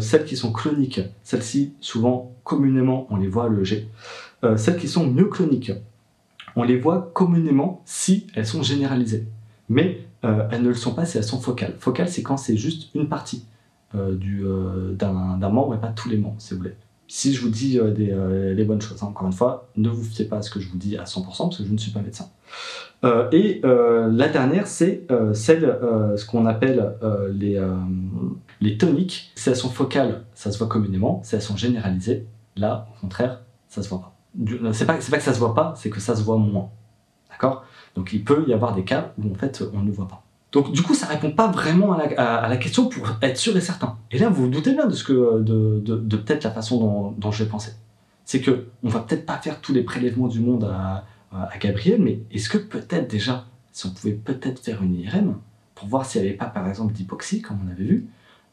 celles 0.00 0.24
qui 0.24 0.36
sont 0.36 0.52
cloniques, 0.52 1.00
celles-ci, 1.22 1.74
souvent, 1.80 2.32
communément, 2.44 3.06
on 3.10 3.16
les 3.16 3.28
voit 3.28 3.44
à 3.44 3.48
l'EEG. 3.48 3.86
celles 4.56 4.76
qui 4.76 4.88
sont 4.88 5.06
myocloniques, 5.06 5.72
on 6.56 6.62
les 6.62 6.78
voit 6.78 7.10
communément 7.14 7.82
si 7.84 8.26
elles 8.34 8.46
sont 8.46 8.62
généralisées. 8.62 9.26
Mais 9.68 10.00
euh, 10.24 10.48
elles 10.50 10.62
ne 10.62 10.68
le 10.68 10.74
sont 10.74 10.94
pas 10.94 11.06
si 11.06 11.16
elles 11.16 11.24
sont 11.24 11.40
focales. 11.40 11.74
Focales, 11.78 12.08
c'est 12.08 12.22
quand 12.22 12.36
c'est 12.36 12.56
juste 12.56 12.94
une 12.94 13.08
partie 13.08 13.44
euh, 13.94 14.18
euh, 14.22 14.92
d'un 14.92 15.12
membre 15.12 15.74
et 15.74 15.80
pas 15.80 15.88
tous 15.88 16.08
les 16.08 16.18
membres, 16.18 16.36
si 16.38 16.52
vous 16.52 16.60
voulez. 16.60 16.74
Si 17.12 17.34
je 17.34 17.40
vous 17.40 17.48
dis 17.48 17.78
des, 17.96 18.16
les 18.54 18.64
bonnes 18.64 18.80
choses, 18.80 19.02
hein, 19.02 19.08
encore 19.08 19.26
une 19.26 19.32
fois, 19.32 19.68
ne 19.76 19.88
vous 19.88 20.04
fiez 20.04 20.26
pas 20.26 20.36
à 20.38 20.42
ce 20.42 20.50
que 20.50 20.60
je 20.60 20.68
vous 20.68 20.78
dis 20.78 20.96
à 20.96 21.04
100% 21.04 21.24
parce 21.24 21.58
que 21.58 21.64
je 21.64 21.72
ne 21.72 21.76
suis 21.76 21.90
pas 21.90 22.00
médecin. 22.00 22.30
et 23.32 23.60
la 23.62 24.28
dernière, 24.28 24.68
c'est 24.68 25.08
celle, 25.32 25.76
ce 26.16 26.24
qu'on 26.24 26.46
appelle 26.46 26.94
les, 27.32 27.60
les 28.60 28.78
toniques. 28.78 29.32
Si 29.34 29.48
elles 29.48 29.56
sont 29.56 29.70
focales, 29.70 30.22
ça 30.34 30.52
se 30.52 30.58
voit 30.58 30.68
communément. 30.68 31.20
Si 31.24 31.34
elles 31.34 31.42
sont 31.42 31.56
généralisées, 31.56 32.26
là, 32.56 32.86
au 32.96 33.00
contraire, 33.00 33.40
ça 33.68 33.82
se 33.82 33.88
voit 33.88 34.00
pas. 34.00 34.16
C'est 34.72 34.86
pas, 34.86 34.94
pas 34.94 35.18
que 35.18 35.22
ça 35.22 35.34
se 35.34 35.38
voit 35.40 35.54
pas, 35.54 35.74
c'est 35.76 35.90
que 35.90 35.98
ça 35.98 36.14
se 36.14 36.22
voit 36.22 36.36
moins. 36.36 36.70
D'accord? 37.30 37.64
Donc 37.94 38.12
il 38.12 38.22
peut 38.22 38.44
y 38.46 38.52
avoir 38.52 38.74
des 38.74 38.84
cas 38.84 39.12
où 39.18 39.30
en 39.30 39.34
fait 39.34 39.64
on 39.74 39.80
ne 39.80 39.90
voit 39.90 40.08
pas. 40.08 40.22
Donc 40.52 40.72
du 40.72 40.82
coup 40.82 40.94
ça 40.94 41.06
répond 41.06 41.30
pas 41.30 41.48
vraiment 41.48 41.92
à 41.92 42.48
la, 42.48 42.56
question 42.56 42.88
pour 42.88 43.08
être 43.22 43.36
sûr 43.36 43.56
et 43.56 43.60
certain. 43.60 43.98
Et 44.10 44.18
là 44.18 44.28
vous 44.28 44.44
vous 44.44 44.48
doutez 44.48 44.72
bien 44.72 44.86
de 44.86 44.94
ce 44.94 45.04
que 45.04 45.40
de, 45.40 45.80
de, 45.80 46.16
peut-être 46.16 46.44
la 46.44 46.50
façon 46.50 47.14
dont, 47.16 47.30
je 47.30 47.44
vais 47.44 47.50
penser. 47.50 47.72
C'est 48.24 48.40
que 48.40 48.66
on 48.82 48.88
va 48.88 49.00
peut-être 49.00 49.26
pas 49.26 49.38
faire 49.38 49.60
tous 49.60 49.72
les 49.72 49.82
prélèvements 49.82 50.28
du 50.28 50.40
monde 50.40 50.64
à, 50.64 51.04
Gabriel, 51.60 52.02
mais 52.02 52.22
est-ce 52.32 52.48
que 52.48 52.58
peut-être 52.58 53.08
déjà, 53.08 53.46
si 53.70 53.86
on 53.86 53.90
pouvait 53.90 54.14
peut-être 54.14 54.58
faire 54.58 54.82
une 54.82 54.96
IRM 54.96 55.36
pour 55.76 55.86
voir 55.86 56.04
s'il 56.04 56.22
n'y 56.22 56.28
avait 56.28 56.36
pas 56.36 56.46
par 56.46 56.68
exemple 56.68 56.92
d'hypoxie, 56.92 57.40
comme 57.40 57.58
on 57.64 57.70
avait 57.70 57.84
vu, 57.84 58.08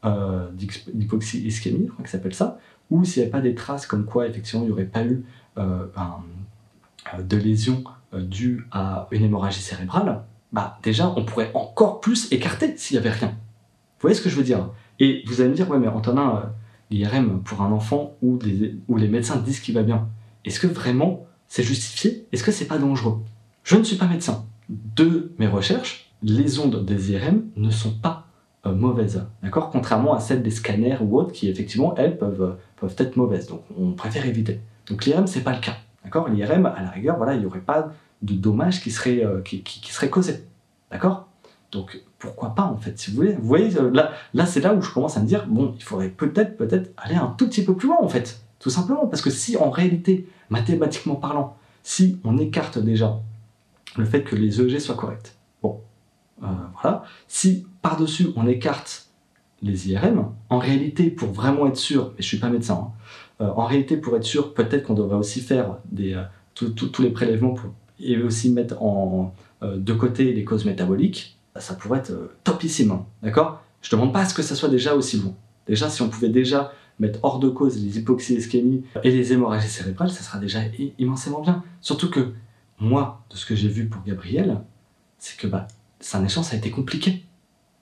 euh, 0.06 0.48
d'hypoxie 0.94 1.40
ischémie, 1.40 1.88
je 1.88 1.92
crois 1.92 2.04
que 2.04 2.10
ça 2.12 2.20
s'appelle 2.20 2.36
ça, 2.36 2.60
ou 2.92 3.04
s'il 3.04 3.22
n'y 3.22 3.24
avait 3.24 3.32
pas 3.32 3.42
des 3.42 3.56
traces 3.56 3.88
comme 3.88 4.06
quoi 4.06 4.28
effectivement 4.28 4.64
il 4.64 4.68
n'y 4.68 4.72
aurait 4.72 4.86
pas 4.86 5.04
eu 5.04 5.26
euh, 5.58 5.88
un, 5.96 7.24
de 7.24 7.38
lésions 7.38 7.84
euh, 8.14 8.22
dû 8.22 8.68
à 8.72 9.08
une 9.10 9.24
hémorragie 9.24 9.62
cérébrale, 9.62 10.22
bah 10.52 10.78
déjà 10.84 11.14
on 11.16 11.26
pourrait 11.26 11.52
encore 11.54 12.00
plus 12.00 12.32
écarter 12.32 12.76
s'il 12.78 12.96
y 12.96 12.98
avait 12.98 13.12
rien. 13.12 13.30
Vous 13.30 14.02
voyez 14.02 14.16
ce 14.16 14.22
que 14.22 14.30
je 14.30 14.36
veux 14.36 14.44
dire? 14.44 14.70
Et 15.00 15.24
vous 15.28 15.42
allez 15.42 15.50
me 15.50 15.56
dire, 15.56 15.70
ouais 15.70 15.80
mais 15.80 15.88
Antonin, 15.88 16.38
euh, 16.38 16.48
l'IRM 16.90 17.42
pour 17.44 17.62
un 17.62 17.72
enfant 17.72 18.16
où, 18.22 18.40
les 18.40 19.08
médecins 19.08 19.38
disent 19.38 19.60
qu'il 19.60 19.76
va 19.76 19.84
bien, 19.84 20.08
est-ce 20.46 20.60
que 20.60 20.68
vraiment 20.68 21.26
c'est 21.48 21.64
justifié? 21.64 22.28
Est-ce 22.32 22.44
que 22.44 22.52
c'est 22.52 22.66
pas 22.66 22.78
dangereux? 22.78 23.24
Je 23.64 23.76
ne 23.76 23.84
suis 23.84 23.98
pas 23.98 24.08
médecin. 24.08 24.46
De 24.70 25.32
mes 25.40 25.48
recherches, 25.48 26.12
les 26.24 26.60
ondes 26.60 26.86
des 26.86 27.12
IRM 27.12 27.44
ne 27.56 27.70
sont 27.70 27.94
pas 27.94 28.28
euh, 28.66 28.74
mauvaises, 28.74 29.26
d'accord? 29.44 29.70
Contrairement 29.70 30.14
à 30.14 30.20
celles 30.20 30.44
des 30.44 30.52
scanners 30.52 30.98
ou 31.02 31.18
autres 31.18 31.32
qui 31.32 31.50
effectivement 31.50 31.96
elles 31.96 32.18
peuvent, 32.18 32.58
peuvent 32.76 32.96
être 32.98 33.16
mauvaises. 33.18 33.48
Donc 33.48 33.62
on 33.78 33.92
préfère 33.92 34.26
éviter. 34.26 34.60
Donc 34.90 35.06
l'IRM 35.06 35.28
c'est 35.28 35.42
pas 35.42 35.54
le 35.54 35.60
cas. 35.60 35.78
D'accord? 36.04 36.30
L'IRM, 36.30 36.66
à 36.66 36.82
la 36.82 36.90
rigueur, 36.90 37.18
voilà, 37.18 37.34
il 37.34 37.42
n'y 37.42 37.46
aurait 37.46 37.60
pas 37.60 37.92
de 38.22 38.34
dommages 38.34 38.82
qui 38.82 38.92
seraient, 38.92 39.24
euh, 39.24 39.42
qui, 39.42 39.64
qui, 39.64 40.10
causés. 40.10 40.46
D'accord? 40.92 41.28
Donc, 41.72 42.02
pourquoi 42.18 42.56
pas, 42.56 42.64
en 42.64 42.78
fait, 42.78 42.98
si 42.98 43.12
vous 43.12 43.18
voulez 43.18 43.34
Vous 43.34 43.48
voyez, 43.48 43.78
euh, 43.78 43.92
là, 43.92 44.12
là 44.34 44.46
c'est 44.46 44.62
là 44.62 44.74
où 44.74 44.82
je 44.82 44.92
commence 44.92 45.18
à 45.18 45.22
me 45.22 45.28
dire, 45.28 45.46
bon, 45.48 45.74
il 45.78 45.84
faudrait 45.84 46.10
peut-être, 46.10 46.58
peut-être 46.58 46.92
aller 46.98 47.16
un 47.16 47.36
tout 47.38 47.48
petit 47.48 47.64
peu 47.64 47.76
plus 47.76 47.88
loin, 47.88 47.98
en 48.02 48.08
fait. 48.08 48.42
Tout 48.60 48.70
simplement, 48.70 49.08
parce 49.08 49.22
que 49.22 49.30
si, 49.30 49.58
en 49.58 49.70
réalité, 49.70 50.28
mathématiquement 50.50 51.16
parlant, 51.16 51.58
si 51.84 52.20
on 52.24 52.38
écarte 52.38 52.80
déjà 52.80 53.20
le 53.98 54.06
fait 54.06 54.24
que 54.24 54.36
les 54.36 54.60
EEG 54.62 54.80
soient 54.80 54.96
corrects, 54.96 55.36
bon, 55.62 55.82
euh, 56.44 56.48
voilà, 56.82 57.04
si 57.28 57.68
par-dessus 57.82 58.30
on 58.36 58.48
écarte 58.48 59.10
les 59.62 59.90
IRM, 59.92 60.32
en 60.50 60.60
réalité, 60.60 61.10
pour 61.10 61.30
vraiment 61.30 61.68
être 61.68 61.78
sûr, 61.78 62.14
et 62.18 62.22
je 62.22 62.28
suis 62.28 62.38
pas 62.38 62.50
médecin, 62.50 62.92
hein, 63.40 63.54
en 63.56 63.66
réalité, 63.66 63.98
pour 63.98 64.16
être 64.16 64.24
sûr, 64.24 64.54
peut-être 64.54 64.84
qu'on 64.84 64.94
devrait 64.94 65.18
aussi 65.18 65.42
faire 65.42 65.78
des, 65.92 66.20
tous 66.54 67.02
les 67.02 67.12
prélèvements 67.12 67.54
pour, 67.54 67.72
et 68.00 68.18
aussi 68.22 68.52
mettre 68.52 68.82
en, 68.82 69.34
euh, 69.64 69.78
de 69.78 69.94
côté 69.94 70.34
les 70.34 70.44
causes 70.44 70.66
métaboliques. 70.66 71.38
Ça 71.56 71.74
pourrait 71.74 72.00
être 72.00 72.32
topissime, 72.44 72.92
hein, 72.92 73.06
d'accord? 73.24 73.64
Je 73.82 73.96
ne 73.96 74.00
demande 74.00 74.14
pas 74.14 74.22
à 74.22 74.26
ce 74.26 74.34
que 74.34 74.44
ça 74.44 74.56
soit 74.56 74.70
déjà 74.70 74.96
aussi 74.96 75.20
bon. 75.20 75.34
Déjà, 75.66 75.90
si 75.90 76.02
on 76.02 76.10
pouvait 76.10 76.30
déjà 76.30 76.72
mettre 77.00 77.20
hors 77.24 77.40
de 77.40 77.50
cause 77.50 77.82
les 77.84 77.98
hypoxies 78.00 78.36
ischémies 78.36 78.84
et 79.04 79.12
les 79.12 79.34
hémorragies 79.34 79.68
cérébrales, 79.68 80.10
ça 80.10 80.24
sera 80.24 80.40
déjà 80.40 80.60
immensément 80.98 81.42
bien. 81.42 81.64
Surtout 81.82 82.10
que 82.10 82.34
moi, 82.80 83.24
de 83.30 83.36
ce 83.36 83.46
que 83.46 83.56
j'ai 83.56 83.68
vu 83.68 83.86
pour 83.88 84.04
Gabriel, 84.04 84.62
c'est 85.20 85.38
que 85.38 85.48
bah, 85.48 85.68
sa 86.00 86.20
naissance 86.20 86.54
a 86.54 86.58
été 86.58 86.70
compliquée. 86.70 87.24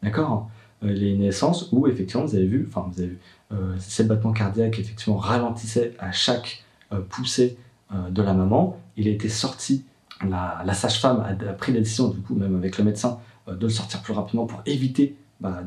D'accord? 0.03 0.49
Les 0.81 1.15
naissances 1.17 1.69
où, 1.71 1.87
effectivement, 1.87 2.25
vous 2.25 2.35
avez 2.35 2.45
vu, 2.45 2.65
enfin, 2.69 2.89
vous 2.91 2.99
avez 2.99 3.09
vu, 3.09 3.19
euh, 3.51 3.75
ces 3.79 4.03
battements 4.03 4.33
cardiaques 4.33 4.79
effectivement 4.79 5.17
ralentissaient 5.17 5.93
à 5.99 6.11
chaque 6.11 6.63
euh, 6.91 6.99
poussée 6.99 7.57
euh, 7.93 8.09
de 8.09 8.21
la 8.21 8.33
maman. 8.33 8.79
Il 8.97 9.07
a 9.07 9.11
été 9.11 9.29
sorti, 9.29 9.85
la, 10.23 10.73
sage-femme 10.73 11.25
a, 11.27 11.53
pris 11.53 11.73
la 11.73 11.79
décision, 11.79 12.09
du 12.09 12.19
coup, 12.21 12.35
même 12.35 12.55
avec 12.55 12.77
le 12.77 12.83
médecin, 12.83 13.19
de 13.47 13.61
le 13.61 13.69
sortir 13.69 14.01
plus 14.01 14.13
rapidement 14.13 14.45
pour 14.45 14.61
éviter 14.65 15.15
bah, 15.39 15.61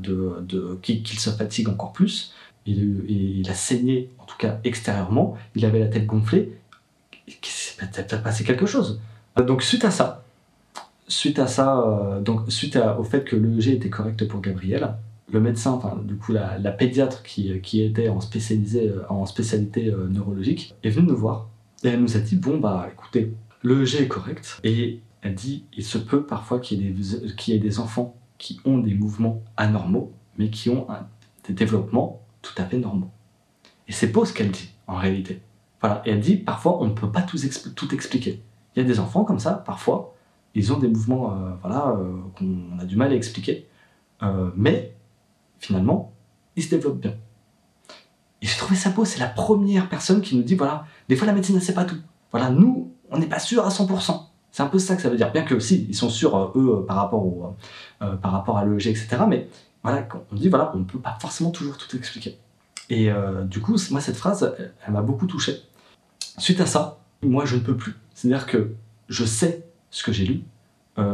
qu'il 0.83 1.21
se 1.21 1.31
fatigue 1.31 1.69
encore 1.69 1.93
plus. 1.93 2.33
Il, 2.67 3.47
a 3.49 3.55
saigné, 3.55 4.11
en 4.19 4.25
tout 4.25 4.37
cas 4.37 4.59
extérieurement, 4.65 5.37
il 5.55 5.65
avait 5.65 5.79
la 5.79 5.89
tête 5.89 6.07
gonflée, 6.07 6.59
il 7.27 7.35
s'est 7.43 7.77
peut-être 7.79 8.23
passé 8.23 8.45
quelque 8.45 8.67
chose? 8.67 9.01
Donc 9.37 9.63
suite 9.63 9.85
à 9.85 9.91
ça, 9.91 10.25
suite 11.07 11.39
à 11.39 11.47
ça, 11.47 12.21
donc 12.23 12.51
suite 12.51 12.79
au 12.99 13.05
fait 13.05 13.25
que 13.25 13.37
l'EEG 13.37 13.69
était 13.69 13.89
correct 13.89 14.27
pour 14.29 14.41
Gabriel, 14.41 14.95
le 15.33 15.41
médecin, 15.41 15.73
enfin 15.73 15.99
du 16.03 16.17
coup 16.17 16.33
la, 16.33 16.71
pédiatre 16.71 17.23
qui, 17.23 17.51
était 17.83 18.09
en, 18.09 18.19
euh, 18.19 19.01
en 19.09 19.27
spécialité 19.27 19.89
euh, 19.89 20.09
neurologique, 20.09 20.75
est 20.83 20.91
venue 20.91 21.09
nous 21.09 21.17
voir 21.17 21.49
et 21.85 21.89
elle 21.89 22.01
nous 22.01 22.17
a 22.17 22.21
dit 22.21 22.37
bon 22.37 22.59
bah 22.59 22.89
écoutez, 22.93 23.33
le 23.63 23.85
G 23.85 24.03
est 24.03 24.09
correct 24.09 24.61
et 24.65 25.03
elle 25.23 25.35
dit 25.35 25.65
il 25.73 25.85
se 25.85 25.99
peut 25.99 26.25
parfois 26.25 26.61
qu'il 26.61 26.83
y, 26.83 27.53
ait 27.53 27.59
des, 27.59 27.79
enfants 27.81 28.17
qui 28.39 28.61
ont 28.65 28.79
des 28.79 28.95
mouvements 28.95 29.43
anormaux 29.57 30.13
mais 30.37 30.51
qui 30.51 30.71
ont 30.71 30.87
des 31.47 31.55
développements 31.55 32.23
tout 32.43 32.55
à 32.59 32.65
fait 32.65 32.79
normaux. 32.79 33.11
Et 33.89 33.93
c'est 33.93 34.13
pas 34.13 34.25
ce 34.25 34.33
qu'elle 34.33 34.51
dit 34.51 34.71
en 34.87 34.97
réalité. 34.97 35.43
Voilà. 35.81 36.03
Et 36.05 36.11
elle 36.11 36.21
dit 36.21 36.37
parfois 36.37 36.81
on 36.81 36.87
ne 36.87 36.93
peut 36.93 37.11
pas 37.11 37.23
tout, 37.23 37.39
expliquer. 37.93 38.43
Il 38.77 38.83
y 38.83 38.85
a 38.85 38.87
des 38.87 39.01
enfants 39.01 39.25
comme 39.25 39.41
ça, 39.41 39.55
parfois, 39.55 40.15
ils 40.55 40.73
ont 40.73 40.79
des 40.79 40.89
mouvements 40.89 41.33
euh, 41.33 41.51
voilà, 41.61 41.97
qu'on 42.37 42.79
a 42.79 42.85
du 42.85 42.97
mal 42.97 43.13
à 43.13 43.15
expliquer. 43.15 43.67
mais 44.57 44.95
finalement, 45.59 46.13
il 46.57 46.63
se 46.63 46.71
développe 46.71 47.01
bien. 47.01 47.15
Et 48.41 48.47
j'ai 48.47 48.57
trouvé 48.57 48.77
ça 48.77 48.91
beau, 48.91 49.05
c'est 49.05 49.19
la 49.19 49.27
première 49.27 49.89
personne 49.89 50.21
qui 50.21 50.37
nous 50.37 50.43
dit, 50.43 50.55
voilà, 50.55 50.87
des 51.09 51.17
fois 51.17 51.27
la 51.27 51.33
médecine 51.33 51.57
ne 51.57 51.61
sait 51.61 51.75
pas 51.75 51.85
tout. 51.85 51.99
Voilà, 52.31 52.51
nous, 52.51 52.88
on 53.11 53.19
n'est 53.19 53.27
pas 53.27 53.39
sûr 53.39 53.65
à 53.65 53.69
100%. 53.69 54.29
C'est 54.51 54.63
un 54.63 54.67
peu 54.67 54.79
ça 54.79 54.97
que 54.97 55.03
ça 55.03 55.09
veut 55.09 55.17
dire. 55.17 55.31
Bien 55.31 55.43
que 55.43 55.59
si, 55.61 55.87
ils 55.89 55.95
sont 55.95 56.11
sûrs, 56.11 56.37
euh, 56.37 56.53
eux, 56.57 56.79
euh, 56.79 56.87
par 56.87 56.97
rapport, 56.97 57.25
au, 57.25 57.55
euh, 58.03 58.17
par 58.17 58.33
rapport 58.33 58.59
à 58.59 58.65
l'EG, 58.65 58.89
etc. 58.89 59.19
Mais 59.29 59.49
voilà, 59.83 60.09
on 60.33 60.35
dit, 60.35 60.49
voilà, 60.49 60.73
on 60.75 60.79
ne 60.79 60.85
peut 60.85 60.99
pas 60.99 61.17
forcément 61.21 61.51
toujours 61.51 61.77
tout 61.77 61.97
expliquer. 61.97 62.39
Et 62.91 63.11
du 63.45 63.61
coup, 63.61 63.77
moi, 63.91 64.01
cette 64.01 64.17
phrase, 64.17 64.55
elle, 64.59 64.93
m'a 64.95 65.03
beaucoup 65.03 65.27
touché. 65.27 65.61
Suite 66.39 66.59
à 66.63 66.65
ça, 66.65 66.99
moi, 67.23 67.45
je 67.45 67.57
ne 67.57 67.61
peux 67.61 67.77
plus. 67.77 67.95
C'est-à-dire 68.15 68.47
que 68.47 68.73
je 69.11 69.27
sais 69.27 69.67
ce 69.91 70.03
que 70.03 70.11
j'ai 70.11 70.25
lu. 70.25 70.43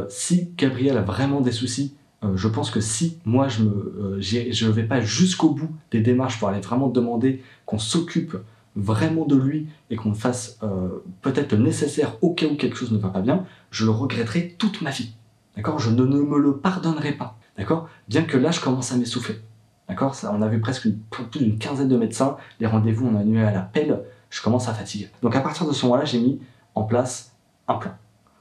si 0.07 0.51
Gabriel 0.57 0.97
a 0.97 1.01
vraiment 1.01 1.41
des 1.41 1.51
soucis, 1.51 1.93
je 2.33 2.47
pense 2.47 2.71
que 2.71 2.79
si 2.79 3.19
moi 3.25 3.49
je 3.49 3.63
ne 3.63 4.71
vais 4.71 4.83
pas 4.83 5.01
jusqu'au 5.01 5.49
bout 5.49 5.69
des 5.91 5.99
démarches 5.99 6.39
pour 6.39 6.47
aller 6.47 6.61
vraiment 6.61 6.87
demander 6.87 7.43
qu'on 7.65 7.77
s'occupe 7.77 8.37
vraiment 8.75 9.25
de 9.25 9.35
lui 9.35 9.67
et 9.89 9.95
qu'on 9.95 10.13
fasse 10.13 10.59
euh, 10.63 11.03
peut-être 11.21 11.53
le 11.53 11.63
nécessaire 11.63 12.17
au 12.21 12.33
cas 12.33 12.47
où 12.47 12.55
quelque 12.55 12.75
chose 12.75 12.91
ne 12.91 12.97
va 12.97 13.09
pas 13.09 13.21
bien, 13.21 13.45
je 13.71 13.85
le 13.85 13.91
regretterai 13.91 14.55
toute 14.57 14.81
ma 14.81 14.91
vie. 14.91 15.13
D'accord? 15.55 15.79
Je 15.79 15.89
ne, 15.89 16.03
me 16.03 16.37
le 16.37 16.57
pardonnerai 16.57 17.13
pas. 17.13 17.37
D'accord? 17.57 17.87
Bien 18.07 18.23
que 18.23 18.37
là, 18.37 18.51
je 18.51 18.59
commence 18.59 18.91
à 18.91 18.97
m'essouffler. 18.97 19.35
D'accord? 19.87 20.15
On 20.29 20.41
a 20.41 20.47
vu 20.47 20.59
presque 20.59 20.89
plus 21.09 21.25
d'une 21.39 21.57
quinzaine 21.57 21.87
de 21.87 21.97
médecins, 21.97 22.37
les 22.59 22.67
rendez-vous 22.67 23.07
on 23.07 23.15
a 23.15 23.19
annulé 23.19 23.43
à 23.43 23.51
la 23.51 23.61
pelle, 23.61 24.01
je 24.29 24.41
commence 24.41 24.67
à 24.67 24.73
fatiguer. 24.73 25.09
Donc 25.21 25.35
à 25.35 25.41
partir 25.41 25.67
de 25.67 25.71
ce 25.71 25.85
moment-là, 25.85 26.05
j'ai 26.05 26.19
mis 26.19 26.39
en 26.73 26.83
place 26.83 27.33
un 27.67 27.75
plan. 27.75 27.91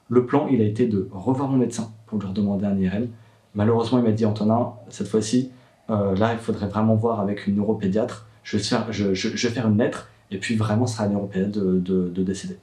Le 0.09 0.27
plan, 0.27 0.49
il 0.51 0.61
a 0.61 0.65
été 0.65 0.87
de 0.87 1.09
revoir 1.13 1.49
mon 1.49 1.59
médecin 1.59 1.93
pour 2.07 2.19
lui 2.19 2.33
demander 2.33 2.67
un 2.67 2.77
IRM, 2.77 3.09
Malheureusement, 3.55 3.99
il 3.99 4.05
m'a 4.05 4.11
dit 4.11 4.27
Antonin, 4.27 4.73
cette 4.89 5.09
fois-ci, 5.09 5.51
euh, 5.91 6.17
là, 6.17 6.33
il 6.33 6.39
faudrait 6.39 6.67
vraiment 6.67 6.97
voir 6.97 7.21
avec 7.21 7.47
une 7.47 7.57
neuropédiatre 7.57 8.27
je 8.43 8.59
vais, 8.59 8.63
faire, 8.63 8.93
je 8.93 9.09
vais 9.13 9.55
faire 9.55 9.69
une 9.69 9.79
lettre, 9.79 10.11
et 10.31 10.39
puis 10.39 10.57
vraiment, 10.57 10.87
sera 10.87 11.05
à 11.05 11.09
neuropédiatre 11.09 11.53
de, 11.53 11.79
de, 11.79 12.09
de 12.09 12.23
décider. 12.23 12.59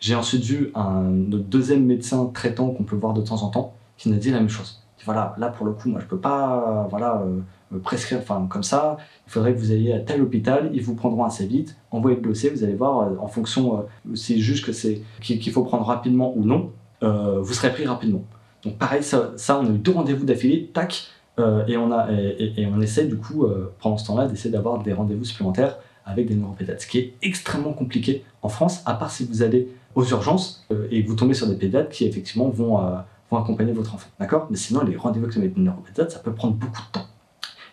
J'ai 0.00 0.14
ensuite 0.14 0.42
vu 0.42 0.70
un 0.74 1.02
notre 1.02 1.44
deuxième 1.44 1.84
médecin 1.84 2.30
traitant 2.34 2.70
qu'on 2.70 2.84
peut 2.84 2.96
voir 2.96 3.14
de 3.14 3.22
temps 3.22 3.42
en 3.42 3.50
temps, 3.50 3.74
qui 3.96 4.08
nous 4.08 4.16
a 4.16 4.18
dit 4.18 4.30
la 4.30 4.38
même 4.38 4.48
chose. 4.48 4.82
Voilà, 5.04 5.34
là 5.38 5.48
pour 5.48 5.66
le 5.66 5.72
coup, 5.72 5.88
moi 5.88 6.00
je 6.00 6.06
peux 6.06 6.18
pas, 6.18 6.86
voilà, 6.90 7.22
euh, 7.22 7.78
prescrire, 7.80 8.18
enfin 8.18 8.46
comme 8.48 8.62
ça. 8.62 8.96
Il 9.26 9.32
faudrait 9.32 9.52
que 9.52 9.58
vous 9.58 9.72
ayez 9.72 9.92
à 9.92 9.98
tel 9.98 10.22
hôpital, 10.22 10.70
ils 10.74 10.82
vous 10.82 10.94
prendront 10.94 11.24
assez 11.24 11.46
vite. 11.46 11.76
Envoyez 11.90 12.16
le 12.16 12.22
dossier, 12.22 12.50
vous 12.50 12.62
allez 12.62 12.74
voir 12.74 13.00
euh, 13.00 13.16
en 13.20 13.26
fonction, 13.26 13.78
euh, 13.78 14.14
c'est 14.14 14.38
juste 14.38 14.64
que 14.64 14.72
c'est 14.72 15.02
qu'il 15.20 15.50
faut 15.50 15.64
prendre 15.64 15.84
rapidement 15.84 16.32
ou 16.36 16.44
non, 16.44 16.70
euh, 17.02 17.40
vous 17.40 17.52
serez 17.52 17.72
pris 17.72 17.84
rapidement. 17.84 18.22
Donc 18.64 18.78
pareil, 18.78 19.02
ça, 19.02 19.34
on 19.60 19.66
a 19.66 19.70
eu 19.70 19.78
deux 19.78 19.92
rendez-vous 19.92 20.24
d'affilée, 20.24 20.70
tac, 20.72 21.08
euh, 21.38 21.64
et 21.66 21.76
on 21.76 21.90
a 21.90 22.08
et, 22.12 22.66
on 22.66 22.80
essaie 22.80 23.06
du 23.06 23.16
coup 23.16 23.44
euh, 23.44 23.72
pendant 23.80 23.96
ce 23.96 24.06
temps-là 24.06 24.26
d'essayer 24.26 24.50
d'avoir 24.50 24.82
des 24.82 24.92
rendez-vous 24.92 25.24
supplémentaires 25.24 25.78
avec 26.04 26.26
des 26.28 26.34
neuropédiatres, 26.34 26.82
ce 26.82 26.86
qui 26.86 26.98
est 26.98 27.14
extrêmement 27.22 27.72
compliqué 27.72 28.24
en 28.42 28.48
France, 28.48 28.82
à 28.86 28.94
part 28.94 29.10
si 29.10 29.24
vous 29.24 29.42
allez 29.42 29.68
aux 29.94 30.04
urgences 30.04 30.64
euh, 30.72 30.88
et 30.90 31.02
que 31.02 31.08
vous 31.08 31.16
tombez 31.16 31.34
sur 31.34 31.46
des 31.46 31.56
pédiatres 31.56 31.90
qui 31.90 32.04
effectivement 32.04 32.48
vont, 32.48 32.80
euh, 32.80 32.96
vont 33.30 33.38
accompagner 33.38 33.72
votre 33.72 33.94
enfant, 33.94 34.08
d'accord? 34.18 34.48
Mais 34.50 34.56
sinon, 34.56 34.82
les 34.82 34.96
rendez-vous 34.96 35.26
avec 35.26 35.36
les 35.36 35.62
neuropédiatres, 35.62 36.12
ça 36.12 36.18
peut 36.18 36.32
prendre 36.32 36.54
beaucoup 36.54 36.82
de 36.82 36.92
temps. 36.92 37.06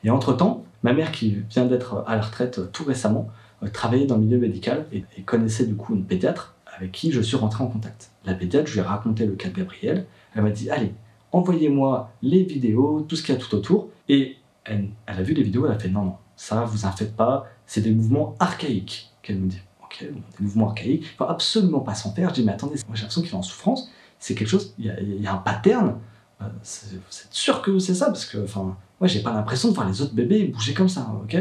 Et 0.03 0.09
entre-temps, 0.09 0.63
ma 0.83 0.93
mère 0.93 1.11
qui 1.11 1.37
vient 1.49 1.65
d'être 1.65 2.03
à 2.07 2.15
la 2.15 2.21
retraite 2.21 2.59
euh, 2.59 2.69
tout 2.71 2.83
récemment, 2.83 3.29
travaillait 3.73 4.05
dans 4.05 4.15
le 4.15 4.21
milieu 4.21 4.37
médical 4.37 4.85
et, 4.93 5.03
et 5.17 5.21
connaissait 5.23 5.65
du 5.65 5.75
coup 5.75 5.93
une 5.93 6.05
pédiatre 6.05 6.55
avec 6.77 6.93
qui 6.93 7.11
je 7.11 7.19
suis 7.19 7.35
rentré 7.35 7.61
en 7.61 7.67
contact. 7.67 8.11
La 8.25 8.33
pédiatre, 8.33 8.67
je 8.67 8.73
lui 8.73 8.79
ai 8.79 8.83
raconté 8.83 9.25
le 9.25 9.33
cas 9.33 9.49
de 9.49 9.55
Gabriel, 9.55 10.05
elle 10.33 10.43
m'a 10.43 10.49
dit, 10.49 10.69
allez, 10.69 10.93
envoyez-moi 11.31 12.11
les 12.21 12.43
vidéos, 12.43 13.05
tout 13.07 13.15
ce 13.17 13.23
qu'il 13.23 13.35
y 13.35 13.37
a 13.37 13.41
tout 13.41 13.53
autour, 13.55 13.89
et 14.07 14.37
elle, 14.63 14.89
elle 15.05 15.17
a 15.17 15.21
vu 15.21 15.33
les 15.33 15.43
vidéos, 15.43 15.65
elle 15.65 15.73
a 15.73 15.79
fait, 15.79 15.89
non, 15.89 16.05
non, 16.05 16.15
ça, 16.35 16.63
vous 16.63 16.85
en 16.85 16.91
faites 16.91 17.15
pas, 17.15 17.47
c'est 17.69 17.81
des 17.81 17.91
mouvements 17.91 18.35
archaïques, 18.39 19.11
qu'elle 19.21 19.37
me 19.37 19.47
dit. 19.47 19.61
Ok, 19.83 20.03
bon, 20.11 20.21
des 20.39 20.43
mouvements 20.43 20.69
archaïques, 20.69 21.03
il 21.03 21.15
faut 21.15 21.25
absolument 21.25 21.81
pas 21.81 21.93
s'en 21.93 22.11
faire. 22.11 22.29
Je 22.29 22.33
dis, 22.35 22.43
mais 22.43 22.51
attendez, 22.51 22.79
moi 22.87 22.95
j'ai 22.95 23.01
l'impression 23.01 23.21
qu'il 23.21 23.29
est 23.29 23.35
en 23.35 23.43
souffrance, 23.43 23.91
c'est 24.17 24.33
quelque 24.33 24.47
chose, 24.47 24.73
il 24.79 24.87
y 25.21 25.27
a, 25.27 25.33
un 25.33 25.37
pattern, 25.37 25.99
euh, 26.41 26.45
vous 26.45 26.97
êtes 26.97 27.27
sûr 27.29 27.61
que 27.61 27.77
c'est 27.77 27.93
ça? 27.93 28.07
Parce 28.07 28.25
que, 28.25 28.43
enfin, 28.43 28.75
moi 28.99 29.07
j'ai 29.07 29.21
pas 29.21 29.31
l'impression 29.33 29.69
de 29.69 29.75
voir 29.75 29.87
les 29.87 30.01
autres 30.01 30.15
bébés 30.15 30.45
bouger 30.45 30.73
comme 30.73 30.89
ça, 30.89 31.13
ok? 31.23 31.35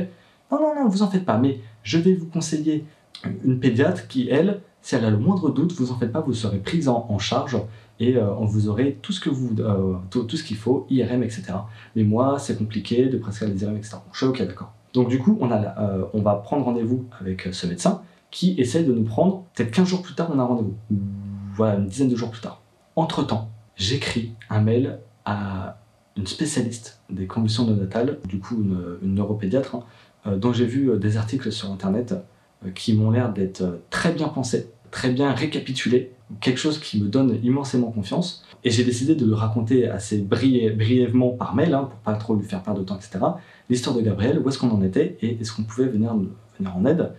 Non, 0.52 0.60
non, 0.60 0.74
non, 0.74 0.88
vous 0.88 1.02
en 1.02 1.08
faites 1.08 1.24
pas, 1.24 1.38
mais 1.38 1.60
je 1.82 1.96
vais 1.96 2.12
vous 2.12 2.26
conseiller 2.26 2.84
une 3.24 3.58
pédiatre 3.58 4.06
qui, 4.06 4.28
elle, 4.28 4.60
si 4.82 4.96
elle 4.96 5.06
a 5.06 5.10
le 5.10 5.18
moindre 5.18 5.48
doute, 5.48 5.72
vous 5.72 5.92
en 5.92 5.98
faites 5.98 6.12
pas, 6.12 6.20
vous 6.20 6.34
serez 6.34 6.58
prise 6.58 6.88
en, 6.88 7.18
charge 7.18 7.56
et 8.00 8.16
euh, 8.16 8.32
vous 8.42 8.68
aurez 8.68 8.98
tout 9.00 9.12
ce 9.12 9.20
que 9.20 9.30
vous, 9.30 9.50
euh, 9.60 9.94
tout, 10.10 10.28
ce 10.36 10.44
qu'il 10.44 10.58
faut, 10.58 10.86
IRM, 10.90 11.22
etc. 11.22 11.42
Mais 11.96 12.02
moi, 12.02 12.38
c'est 12.38 12.58
compliqué 12.58 13.06
de 13.06 13.16
prescrire 13.16 13.48
les 13.48 13.62
IRM, 13.62 13.78
etc. 13.78 13.92
Donc, 13.94 14.12
je 14.12 14.18
suis 14.18 14.26
ok, 14.26 14.46
d'accord. 14.46 14.74
Donc 14.98 15.08
du 15.08 15.20
coup, 15.20 15.38
euh, 15.40 16.04
on 16.12 16.22
va 16.22 16.34
prendre 16.34 16.64
rendez-vous 16.64 17.04
avec 17.20 17.46
euh, 17.46 17.52
ce 17.52 17.68
médecin 17.68 18.02
qui 18.32 18.56
essaie 18.58 18.82
de 18.82 18.92
nous 18.92 19.04
prendre, 19.04 19.44
peut-être 19.54 19.70
15 19.70 19.86
jours 19.86 20.02
plus 20.02 20.14
tard, 20.16 20.28
on 20.34 20.40
a 20.40 20.42
un 20.42 20.46
rendez-vous. 20.46 20.74
Ou, 20.90 20.96
Voilà, 21.54 21.76
une 21.76 21.86
dizaine 21.86 22.08
de 22.08 22.16
jours 22.16 22.32
plus 22.32 22.40
tard. 22.40 22.62
Entre-temps, 22.96 23.48
j'écris 23.76 24.32
un 24.50 24.60
mail 24.60 24.98
à 25.24 25.78
une 26.16 26.26
spécialiste 26.26 27.00
des 27.10 27.28
convulsions 27.28 27.64
néonatales, 27.64 28.18
du 28.26 28.40
coup 28.40 28.56
une, 28.60 28.98
neuropédiatre, 29.14 29.76
hein, 29.76 29.84
euh, 30.26 30.36
dont 30.36 30.52
j'ai 30.52 30.66
vu 30.66 30.90
des 30.98 31.16
articles 31.16 31.52
sur 31.52 31.70
Internet 31.70 32.16
qui 32.74 32.92
m'ont 32.92 33.12
l'air 33.12 33.32
d'être 33.32 33.78
très 33.90 34.10
bien 34.10 34.26
pensés, 34.26 34.68
très 34.90 35.10
bien 35.12 35.30
récapitulés, 35.32 36.10
quelque 36.40 36.58
chose 36.58 36.80
qui 36.80 37.00
me 37.00 37.08
donne 37.08 37.38
immensément 37.44 37.92
confiance. 37.92 38.44
Et 38.64 38.70
j'ai 38.70 38.82
décidé 38.82 39.14
de 39.14 39.24
le 39.24 39.34
raconter 39.34 39.88
assez 39.88 40.18
bri- 40.20 40.74
brièvement 40.76 41.30
par 41.30 41.54
mail, 41.54 41.72
hein, 41.72 41.84
pour 41.84 42.00
pas 42.00 42.14
trop 42.14 42.34
lui 42.34 42.44
faire 42.44 42.64
perdre 42.64 42.80
de 42.80 42.84
temps, 42.84 42.96
etc. 42.96 43.20
L'histoire 43.68 43.94
de 43.96 44.00
Gabriel, 44.00 44.38
où 44.38 44.48
est-ce 44.48 44.58
qu'on 44.58 44.70
en 44.70 44.82
était 44.82 45.18
et 45.20 45.38
est-ce 45.40 45.52
qu'on 45.52 45.64
pouvait 45.64 45.88
venir, 45.88 46.14
venir 46.58 46.76
en 46.76 46.84
aide. 46.86 47.12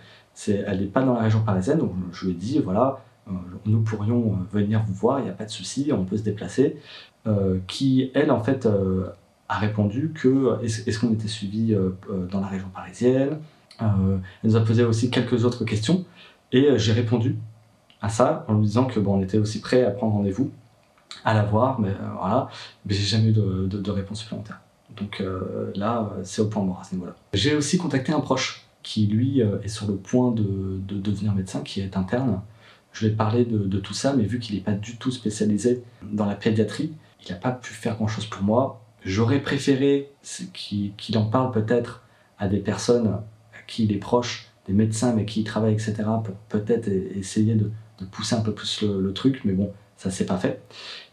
Elle 0.48 0.80
n'est 0.80 0.88
pas 0.88 1.04
dans 1.04 1.14
la 1.14 1.22
région 1.22 1.42
parisienne, 1.42 1.80
donc 1.80 1.92
je 2.12 2.26
lui 2.26 2.32
ai 2.32 2.36
dit, 2.36 2.60
voilà, 2.60 3.02
euh, 3.30 3.34
nous 3.66 3.82
pourrions 3.82 4.34
euh, 4.34 4.58
venir 4.58 4.84
vous 4.86 4.94
voir, 4.94 5.20
il 5.20 5.26
n'y 5.26 5.30
a 5.30 5.34
pas 5.34 5.46
de 5.46 5.50
souci, 5.50 5.92
on 5.94 6.06
peut 6.06 6.18
se 6.18 6.24
déplacer. 6.24 6.78
Euh, 7.28 7.60
qui, 7.68 8.12
elle, 8.14 8.32
en 8.32 8.42
fait, 8.42 8.68
a 9.50 9.58
répondu 9.58 10.12
que 10.14 10.64
est-ce, 10.64 11.00
qu'on 11.00 11.14
était 11.14 11.28
suivi 11.28 11.76
dans 12.32 12.40
la 12.40 12.48
région 12.48 12.70
parisienne? 12.70 13.40
Elle 13.80 14.20
nous 14.44 14.56
a 14.56 14.62
posé 14.62 14.84
aussi 14.84 15.10
quelques 15.10 15.46
autres 15.46 15.66
questions 15.66 16.06
et 16.52 16.78
j'ai 16.78 16.94
répondu 16.94 17.38
à 18.02 18.10
ça 18.10 18.46
en 18.48 18.56
lui 18.56 18.66
disant 18.66 18.86
que 18.86 19.00
bon, 19.00 19.18
on 19.18 19.22
était 19.22 19.38
aussi 19.38 19.60
prêt 19.60 19.84
à 19.84 19.92
prendre 19.92 20.14
rendez-vous, 20.14 20.52
à 21.26 21.34
la 21.34 21.44
voir, 21.44 21.80
mais 21.80 21.92
voilà, 22.18 22.50
mais 22.86 22.94
j'ai 22.94 23.06
jamais 23.06 23.30
eu 23.30 23.34
de 23.34 23.92
réponse 23.92 24.20
supplémentaire. 24.20 24.62
Donc 24.98 25.22
euh, 25.22 25.72
là, 25.76 26.12
c'est 26.24 26.42
au 26.42 26.48
point 26.48 26.64
mort 26.64 26.80
à 26.82 26.84
ce 26.84 26.96
niveau-là. 26.96 27.16
J'ai 27.34 27.56
aussi 27.56 27.78
contacté 27.78 28.12
un 28.12 28.20
proche 28.20 28.66
qui, 28.84 29.06
lui, 29.08 29.42
euh, 29.42 29.62
est 29.64 29.68
sur 29.68 29.88
le 29.88 29.96
point 29.96 30.32
de, 30.32 30.80
de 30.88 31.00
devenir 31.00 31.34
médecin, 31.34 31.62
qui 31.62 31.82
est 31.82 31.96
interne. 31.96 32.42
Je 32.92 33.06
lui 33.06 33.14
ai 33.14 33.16
parlé 33.16 33.46
de, 33.46 33.60
de 33.60 33.80
tout 33.80 33.94
ça, 33.94 34.14
mais 34.14 34.24
vu 34.24 34.40
qu'il 34.40 34.56
n'est 34.56 34.62
pas 34.62 34.72
du 34.72 34.98
tout 34.98 35.12
spécialisé 35.12 35.84
dans 36.02 36.26
la 36.26 36.36
pédiatrie, 36.36 36.94
il 37.26 37.32
n'a 37.32 37.38
pas 37.38 37.52
pu 37.52 37.74
faire 37.74 37.96
grand-chose 37.96 38.26
pour 38.26 38.42
moi. 38.42 38.82
J'aurais 39.06 39.42
préféré 39.42 40.10
qu'il 40.54 40.94
qu'il 40.96 41.18
en 41.18 41.26
parle 41.26 41.52
peut-être 41.52 42.04
à 42.38 42.48
des 42.48 42.60
personnes 42.60 43.08
à 43.08 43.24
qui 43.68 43.84
il 43.86 43.92
est 43.92 43.98
proche, 43.98 44.48
des 44.68 44.74
médecins 44.74 45.14
mais 45.14 45.26
qui 45.26 45.42
y 45.42 45.44
travaillent, 45.44 45.74
etc., 45.74 45.96
pour 46.24 46.36
peut-être 46.50 46.88
e- 46.90 47.18
essayer 47.18 47.56
de, 47.56 47.72
de 48.00 48.06
pousser 48.06 48.36
un 48.36 48.42
peu 48.42 48.54
plus 48.54 48.82
le, 48.82 49.02
le 49.02 49.14
truc, 49.14 49.42
mais 49.46 49.54
bon, 49.54 49.72
ça 49.98 50.10
s'est 50.10 50.26
pas 50.26 50.38
fait. 50.38 50.62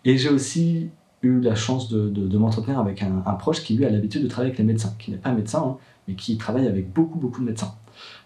Et 0.05 0.17
j'ai 0.17 0.31
aussi 0.31 0.89
eu 1.27 1.41
la 1.41 1.55
chance 1.55 1.89
de, 1.91 2.09
de- 2.09 2.39
m'entretenir 2.39 2.79
avec 2.79 3.03
un, 3.03 3.23
un 3.27 3.35
proche 3.35 3.63
qui, 3.63 3.75
lui, 3.77 3.85
a 3.85 3.91
l'habitude 3.91 4.23
de 4.23 4.29
travailler 4.29 4.51
avec 4.51 4.59
les 4.59 4.65
médecins, 4.65 4.95
qui 4.99 5.11
n'est 5.11 5.17
pas 5.17 5.33
médecin, 5.33 5.63
hein, 5.67 5.77
mais 6.09 6.15
qui 6.15 6.37
travaille 6.39 6.67
avec 6.67 6.93
beaucoup, 6.93 7.19
beaucoup 7.19 7.41
de 7.41 7.47
médecins. 7.47 7.75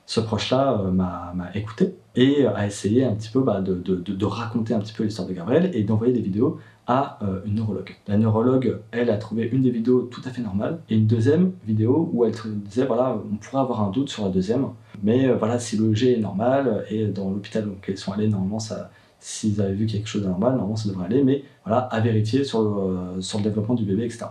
Ce 0.07 0.21
proche-là 0.21 0.81
euh, 0.81 0.91
m'a 0.91 1.33
écouté 1.55 1.95
et 2.17 2.45
a 2.47 2.67
essayé 2.67 3.05
un 3.05 3.15
petit 3.15 3.29
peu 3.31 3.41
bah, 3.41 3.61
de, 3.61 3.75
de- 3.75 4.25
raconter 4.25 4.75
un 4.75 4.81
petit 4.81 4.93
peu 4.93 5.05
l'histoire 5.05 5.29
de 5.29 5.33
Gabriel 5.33 5.71
et 5.75 5.85
d'envoyer 5.85 6.13
des 6.13 6.21
vidéos 6.21 6.59
à 6.89 7.19
euh, 7.23 7.41
une 7.47 7.55
neurologue. 7.55 7.95
La 8.09 8.19
neurologue, 8.19 8.79
elle, 8.91 9.11
a 9.11 9.17
trouvé 9.17 9.49
une 9.53 9.63
des 9.63 9.71
vidéos 9.71 10.03
tout 10.03 10.23
à 10.25 10.31
fait 10.31 10.43
normale 10.43 10.81
et 10.91 10.97
une 10.97 11.07
deuxième 11.07 11.53
vidéo 11.65 12.11
où 12.13 12.25
elle 12.25 12.33
disait 12.65 12.87
voilà, 12.87 13.17
on 13.33 13.37
pourrait 13.37 13.63
avoir 13.63 13.83
un 13.83 13.91
doute 13.91 14.09
sur 14.09 14.25
la 14.25 14.31
deuxième, 14.31 14.67
mais 15.05 15.29
euh, 15.29 15.37
voilà, 15.37 15.61
si 15.61 15.77
le 15.77 15.95
G 15.95 16.15
est 16.19 16.21
normal 16.21 16.85
et 16.91 17.07
dans 17.07 17.31
l'hôpital 17.31 17.69
où 17.69 17.73
ils 17.87 17.97
sont 17.97 18.13
allés, 18.13 18.27
normalement, 18.29 18.59
ça, 18.59 18.91
s'ils 19.21 19.61
avaient 19.61 19.75
vu 19.75 19.87
quelque 19.87 20.09
chose 20.09 20.23
d'anormal, 20.23 20.53
normalement 20.53 20.77
ça 20.77 20.89
devrait 20.89 21.07
aller, 21.07 21.23
mais 21.23 21.45
voilà, 21.65 21.83
à 21.83 22.01
vérifier 22.01 22.45
sur 22.45 22.63
le, 22.63 23.19
euh, 23.19 23.41
développement 23.43 23.75
du 23.75 23.85
bébé, 23.85 24.05
etc. 24.05 24.27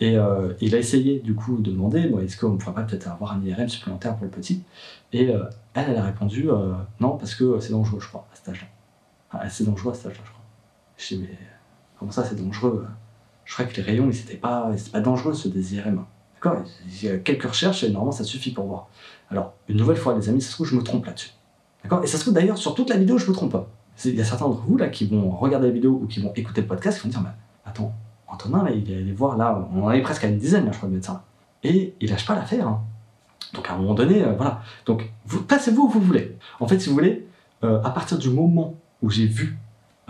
Et 0.00 0.16
euh, 0.16 0.52
il 0.60 0.74
a 0.74 0.78
essayé 0.78 1.20
du 1.20 1.34
coup 1.34 1.58
de 1.58 1.70
demander 1.70 2.12
est-ce 2.22 2.36
qu'on 2.36 2.50
ne 2.50 2.58
pourrait 2.58 2.74
pas 2.74 2.82
peut-être 2.82 3.08
avoir 3.08 3.32
un 3.32 3.42
IRM 3.42 3.68
supplémentaire 3.68 4.16
pour 4.16 4.24
le 4.24 4.30
petit? 4.30 4.62
Et 5.12 5.30
euh, 5.30 5.44
elle, 5.74 5.90
elle 5.90 5.96
a 5.96 6.04
répondu 6.04 6.48
non, 7.00 7.16
parce 7.16 7.34
que 7.34 7.58
c'est 7.60 7.72
dangereux, 7.72 8.00
je 8.00 8.08
crois, 8.08 8.26
à 8.32 8.36
cet 8.36 8.48
âge-là. 8.48 9.48
C'est 9.48 9.64
dangereux 9.64 9.92
à 9.92 9.94
cet 9.94 10.06
âge-là, 10.06 10.22
je 10.24 10.30
crois. 10.30 10.44
Je 10.96 11.14
dis 11.14 11.20
mais 11.22 11.38
comment 11.98 12.10
ça 12.10 12.24
c'est 12.24 12.36
dangereux? 12.36 12.86
Je 13.44 13.54
crois 13.54 13.64
que 13.64 13.76
les 13.76 13.82
rayons, 13.82 14.10
c'était 14.12 14.36
pas, 14.36 14.70
pas 14.92 15.00
dangereux 15.00 15.34
ce 15.34 15.48
des 15.48 15.74
IRM. 15.74 16.04
D'accord? 16.34 16.62
Il 16.86 17.04
y 17.04 17.08
a 17.08 17.18
quelques 17.18 17.48
recherches 17.48 17.82
et 17.82 17.90
normalement 17.90 18.12
ça 18.12 18.24
suffit 18.24 18.52
pour 18.52 18.66
voir. 18.66 18.88
Alors, 19.30 19.54
une 19.68 19.76
nouvelle 19.76 19.96
fois, 19.96 20.16
les 20.16 20.28
amis, 20.28 20.40
ça 20.40 20.50
se 20.50 20.54
trouve, 20.54 20.66
je 20.66 20.76
me 20.76 20.82
trompe 20.82 21.06
là-dessus. 21.06 21.30
D'accord? 21.82 22.02
Et 22.04 22.06
ça 22.06 22.16
se 22.16 22.22
trouve 22.22 22.34
d'ailleurs, 22.34 22.58
sur 22.58 22.74
toute 22.74 22.90
la 22.90 22.96
vidéo, 22.96 23.18
je 23.18 23.28
me 23.28 23.34
trompe 23.34 23.52
pas. 23.52 23.68
Il 24.04 24.14
y 24.14 24.20
a 24.20 24.24
certains 24.24 24.46
d'entre 24.46 24.62
vous 24.62 24.76
là 24.76 24.88
qui 24.88 25.06
vont 25.06 25.30
regarder 25.30 25.66
la 25.68 25.72
vidéo 25.72 26.00
ou 26.02 26.06
qui 26.06 26.20
vont 26.20 26.32
écouter 26.36 26.60
le 26.60 26.66
podcast 26.66 26.98
qui 27.00 27.04
vont 27.04 27.10
dire 27.10 27.20
mais 27.22 27.30
attends, 27.64 27.92
Antonin 28.28 28.62
là, 28.62 28.70
il 28.70 28.90
est 28.90 28.96
allé 28.96 29.12
voir 29.12 29.36
là, 29.36 29.68
on 29.74 29.82
en 29.84 29.90
est 29.90 30.02
presque 30.02 30.24
à 30.24 30.28
une 30.28 30.38
dizaine 30.38 30.66
là, 30.66 30.72
je 30.72 30.76
crois, 30.76 30.88
de 30.88 30.94
médecins. 30.94 31.22
Et 31.64 31.94
il 32.00 32.10
lâche 32.10 32.26
pas 32.26 32.34
l'affaire. 32.36 32.68
hein. 32.68 32.80
Donc 33.54 33.68
à 33.70 33.74
un 33.74 33.78
moment 33.78 33.94
donné, 33.94 34.22
euh, 34.22 34.34
voilà. 34.36 34.60
Donc 34.86 35.08
vous, 35.26 35.42
passez-vous 35.42 35.84
où 35.84 35.88
vous 35.88 36.00
voulez. 36.00 36.36
En 36.60 36.68
fait, 36.68 36.78
si 36.78 36.88
vous 36.88 36.94
voulez, 36.94 37.26
euh, 37.64 37.80
à 37.82 37.90
partir 37.90 38.18
du 38.18 38.30
moment 38.30 38.74
où 39.02 39.10
j'ai 39.10 39.26
vu 39.26 39.56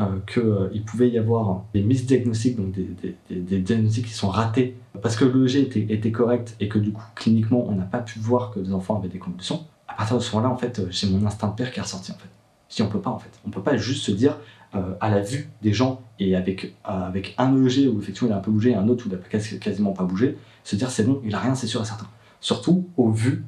euh, 0.00 0.18
qu'il 0.26 0.84
pouvait 0.84 1.08
y 1.10 1.18
avoir 1.18 1.62
des 1.72 1.82
misdiagnostics, 1.82 2.56
donc 2.56 2.72
des, 2.72 2.88
des- 3.30 3.40
des- 3.40 3.58
diagnostics 3.60 4.06
qui 4.06 4.12
sont 4.12 4.28
ratés, 4.28 4.76
parce 5.02 5.16
que 5.16 5.24
le 5.24 5.46
G 5.46 5.62
était, 5.62 5.86
était 5.88 6.12
correct 6.12 6.56
et 6.60 6.68
que 6.68 6.78
du 6.78 6.92
coup, 6.92 7.02
cliniquement, 7.14 7.64
on 7.68 7.72
n'a 7.72 7.84
pas 7.84 7.98
pu 8.00 8.18
voir 8.18 8.50
que 8.50 8.60
les 8.60 8.72
enfants 8.72 8.96
avaient 8.98 9.08
des 9.08 9.18
convulsions, 9.18 9.64
à 9.88 9.94
partir 9.94 10.16
de 10.16 10.22
ce 10.22 10.34
moment-là, 10.36 10.52
en 10.52 10.56
fait, 10.58 10.82
j'ai 10.90 11.08
mon 11.08 11.24
instinct 11.26 11.48
de 11.48 11.54
père 11.54 11.70
qui 11.72 11.78
est 11.78 11.82
ressorti, 11.82 12.12
en 12.12 12.16
fait. 12.16 12.28
Si 12.68 12.82
on 12.82 12.88
peut 12.88 13.00
pas, 13.00 13.10
en 13.10 13.18
fait. 13.18 13.30
On 13.46 13.50
peut 13.50 13.62
pas 13.62 13.76
juste 13.76 14.04
se 14.04 14.10
dire, 14.10 14.36
euh, 14.74 14.94
à 15.00 15.08
la 15.08 15.20
vue 15.22 15.48
des 15.62 15.72
gens 15.72 16.02
et 16.18 16.36
avec, 16.36 16.64
euh, 16.64 16.68
avec 16.84 17.34
un 17.38 17.56
EG 17.64 17.88
où 17.88 18.00
effectivement 18.00 18.28
il 18.28 18.34
a 18.34 18.36
un 18.36 18.40
peu 18.40 18.50
bougé 18.50 18.70
et 18.70 18.74
un 18.74 18.86
autre 18.88 19.06
où 19.06 19.08
il 19.08 19.14
a 19.14 19.18
quasi- 19.18 19.58
quasiment 19.58 19.92
pas 19.92 20.04
bougé, 20.04 20.36
se 20.62 20.76
dire 20.76 20.90
c'est 20.90 21.04
bon, 21.04 21.22
il 21.24 21.34
a 21.34 21.38
rien, 21.38 21.54
c'est 21.54 21.66
sûr 21.66 21.80
et 21.80 21.86
certain. 21.86 22.06
Surtout 22.40 22.86
au 22.98 23.10
vu 23.10 23.46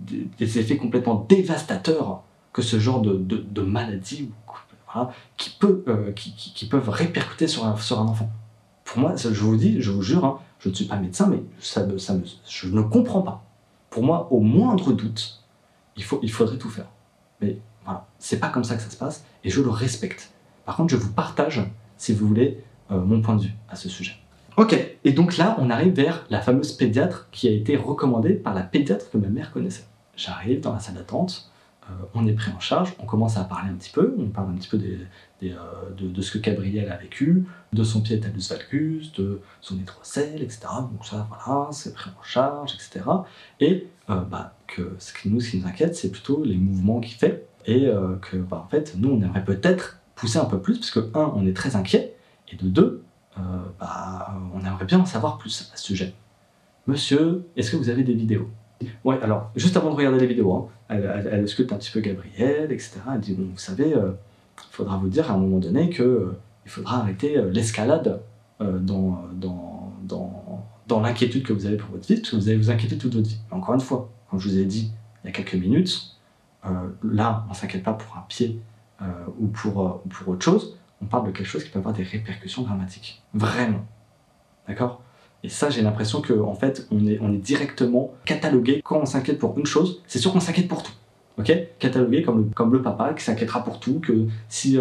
des, 0.00 0.58
effets 0.58 0.76
complètement 0.76 1.24
dévastateurs 1.28 2.24
que 2.52 2.62
ce 2.62 2.80
genre 2.80 3.00
de, 3.00 3.14
de, 3.16 3.62
maladie 3.62 4.30
qui, 5.36 5.50
peut, 5.50 5.84
euh, 5.86 6.10
qui, 6.10 6.32
qui- 6.34 6.66
peuvent 6.66 6.88
répercuter 6.88 7.46
sur 7.46 7.64
un, 7.64 7.76
sur 7.76 8.00
un 8.00 8.06
enfant. 8.06 8.28
Pour 8.84 8.98
moi, 8.98 9.14
je 9.14 9.28
vous 9.28 9.56
dis, 9.56 9.80
je 9.80 9.92
vous 9.92 10.02
jure, 10.02 10.24
hein, 10.24 10.40
je 10.58 10.68
ne 10.68 10.74
suis 10.74 10.86
pas 10.86 10.96
médecin, 10.96 11.28
mais 11.28 11.40
ça, 11.60 11.86
me- 11.86 11.96
ça 11.98 12.16
je 12.48 12.66
ne 12.66 12.82
comprends 12.82 13.22
pas. 13.22 13.44
Pour 13.88 14.02
moi, 14.02 14.26
au 14.32 14.40
moindre 14.40 14.92
doute, 14.92 15.44
il, 15.96 16.02
faut, 16.02 16.18
il 16.24 16.32
faudrait 16.32 16.58
tout 16.58 16.70
faire. 16.70 16.88
Mais 17.40 17.58
voilà, 17.84 18.06
c'est 18.18 18.38
pas 18.38 18.48
comme 18.48 18.64
ça 18.64 18.76
que 18.76 18.82
ça 18.82 18.90
se 18.90 18.96
passe 18.96 19.24
et 19.44 19.50
je 19.50 19.60
le 19.60 19.70
respecte. 19.70 20.30
Par 20.64 20.76
contre, 20.76 20.90
je 20.90 20.96
vous 20.96 21.12
partage, 21.12 21.62
si 21.96 22.12
vous 22.12 22.26
voulez, 22.26 22.62
euh, 22.90 23.00
mon 23.00 23.20
point 23.20 23.36
de 23.36 23.42
vue 23.42 23.54
à 23.68 23.76
ce 23.76 23.88
sujet. 23.88 24.14
Ok, 24.56 24.76
et 25.04 25.12
donc 25.12 25.36
là, 25.36 25.56
on 25.58 25.70
arrive 25.70 25.94
vers 25.94 26.26
la 26.28 26.40
fameuse 26.40 26.72
pédiatre 26.72 27.28
qui 27.30 27.48
a 27.48 27.52
été 27.52 27.76
recommandée 27.76 28.34
par 28.34 28.52
la 28.52 28.62
pédiatre 28.62 29.10
que 29.10 29.18
ma 29.18 29.28
mère 29.28 29.52
connaissait. 29.52 29.84
j'arrive 30.16 30.60
dans 30.60 30.72
la 30.72 30.80
salle 30.80 30.96
d'attente, 30.96 31.50
euh, 31.84 31.94
on 32.14 32.26
est 32.26 32.32
pris 32.32 32.50
en 32.52 32.60
charge, 32.60 32.94
on 32.98 33.06
commence 33.06 33.36
à 33.36 33.44
parler 33.44 33.70
un 33.70 33.74
petit 33.74 33.90
peu, 33.90 34.14
on 34.18 34.26
parle 34.26 34.50
un 34.50 34.54
petit 34.54 34.68
peu 34.68 34.78
euh, 34.78 35.90
de, 35.96 36.20
ce 36.20 36.32
que 36.32 36.38
Gabriel 36.38 36.90
a 36.90 36.96
vécu, 36.96 37.46
de 37.72 37.84
son 37.84 38.02
pied 38.02 38.18
talus 38.20 38.48
valgus, 38.50 39.12
de 39.12 39.40
son 39.60 39.76
hydrocèle, 39.76 40.42
etc. 40.42 40.60
Donc 40.92 41.06
ça, 41.06 41.26
voilà, 41.28 41.68
c'est 41.72 41.94
pris 41.94 42.10
en 42.10 42.22
charge, 42.22 42.74
etc. 42.74 43.06
Et 43.60 43.86
bah, 44.08 44.54
que 44.66 44.82
nous, 45.26 45.40
ce 45.40 45.50
qui 45.50 45.58
nous 45.58 45.66
inquiète, 45.66 45.94
c'est 45.94 46.10
plutôt 46.10 46.44
les 46.44 46.56
mouvements 46.56 47.00
qu'il 47.00 47.16
fait, 47.16 47.48
et 47.66 47.86
euh, 47.86 48.16
que, 48.16 48.36
bah, 48.36 48.64
en 48.66 48.68
fait, 48.68 48.94
nous, 48.96 49.10
on 49.10 49.22
aimerait 49.22 49.44
peut-être 49.44 49.98
pousser 50.14 50.38
un 50.38 50.44
peu 50.44 50.60
plus, 50.60 50.78
parce 50.78 50.90
que, 50.90 51.00
un, 51.14 51.32
on 51.34 51.46
est 51.46 51.56
très 51.56 51.76
inquiet, 51.76 52.14
et 52.50 52.56
de 52.56 52.68
deux, 52.68 53.02
euh, 53.38 53.40
bah, 53.78 54.34
on 54.54 54.64
aimerait 54.64 54.84
bien 54.84 55.00
en 55.00 55.06
savoir 55.06 55.38
plus 55.38 55.70
à 55.72 55.76
ce 55.76 55.84
sujet. 55.84 56.14
Monsieur, 56.86 57.46
est-ce 57.56 57.70
que 57.70 57.76
vous 57.76 57.88
avez 57.88 58.02
des 58.02 58.14
vidéos? 58.14 58.50
Ouais, 59.04 59.18
alors, 59.22 59.50
juste 59.56 59.76
avant 59.76 59.90
de 59.90 59.96
regarder 59.96 60.18
les 60.18 60.26
vidéos, 60.26 60.52
hein, 60.52 60.68
elle, 60.88 61.10
elle, 61.14 61.28
elle, 61.32 61.44
ausculte 61.44 61.72
un 61.72 61.76
petit 61.76 61.90
peu 61.90 62.00
Gabriel, 62.00 62.72
etc. 62.72 63.00
Elle 63.14 63.20
dit, 63.20 63.34
bon, 63.34 63.48
vous 63.52 63.58
savez, 63.58 63.94
euh, 63.94 64.12
il 64.56 64.72
faudra 64.74 64.96
vous 64.96 65.08
dire 65.08 65.30
à 65.30 65.34
un 65.34 65.38
moment 65.38 65.58
donné 65.58 65.90
que 65.90 66.32
il 66.64 66.70
faudra 66.70 67.00
arrêter 67.00 67.42
l'escalade 67.50 68.20
dans, 68.60 69.24
dans, 69.32 69.92
dans, 70.86 71.00
l'inquiétude 71.00 71.42
que 71.44 71.54
vous 71.54 71.64
avez 71.64 71.78
pour 71.78 71.90
votre 71.90 72.06
vie, 72.06 72.16
parce 72.16 72.30
que 72.30 72.36
vous 72.36 72.48
allez 72.48 72.58
vous 72.58 72.70
inquiéter 72.70 72.98
toute 72.98 73.14
votre 73.14 73.26
vie. 73.26 73.38
Encore 73.50 73.74
une 73.74 73.80
fois, 73.80 74.10
comme 74.30 74.38
je 74.38 74.48
vous 74.48 74.58
ai 74.58 74.66
dit 74.66 74.92
il 75.24 75.28
y 75.28 75.30
a 75.30 75.32
quelques 75.32 75.54
minutes, 75.54 76.19
euh, 76.66 76.88
là, 77.02 77.44
on 77.46 77.50
ne 77.50 77.54
s'inquiète 77.54 77.82
pas 77.82 77.92
pour 77.92 78.16
un 78.16 78.24
pied 78.28 78.60
euh, 79.02 79.06
ou, 79.38 79.46
pour, 79.46 79.80
euh, 79.80 80.02
ou 80.04 80.08
pour 80.08 80.28
autre 80.28 80.44
chose, 80.44 80.76
on 81.02 81.06
parle 81.06 81.26
de 81.26 81.32
quelque 81.32 81.46
chose 81.46 81.64
qui 81.64 81.70
peut 81.70 81.78
avoir 81.78 81.94
des 81.94 82.02
répercussions 82.02 82.62
dramatiques. 82.62 83.22
Vraiment. 83.32 83.84
D'accord? 84.68 85.02
Et 85.42 85.48
ça, 85.48 85.70
j'ai 85.70 85.80
l'impression 85.80 86.20
qu'en 86.20 86.48
en 86.48 86.54
fait, 86.54 86.86
on 86.90 87.06
est, 87.06 87.18
directement 87.38 88.12
catalogué. 88.26 88.82
Quand 88.84 88.98
on 88.98 89.06
s'inquiète 89.06 89.38
pour 89.38 89.58
une 89.58 89.64
chose, 89.64 90.02
c'est 90.06 90.18
sûr 90.18 90.32
qu'on 90.32 90.40
s'inquiète 90.40 90.68
pour 90.68 90.82
tout. 90.82 90.92
Ok? 91.38 91.50
Catalogué 91.78 92.22
comme 92.22 92.72
le, 92.72 92.82
papa 92.82 93.14
qui 93.14 93.24
s'inquiétera 93.24 93.64
pour 93.64 93.80
tout, 93.80 94.00
que 94.00 94.26
si 94.50 94.78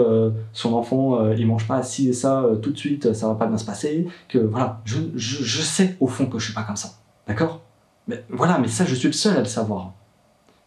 son 0.51 0.73
enfant 0.73 1.21
euh, 1.21 1.33
il 1.37 1.47
mange 1.47 1.65
pas 1.65 1.81
ci 1.83 2.09
et 2.09 2.13
ça 2.13 2.43
tout 2.61 2.71
de 2.71 2.77
suite, 2.77 3.13
ça 3.13 3.29
va 3.29 3.35
pas 3.35 3.47
bien 3.47 3.57
se 3.57 3.63
passer. 3.63 4.07
Que 4.27 4.39
voilà, 4.39 4.81
je, 4.83 4.97
je, 5.15 5.41
je 5.41 5.61
sais 5.61 5.95
au 6.01 6.07
fond 6.07 6.25
que 6.25 6.37
je 6.39 6.45
suis 6.45 6.53
pas 6.53 6.63
comme 6.63 6.75
ça. 6.75 6.89
D'accord? 7.25 7.61
Mais 8.09 8.25
voilà, 8.29 8.57
mais 8.57 8.67
ça, 8.67 8.83
je 8.83 8.95
suis 8.95 9.07
le 9.07 9.13
seul 9.13 9.37
à 9.37 9.39
le 9.39 9.45
savoir. 9.45 9.93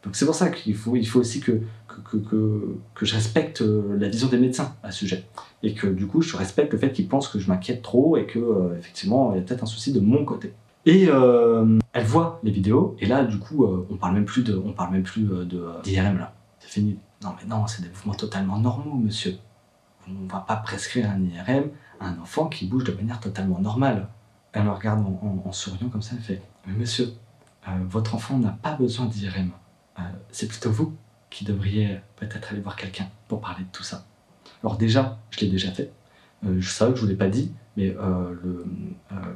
Donc 0.04 0.16
c'est 0.16 0.26
pour 0.26 0.34
ça 0.34 0.50
qu'il 0.50 0.74
faut, 0.74 0.96
il 0.96 1.06
faut 1.06 1.20
aussi 1.20 1.40
que, 1.40 1.60
que, 1.86 2.16
que, 2.16 2.76
que, 2.94 3.06
je 3.06 3.14
respecte 3.14 3.62
euh, 3.62 3.96
la 3.98 4.08
vision 4.08 4.28
des 4.28 4.38
médecins 4.38 4.74
à 4.82 4.90
ce 4.90 4.98
sujet. 4.98 5.24
Et 5.62 5.74
que 5.74 5.86
du 5.86 6.06
coup, 6.06 6.22
je 6.22 6.36
respecte 6.36 6.72
le 6.72 6.78
fait 6.78 6.92
qu'ils 6.92 7.06
pensent 7.06 7.28
que 7.28 7.38
je 7.38 7.48
m'inquiète 7.48 7.82
trop 7.82 8.16
et 8.16 8.26
que, 8.26 8.38
euh, 8.38 8.76
effectivement, 8.78 9.32
il 9.32 9.38
y 9.38 9.40
a 9.40 9.42
peut-être 9.44 9.62
un 9.62 9.66
souci 9.66 9.92
de 9.92 10.00
mon 10.00 10.24
côté. 10.24 10.54
Et 10.86 11.06
euh, 11.08 11.78
elle 11.92 12.04
voit 12.04 12.40
les 12.42 12.50
vidéos, 12.50 12.96
et 12.98 13.06
là, 13.06 13.24
du 13.24 13.38
coup, 13.38 13.64
on 13.64 13.96
parle 13.96 14.14
même 14.14 14.24
plus 14.24 14.42
de, 14.42 14.56
on 14.56 14.72
parle 14.72 14.92
même 14.92 15.04
plus 15.04 15.28
d'IRM 15.84 16.18
là. 16.18 16.34
C'est 16.58 16.70
fini. 16.70 16.98
Non, 17.22 17.34
mais 17.38 17.48
non, 17.48 17.68
c'est 17.68 17.82
des 17.82 17.88
mouvements 17.88 18.14
totalement 18.14 18.58
normaux, 18.58 18.96
monsieur. 18.96 19.36
On 20.08 20.26
va 20.26 20.40
pas 20.40 20.56
prescrire 20.56 21.08
un 21.08 21.22
IRM 21.22 21.70
à 22.00 22.08
un 22.08 22.18
enfant 22.18 22.46
qui 22.46 22.66
bouge 22.66 22.82
de 22.82 22.90
manière 22.90 23.20
totalement 23.20 23.60
normale. 23.60 24.08
Elle 24.52 24.64
me 24.64 24.70
regarde 24.70 25.06
en, 25.06 25.44
en, 25.46 25.52
souriant 25.52 25.88
comme 25.88 26.02
ça, 26.02 26.16
elle 26.16 26.22
fait 26.22 26.42
Mais 26.66 26.72
monsieur, 26.72 27.12
votre 27.88 28.16
enfant 28.16 28.38
n'a 28.38 28.50
pas 28.50 28.72
besoin 28.72 29.06
d'IRM. 29.06 29.52
Euh, 29.98 30.02
c'est 30.30 30.48
plutôt 30.48 30.70
vous 30.70 30.94
qui 31.30 31.44
devriez 31.44 32.00
peut-être 32.16 32.52
aller 32.52 32.60
voir 32.60 32.76
quelqu'un 32.76 33.08
pour 33.28 33.40
parler 33.40 33.64
de 33.64 33.70
tout 33.72 33.82
ça. 33.82 34.04
Alors 34.62 34.76
déjà, 34.76 35.18
je 35.30 35.40
l'ai 35.40 35.48
déjà 35.48 35.70
fait. 35.70 35.90
Euh, 36.44 36.56
je 36.60 36.70
savais 36.70 36.92
que 36.92 36.98
je 36.98 37.02
vous 37.02 37.08
l'ai 37.08 37.16
pas 37.16 37.28
dit, 37.28 37.52
mais 37.76 37.94
euh, 37.98 38.34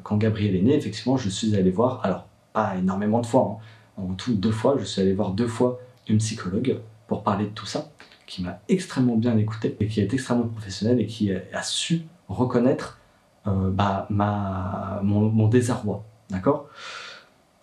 quand 0.03 0.17
Gabriel 0.17 0.55
est 0.57 0.63
né, 0.63 0.75
effectivement, 0.75 1.17
je 1.17 1.29
suis 1.29 1.55
allé 1.57 1.71
voir, 1.71 2.01
alors 2.05 2.27
pas 2.53 2.77
énormément 2.77 3.21
de 3.21 3.27
fois, 3.27 3.59
hein, 3.99 4.03
en 4.03 4.15
tout 4.15 4.35
deux 4.35 4.51
fois, 4.51 4.77
je 4.79 4.85
suis 4.85 5.01
allé 5.01 5.15
voir 5.15 5.31
deux 5.31 5.47
fois 5.47 5.81
une 6.09 6.19
psychologue 6.19 6.81
pour 7.07 7.23
parler 7.23 7.47
de 7.47 7.51
tout 7.51 7.67
ça, 7.67 7.91
qui 8.27 8.43
m'a 8.43 8.61
extrêmement 8.69 9.17
bien 9.17 9.37
écouté 9.39 9.77
et 9.81 9.87
qui 9.87 10.01
est 10.01 10.13
extrêmement 10.13 10.49
professionnelle 10.49 11.01
et 11.01 11.07
qui 11.07 11.33
a, 11.33 11.63
su 11.63 12.03
reconnaître 12.29 12.99
bah, 13.47 14.07
ma, 14.11 15.01
mon, 15.05 15.47
désarroi. 15.47 16.05
D'accord? 16.29 16.69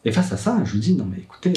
Et 0.06 0.12
face 0.14 0.32
à 0.32 0.38
ça, 0.38 0.64
je 0.64 0.72
lui 0.74 0.80
dis, 0.80 0.96
non 0.96 1.06
mais 1.06 1.18
écoutez, 1.18 1.54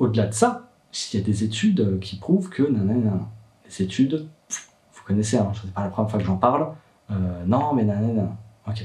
au-delà 0.00 0.26
de 0.26 0.34
ça, 0.34 0.70
s'il 0.90 1.20
y 1.20 1.22
a 1.22 1.26
des 1.26 1.44
études 1.44 1.80
euh, 1.80 1.98
qui 1.98 2.16
prouvent 2.16 2.48
que, 2.48 2.62
nanana, 2.64 3.28
les 3.64 3.82
études, 3.82 4.26
vous 4.48 5.02
connaissez, 5.06 5.36
hein, 5.36 5.52
sais 5.54 5.68
pas 5.68 5.84
la 5.84 5.90
première 5.90 6.10
fois 6.10 6.18
que 6.18 6.26
j'en 6.26 6.36
parle, 6.36 6.72
euh, 7.10 7.44
non 7.46 7.74
mais 7.74 7.84
nanana, 7.84 8.36
ok. 8.66 8.84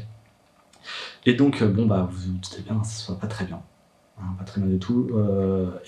Et 1.26 1.34
donc, 1.34 1.61
euh, 1.61 1.68
bon, 1.68 1.88
bah, 1.88 2.07
vous 2.11 2.34
vous 2.34 2.34
doutez 2.34 2.61
bien, 2.61 2.84
ça 2.84 3.11
ne 3.11 3.16
va 3.16 3.22
pas 3.22 3.28
très 3.28 3.45
bien. 3.45 3.59
Hein, 4.20 4.36
pas 4.38 4.43
très 4.43 4.61
bien 4.61 4.70
du 4.70 4.78
tout. 4.78 5.09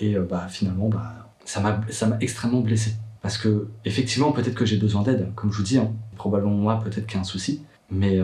Et 0.00 0.16
bah, 0.16 0.48
finalement, 0.48 0.88
bah, 0.88 1.30
ça 1.44 1.60
m'a 1.60 2.16
extrêmement 2.20 2.60
blessé. 2.60 2.96
Parce 3.22 3.38
que, 3.38 3.68
effectivement, 3.84 4.32
peut-être 4.32 4.54
que 4.54 4.66
j'ai 4.66 4.76
besoin 4.76 5.02
d'aide, 5.02 5.32
comme 5.34 5.52
je 5.52 5.58
vous 5.58 5.62
dis, 5.62 5.78
hein, 5.78 5.92
probablement 6.16 6.54
moi, 6.54 6.80
peut-être 6.82 7.06
qu'il 7.06 7.14
y 7.14 7.18
a 7.18 7.20
un 7.20 7.24
souci. 7.24 7.62
Mais 7.90 8.18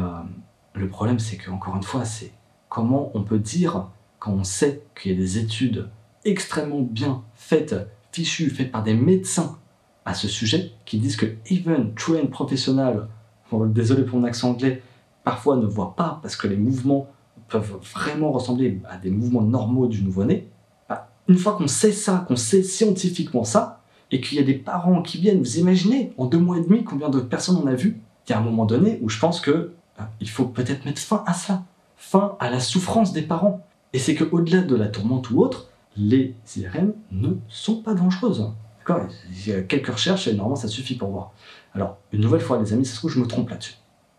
le 0.75 0.89
problème, 0.89 1.21
c'est 1.21 1.37
que, 1.37 1.51
encore 1.51 1.77
une 1.77 1.85
fois, 1.85 2.05
c'est 2.05 2.33
comment 2.69 3.13
on 3.15 3.23
peut 3.23 3.39
dire, 3.39 3.87
quand 4.19 4.33
on 4.33 4.45
sait 4.45 4.83
qu'il 5.01 5.13
y 5.13 5.15
a 5.15 5.17
des 5.19 5.39
études 5.39 5.89
extrêmement 6.25 6.81
bien 6.81 7.23
faites, 7.35 7.75
fichues, 8.13 8.51
faites 8.51 8.71
par 8.71 8.83
des 8.83 8.95
médecins 8.95 9.59
à 10.05 10.15
ce 10.15 10.29
sujet, 10.29 10.73
qui 10.85 10.99
disent 10.99 11.17
que 11.17 11.27
even 11.51 11.95
trained 11.95 12.31
professional, 12.31 13.09
bon, 13.51 13.67
désolé 13.67 14.05
pour 14.05 14.19
mon 14.19 14.25
accent 14.25 14.51
anglais, 14.51 14.83
parfois 15.25 15.57
ne 15.57 15.67
voient 15.67 15.95
pas 15.97 16.19
parce 16.23 16.37
que 16.37 16.47
les 16.47 16.57
mouvements 16.57 17.09
peuvent 17.49 17.79
vraiment 17.95 18.33
ressembler 18.33 18.81
à 18.89 18.97
des 18.97 19.11
mouvements 19.11 19.43
normaux 19.43 19.87
du 19.87 20.03
nouveau-né. 20.03 20.49
Bah, 20.89 21.11
une 21.29 21.39
fois 21.39 21.55
qu'on 21.55 21.69
sait 21.69 21.93
ça, 21.93 22.25
qu'on 22.29 22.37
sait 22.37 22.63
scientifiquement 22.63 23.45
ça, 23.45 23.81
et 24.11 24.21
qu'il 24.21 24.39
y 24.39 24.41
a 24.41 24.45
des 24.45 24.55
parents 24.55 25.03
qui 25.03 25.19
viennent, 25.19 25.41
vous 25.41 25.59
imaginez, 25.59 26.13
en 26.19 26.27
deux 26.27 26.39
mois 26.39 26.59
et 26.59 26.61
demi, 26.61 26.85
combien 26.85 27.09
de 27.09 27.21
personnes 27.21 27.57
on 27.57 27.67
a 27.67 27.75
vu 27.75 28.01
Il 28.29 28.33
y 28.33 28.35
a 28.35 28.39
un 28.39 28.43
moment 28.43 28.65
donné 28.65 29.01
où 29.03 29.09
je 29.09 29.19
pense 29.19 29.41
que 29.41 29.73
bah, 29.99 30.11
il 30.21 30.29
faut 30.29 30.45
peut-être 30.45 30.85
mettre 30.85 31.01
fin 31.01 31.25
à 31.27 31.33
ça, 31.33 31.65
fin 31.97 32.37
à 32.39 32.51
la 32.51 32.61
souffrance 32.61 33.13
des 33.13 33.23
parents. 33.23 33.67
Et 33.93 33.99
c'est 33.99 34.15
qu'au-delà 34.15 34.63
de 34.63 34.77
la 34.77 34.87
tourmente 34.89 35.31
ou 35.31 35.41
autre, 35.41 35.69
les 35.97 36.35
IRM 36.57 36.93
ne 37.13 37.35
sont 37.49 37.83
pas 37.83 37.95
dangereuses. 37.95 38.51
D'accord? 38.79 39.07
Il 39.31 39.49
y 39.49 39.53
a 39.53 39.63
quelques 39.63 39.89
recherches 39.89 40.29
et 40.29 40.35
normalement 40.35 40.57
ça 40.57 40.69
suffit 40.69 40.97
pour 40.97 41.11
voir. 41.11 41.33
Alors, 41.75 41.99
une 42.13 42.21
nouvelle 42.21 42.41
fois, 42.41 42.59
les 42.61 42.73
amis, 42.73 42.85
ça 42.85 42.93
se 42.93 42.99
trouve, 42.99 43.11
je 43.11 43.19
me 43.19 43.27
trompe 43.27 43.51
là-dessus. 43.51 43.75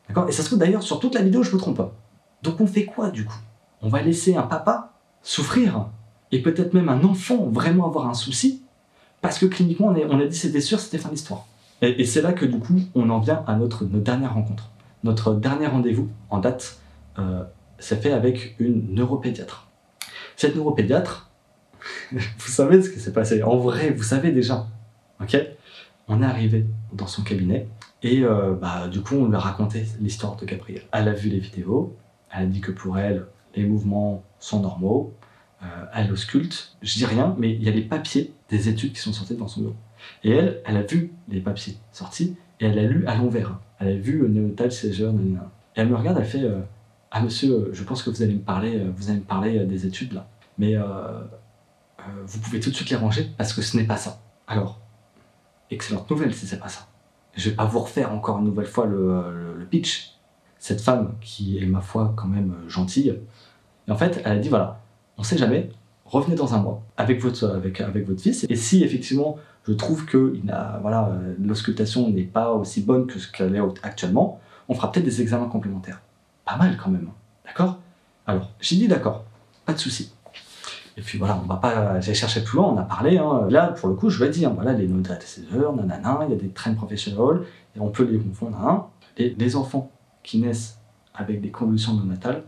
D'accord? 0.08 0.28
Et 0.28 0.32
ça 0.32 0.42
se 0.42 0.48
trouve 0.48 0.60
d'ailleurs, 0.60 0.84
sur 0.84 1.00
toute 1.00 1.16
la 1.16 1.22
vidéo, 1.22 1.44
je 1.44 1.54
me 1.54 1.60
trompe 1.60 1.78
pas. 1.78 1.94
Donc 2.44 2.62
on 2.62 2.68
fait 2.68 2.86
quoi 2.86 3.10
du 3.10 3.26
coup? 3.26 3.38
On 3.82 3.90
va 3.90 4.02
laisser 4.02 4.36
un 4.36 4.44
papa 4.44 4.94
souffrir 5.24 5.88
et 6.32 6.42
peut-être 6.42 6.74
même 6.74 6.90
un 6.90 7.04
enfant 7.04 7.48
vraiment 7.50 7.88
avoir 7.88 8.08
un 8.08 8.14
souci 8.14 8.62
parce 9.22 9.40
que 9.40 9.48
cliniquement 9.48 9.88
on, 9.88 10.20
a 10.20 10.26
dit 10.26 10.38
c'était 10.38 10.62
sûr, 10.62 10.80
c'était 10.80 11.00
fin 11.00 11.10
d'histoire. 11.10 11.48
Et, 11.82 12.02
et 12.02 12.06
c'est 12.06 12.22
là 12.22 12.34
que 12.34 12.46
du 12.46 12.60
coup 12.60 12.80
on 12.94 13.10
en 13.10 13.20
vient 13.20 13.44
à 13.48 13.56
notre, 13.56 13.84
notre 13.86 14.04
dernière 14.04 14.36
rencontre. 14.36 14.70
Notre 15.04 15.34
dernier 15.34 15.68
rendez-vous 15.68 16.10
en 16.30 16.40
date, 16.40 16.80
euh, 17.20 17.44
c'est 17.80 18.02
fait 18.02 18.12
avec 18.12 18.56
une 18.60 18.94
neuropédiatre. 18.94 19.68
Cette 20.36 20.56
neuropédiatre, 20.56 21.25
vous 22.12 22.48
savez 22.48 22.82
ce 22.82 22.90
qui 22.90 23.00
s'est 23.00 23.14
passé. 23.14 23.44
En 23.44 23.58
vrai, 23.58 23.92
vous 23.92 24.04
savez 24.04 24.32
déjà. 24.32 24.68
Ok? 25.22 25.38
On 26.08 26.22
est 26.22 26.26
arrivé 26.26 26.66
dans 26.94 27.08
son 27.08 27.24
cabinet 27.24 27.68
et 28.04 28.24
euh, 28.24 28.54
bah, 28.54 28.88
du 28.88 29.02
coup 29.02 29.16
on 29.16 29.28
lui 29.28 29.36
a 29.36 29.40
raconté 29.40 29.86
l'histoire 30.00 30.36
de 30.36 30.46
Gabriel. 30.46 30.84
Elle 30.92 31.08
a 31.08 31.14
vu 31.14 31.30
les 31.30 31.40
vidéos, 31.40 31.96
elle 32.32 32.44
a 32.44 32.46
dit 32.46 32.62
que 32.62 32.72
pour 32.72 33.00
elle, 33.00 33.26
les 33.56 33.66
mouvements 33.66 34.24
sont 34.40 34.62
normaux. 34.62 35.14
Euh, 35.64 35.66
elle 35.94 36.12
ausculte. 36.12 36.76
Je 36.82 36.94
dis 36.96 37.06
rien, 37.06 37.36
mais 37.40 37.54
il 37.54 37.64
y 37.64 37.70
a 37.70 37.72
les 37.72 37.82
papiers 37.82 38.34
des 38.50 38.70
études 38.70 38.94
qui 38.94 39.00
sont 39.00 39.14
sortis 39.14 39.36
dans 39.36 39.48
son 39.48 39.62
bureau. 39.62 39.76
Et 40.24 40.32
elle, 40.32 40.62
elle 40.66 40.78
a 40.78 40.84
vu 40.84 41.12
les 41.30 41.40
papiers 41.40 41.78
sortis 41.92 42.36
et 42.60 42.66
elle 42.66 42.78
a 42.78 42.84
lu 42.84 43.08
à 43.08 43.16
l'envers. 43.16 43.58
Elle 43.80 43.88
a 43.88 43.96
vu 43.96 44.28
néonatal 44.30 44.72
seizure. 44.72 45.14
Et 45.76 45.82
elle 45.82 45.90
me 45.90 45.96
regarde, 45.96 46.18
elle 46.20 46.26
fait 46.26 46.44
euh, 46.44 46.60
Ah 47.12 47.22
monsieur, 47.22 47.70
je 47.74 47.84
pense 47.84 48.04
que 48.04 48.10
vous 48.10 48.22
allez 48.22 48.34
me 48.34 48.40
parler, 48.40 48.78
euh, 48.78 48.92
vous 48.96 49.10
allez 49.10 49.20
me 49.20 49.26
parler 49.26 49.60
euh, 49.60 49.66
des 49.66 49.86
études 49.86 50.14
là. 50.14 50.28
Mais 50.58 50.76
euh, 50.76 50.84
euh, 50.84 51.24
vous 52.26 52.40
pouvez 52.40 52.60
tout 52.60 52.70
de 52.70 52.76
suite 52.76 52.90
les 52.90 52.96
ranger 52.96 53.32
parce 53.38 53.54
que 53.54 53.62
ce 53.62 53.78
n'est 53.78 53.84
pas 53.84 53.98
ça. 53.98 54.22
Alors, 54.48 54.80
excellente 55.72 56.10
nouvelle 56.10 56.34
si 56.34 56.48
c'est 56.48 56.60
pas 56.60 56.70
ça. 56.70 56.88
Je 57.36 57.50
vais 57.50 57.56
pas 57.56 57.66
vous 57.66 57.80
refaire 57.80 58.12
encore 58.14 58.40
une 58.40 58.46
nouvelle 58.46 58.68
fois 58.68 58.86
le, 58.86 59.68
pitch. 59.70 60.12
Cette 60.60 60.82
femme 60.82 61.16
qui 61.22 61.58
est 61.58 61.66
ma 61.66 61.82
foi 61.82 62.14
quand 62.16 62.28
même 62.28 62.54
euh, 62.54 62.70
gentille. 62.70 63.20
Et 63.88 63.92
en 63.92 63.96
fait, 63.96 64.22
elle 64.24 64.32
a 64.32 64.38
dit 64.38 64.50
voilà, 64.50 64.82
on 65.18 65.24
sait 65.24 65.38
jamais, 65.38 65.70
revenez 66.06 66.36
dans 66.36 66.54
un 66.54 66.60
mois 66.60 66.82
avec 66.98 67.22
votre, 67.22 67.48
avec, 67.48 67.82
avec 67.82 68.08
votre 68.08 68.22
fils. 68.22 68.46
Et 68.50 68.56
si 68.56 68.84
effectivement 68.84 69.38
je 69.68 69.74
trouve 69.74 70.06
que 70.06 70.34
voilà, 70.82 71.10
euh, 71.10 71.36
l'auscultation 71.40 72.10
n'est 72.10 72.24
pas 72.24 72.52
aussi 72.52 72.82
bonne 72.82 73.08
que 73.08 73.20
ce 73.20 73.32
qu'elle 73.32 73.56
est 73.56 73.62
actuellement, 73.84 74.40
on 74.68 74.76
fera 74.76 74.92
peut-être 74.92 75.06
des 75.06 75.22
examens 75.22 75.48
complémentaires. 75.48 76.02
Pas 76.46 76.58
mal 76.58 76.78
quand 76.78 76.92
même, 76.92 77.10
d'accord? 77.46 77.80
Alors, 78.28 78.52
j'ai 78.60 78.76
dit 78.76 78.88
d'accord, 78.88 79.26
pas 79.66 79.74
de 79.74 79.80
souci. 79.80 80.12
Et 80.98 81.02
puis 81.02 81.18
voilà, 81.18 81.40
on 81.44 81.48
va 81.48 81.58
pas, 81.58 82.00
j'ai 82.00 82.14
cherché 82.14 82.42
plus 82.42 82.58
loin, 82.58 82.68
on 82.68 82.78
a 82.78 82.84
parlé. 82.84 83.18
Hein. 83.18 83.48
Là, 83.50 83.68
pour 83.68 83.90
le 83.90 83.96
coup, 83.96 84.10
je 84.10 84.24
vais 84.24 84.30
dire, 84.30 84.54
voilà, 84.54 84.74
les 84.74 84.88
neurotransmetteurs, 84.88 85.76
nanana, 85.76 86.20
il 86.28 86.32
y 86.32 86.34
a 86.34 86.40
des 86.40 86.50
trains 86.50 86.74
professionnels, 86.74 87.42
et 87.76 87.80
on 87.80 87.90
peut 87.90 88.04
les 88.04 88.18
confondre. 88.18 88.58
Hein. 88.58 88.88
Les, 89.18 89.56
enfants 89.56 89.92
qui 90.24 90.40
naissent 90.40 90.80
avec 91.14 91.42
des 91.42 91.52
convulsions 91.52 91.96
néonatales, 91.96 92.44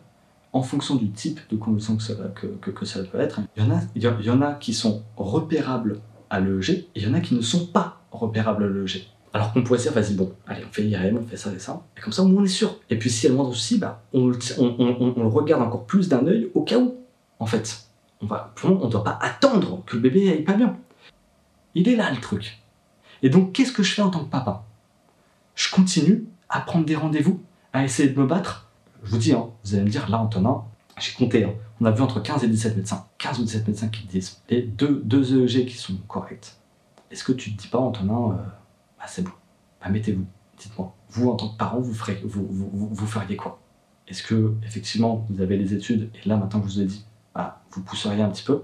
en 0.54 0.62
fonction 0.62 0.96
du 0.96 1.12
type 1.12 1.40
de 1.50 1.58
convulsion 1.58 1.98
que 1.98 2.04
ça, 2.04 2.14
que, 2.36 2.48
que, 2.48 2.86
ça 2.86 3.04
peut 3.04 3.20
être. 3.20 3.42
Il 3.58 3.64
y, 3.64 3.68
en 3.68 3.76
a, 3.76 3.82
il 3.96 4.26
y 4.26 4.30
en 4.30 4.42
a 4.42 4.54
qui 4.54 4.74
sont 4.74 5.04
repérables 5.18 6.00
à 6.30 6.40
l'EEG 6.40 6.70
et 6.70 6.88
il 6.96 7.04
y 7.04 7.08
en 7.08 7.14
a 7.14 7.20
qui 7.20 7.36
ne 7.36 7.42
sont 7.42 7.68
pas 7.68 8.02
repérables 8.12 8.64
à 8.64 8.68
l'EEG. 8.68 9.08
Alors 9.34 9.54
qu'on 9.54 9.62
pourrait 9.62 9.80
dire, 9.80 9.92
vas-y, 9.92 10.14
bon, 10.14 10.32
allez, 10.48 10.64
on 10.68 10.72
fait 10.72 10.84
l'IRM, 10.84 11.18
on 11.18 11.28
fait 11.28 11.38
ça 11.38 11.52
et 11.54 11.60
ça, 11.60 11.82
et 11.98 12.02
comme 12.02 12.14
ça, 12.14 12.24
on 12.24 12.44
est 12.44 12.48
sûr. 12.48 12.80
Et 12.90 12.98
puis 12.98 13.10
s'il 13.10 13.26
y 13.26 13.28
a 13.28 13.30
le 13.32 13.36
moindre 13.36 13.54
souci, 13.54 13.78
bah, 13.78 14.02
on, 14.14 14.32
on, 14.58 15.14
on, 15.18 15.22
le 15.22 15.28
regarde 15.28 15.62
encore 15.62 15.86
plus 15.86 16.08
d'un 16.08 16.26
œil 16.26 16.50
au 16.56 16.62
cas 16.62 16.80
où, 16.80 16.96
en 17.40 17.46
fait. 17.46 17.87
On 18.22 18.26
va, 18.26 18.54
on 18.64 18.86
ne 18.86 18.90
doit 18.90 19.04
pas 19.04 19.20
attendre 19.22 19.84
que 19.86 19.96
le 19.96 20.02
bébé 20.02 20.30
aille 20.32 20.44
pas 20.44 20.54
bien. 20.54 20.78
Il 21.76 21.88
est 21.88 21.96
là 21.96 22.10
le 22.12 22.20
truc. 22.20 22.60
Et 23.22 23.30
donc, 23.30 23.54
qu'est-ce 23.54 23.72
que 23.72 23.84
je 23.84 23.94
fais 23.94 24.02
en 24.02 24.10
tant 24.10 24.24
que 24.24 24.30
papa? 24.30 24.66
Je 25.56 25.72
continue 25.72 26.26
à 26.50 26.62
prendre 26.62 26.86
des 26.86 26.96
rendez-vous, 26.96 27.42
à 27.74 27.84
essayer 27.84 28.10
de 28.10 28.20
me 28.20 28.26
battre. 28.26 28.70
Je 29.04 29.12
vous 29.12 29.18
dis, 29.18 29.34
hein, 29.34 29.50
vous 29.64 29.76
allez 29.76 29.84
me 29.84 29.90
dire, 29.90 30.10
là, 30.10 30.20
Antonin, 30.20 30.64
j'ai 31.00 31.14
compté, 31.14 31.44
hein, 31.44 31.54
on 31.80 31.86
a 31.86 31.92
vu 31.92 32.02
entre 32.02 32.20
15 32.22 32.44
et 32.44 32.48
17 32.48 32.78
médecins. 32.78 33.06
15 33.20 33.40
ou 33.40 33.44
17 33.44 33.68
médecins 33.68 33.88
qui 33.90 34.06
disent, 34.06 34.42
et 34.50 34.62
deux, 34.62 35.02
deux 35.06 35.36
EEG 35.36 35.68
qui 35.68 35.78
sont 35.78 35.96
corrects. 36.08 36.56
Est-ce 37.12 37.24
que 37.24 37.32
tu 37.32 37.56
te 37.56 37.62
dis 37.62 37.68
pas, 37.68 37.80
Antonin, 37.80 38.32
euh, 38.32 38.44
bah, 38.98 39.06
c'est 39.08 39.24
bon, 39.24 39.32
bah, 39.82 39.90
mettez-vous, 39.90 40.26
dites-moi. 40.58 40.94
Vous, 41.10 41.30
en 41.30 41.36
tant 41.36 41.50
que 41.50 41.58
parent, 41.58 41.80
vous, 41.80 41.94
ferez, 41.94 42.22
vous, 42.24 42.48
vous, 42.50 43.08
feriez 43.08 43.38
quoi? 43.38 43.60
Est-ce 44.08 44.24
que, 44.24 44.54
effectivement, 44.66 45.26
vous 45.30 45.42
avez 45.42 45.58
les 45.58 45.74
études, 45.74 46.10
et 46.16 46.28
là, 46.28 46.38
maintenant 46.38 46.62
je 46.62 46.66
vous 46.66 46.82
ai 46.82 46.86
dit, 46.86 47.06
bah, 47.38 47.62
vous 47.70 47.84
pousseriez 47.84 48.24
un 48.24 48.30
petit 48.30 48.44
peu 48.44 48.64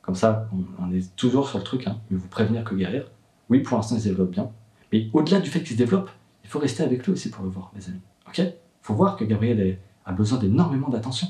Comme 0.00 0.14
ça, 0.14 0.48
on, 0.78 0.90
est 0.90 1.14
toujours 1.14 1.46
sur 1.46 1.58
le 1.58 1.64
truc, 1.64 1.86
hein, 1.86 2.00
mais 2.10 2.16
vous 2.16 2.26
prévenir 2.26 2.64
que 2.64 2.74
guérir. 2.74 3.04
Oui, 3.50 3.60
pour 3.60 3.76
l'instant, 3.76 3.96
il 3.96 4.00
se 4.00 4.08
développe 4.08 4.30
bien. 4.30 4.50
Mais 4.90 5.10
au-delà 5.12 5.40
du 5.40 5.50
fait 5.50 5.60
qu'il 5.60 5.72
se 5.72 5.76
développe, 5.76 6.10
il 6.42 6.48
faut 6.48 6.58
rester 6.58 6.82
avec 6.82 7.04
lui 7.04 7.12
aussi 7.12 7.28
pour 7.28 7.44
le 7.44 7.50
voir, 7.50 7.70
les 7.76 7.86
amis. 7.86 8.00
Ok? 8.26 8.38
Il 8.38 8.54
faut 8.80 8.94
voir 8.94 9.16
que 9.16 9.24
Gabriel 9.24 9.78
a 10.06 10.12
besoin 10.12 10.38
d'énormément 10.38 10.88
d'attention. 10.88 11.28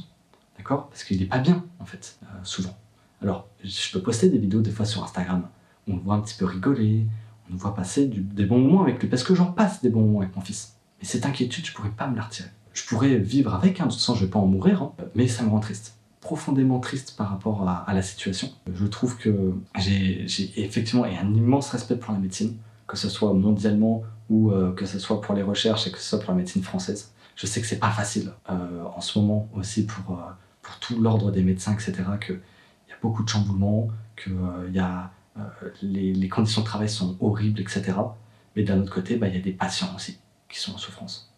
D'accord? 0.57 0.89
Parce 0.89 1.03
qu'il 1.03 1.19
n'est 1.19 1.27
pas 1.27 1.39
bien, 1.39 1.65
en 1.81 1.85
fait, 1.85 2.17
euh, 2.23 2.27
souvent. 2.45 2.77
Alors, 3.21 3.49
je 3.65 3.91
peux 3.93 4.01
poster 4.01 4.29
des 4.29 4.39
vidéos 4.39 4.61
des 4.61 4.71
fois 4.71 4.87
sur 4.87 5.03
Instagram. 5.03 5.49
On 5.89 5.97
le 5.97 6.01
voit 6.01 6.15
un 6.15 6.21
petit 6.21 6.37
peu 6.37 6.45
rigoler, 6.45 7.07
on 7.51 7.55
le 7.55 7.59
voit 7.59 7.75
passer 7.75 8.07
des 8.07 8.47
bons 8.47 8.61
moments 8.61 8.83
avec 8.83 9.01
lui, 9.01 9.09
parce 9.09 9.25
que 9.25 9.35
j'en 9.35 9.51
passe 9.51 9.83
des 9.83 9.91
bons 9.91 10.03
moments 10.03 10.21
avec 10.21 10.37
mon 10.37 10.43
fils. 10.43 10.77
Mais 11.01 11.09
cette 11.09 11.27
inquiétude, 11.27 11.67
je 11.67 11.73
pourrais 11.73 11.91
pas 11.91 12.07
me 12.07 12.15
la 12.15 12.23
retirer. 12.23 12.51
Je 12.73 12.85
pourrais 12.87 13.17
vivre 13.17 13.53
avec, 13.53 13.81
hein, 13.81 13.87
de 13.87 13.91
toute 13.91 13.99
façon, 13.99 14.15
je 14.15 14.25
vais 14.27 14.31
pas 14.31 14.39
en 14.39 14.47
mourir, 14.47 14.83
hein, 14.83 14.93
mais 15.17 15.27
ça 15.27 15.43
me 15.43 15.49
rend 15.49 15.59
triste. 15.59 15.97
Profondément 16.25 16.81
triste 16.81 17.17
par 17.19 17.29
rapport 17.29 17.69
à, 17.69 17.93
la 17.93 18.01
situation. 18.01 18.49
Je 18.73 18.87
trouve 18.87 19.19
que 19.19 19.53
j'ai 19.77 20.25
effectivement 20.57 21.05
un 21.05 21.35
immense 21.35 21.69
respect 21.69 21.97
pour 21.97 22.15
la 22.15 22.19
médecine, 22.19 22.57
que 22.87 22.97
ce 22.97 23.11
soit 23.11 23.35
mondialement 23.35 24.03
ou 24.31 24.51
euh, 24.51 24.73
que 24.73 24.87
ce 24.87 24.99
soit 24.99 25.21
pour 25.21 25.35
les 25.35 25.43
recherches 25.43 25.87
et 25.87 25.93
que 25.93 25.99
ce 25.99 26.05
soit 26.05 26.21
pour 26.21 26.31
la 26.31 26.39
médecine 26.39 26.63
française. 26.63 27.13
Je 27.37 27.47
sais 27.47 27.61
que 27.61 27.67
c'est 27.67 27.79
pas 27.79 27.91
facile 27.91 28.33
euh, 28.49 28.85
en 28.97 29.03
ce 29.03 29.19
moment 29.19 29.51
aussi 29.55 29.85
pour, 29.85 30.19
euh, 30.19 30.23
pour 30.63 30.79
tout 30.79 30.99
l'ordre 30.99 31.31
des 31.31 31.43
médecins, 31.43 31.75
etc. 31.75 31.93
Qu'il 32.25 32.37
y 32.89 32.93
a 32.93 32.97
beaucoup 33.03 33.23
de 33.23 33.29
chamboulements, 33.29 33.91
que 34.17 34.31
y 34.73 34.79
a, 34.79 35.11
les, 35.83 36.15
les, 36.15 36.29
conditions 36.31 36.63
de 36.63 36.67
travail 36.67 36.89
sont 36.89 37.19
horribles, 37.21 37.61
etc. 37.61 37.93
Mais 38.57 38.63
d'un 38.63 38.81
autre 38.81 38.95
côté, 38.95 39.17
bah, 39.17 39.29
il 39.29 39.35
y 39.35 39.39
a 39.39 39.43
des 39.43 39.53
patients 39.53 39.93
aussi 39.95 40.19
qui 40.49 40.59
sont 40.59 40.73
en 40.73 40.79
souffrance. 40.79 41.31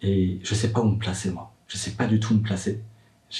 Et 0.00 0.40
je 0.42 0.54
sais 0.54 0.72
pas 0.72 0.80
où 0.80 0.88
me 0.88 0.98
placer, 0.98 1.30
moi. 1.30 1.52
Je 1.68 1.76
sais 1.76 1.90
pas 1.90 2.06
du 2.06 2.20
tout 2.20 2.32
où 2.32 2.36
me 2.36 2.42
placer. 2.42 2.82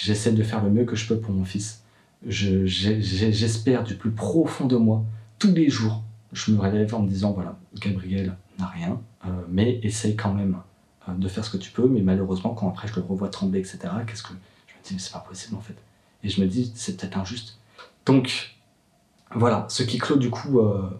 J'essaie 0.02 0.32
de 0.32 0.42
faire 0.42 0.62
le 0.62 0.70
mieux 0.70 0.84
que 0.84 0.96
je 0.96 1.06
peux 1.06 1.18
pour 1.18 1.32
mon 1.32 1.44
fils. 1.44 1.84
J'espère 2.26 3.84
du 3.84 3.94
plus 3.94 4.10
profond 4.10 4.66
de 4.66 4.76
moi, 4.76 5.04
tous 5.38 5.52
les 5.52 5.68
jours, 5.68 6.02
je 6.32 6.50
me 6.50 6.60
relève 6.60 6.94
en 6.94 7.02
me 7.02 7.08
disant 7.08 7.32
voilà, 7.32 7.56
Gabriel 7.76 8.36
n'a 8.58 8.66
rien, 8.66 9.00
mais 9.48 9.78
essaye 9.82 10.16
quand 10.16 10.34
même 10.34 10.56
euh, 11.08 11.12
de 11.14 11.28
faire 11.28 11.44
ce 11.44 11.50
que 11.50 11.56
tu 11.56 11.70
peux, 11.70 11.86
mais 11.86 12.00
malheureusement, 12.00 12.54
quand 12.54 12.68
après 12.68 12.88
je 12.88 12.96
le 12.96 13.02
revois 13.02 13.28
trembler, 13.28 13.60
etc., 13.60 13.78
qu'est-ce 14.06 14.22
que 14.22 14.30
je 14.30 14.74
me 14.74 14.84
dis, 14.84 14.94
mais 14.94 14.98
c'est 14.98 15.12
pas 15.12 15.20
possible 15.20 15.54
en 15.54 15.60
fait. 15.60 15.76
Et 16.22 16.28
je 16.28 16.40
me 16.40 16.46
dis, 16.46 16.72
c'est 16.74 16.98
peut-être 16.98 17.16
injuste. 17.16 17.58
Donc, 18.06 18.56
voilà, 19.34 19.66
ce 19.68 19.82
qui 19.82 19.98
clôt 19.98 20.16
du 20.16 20.30
coup 20.30 20.58
euh, 20.58 20.90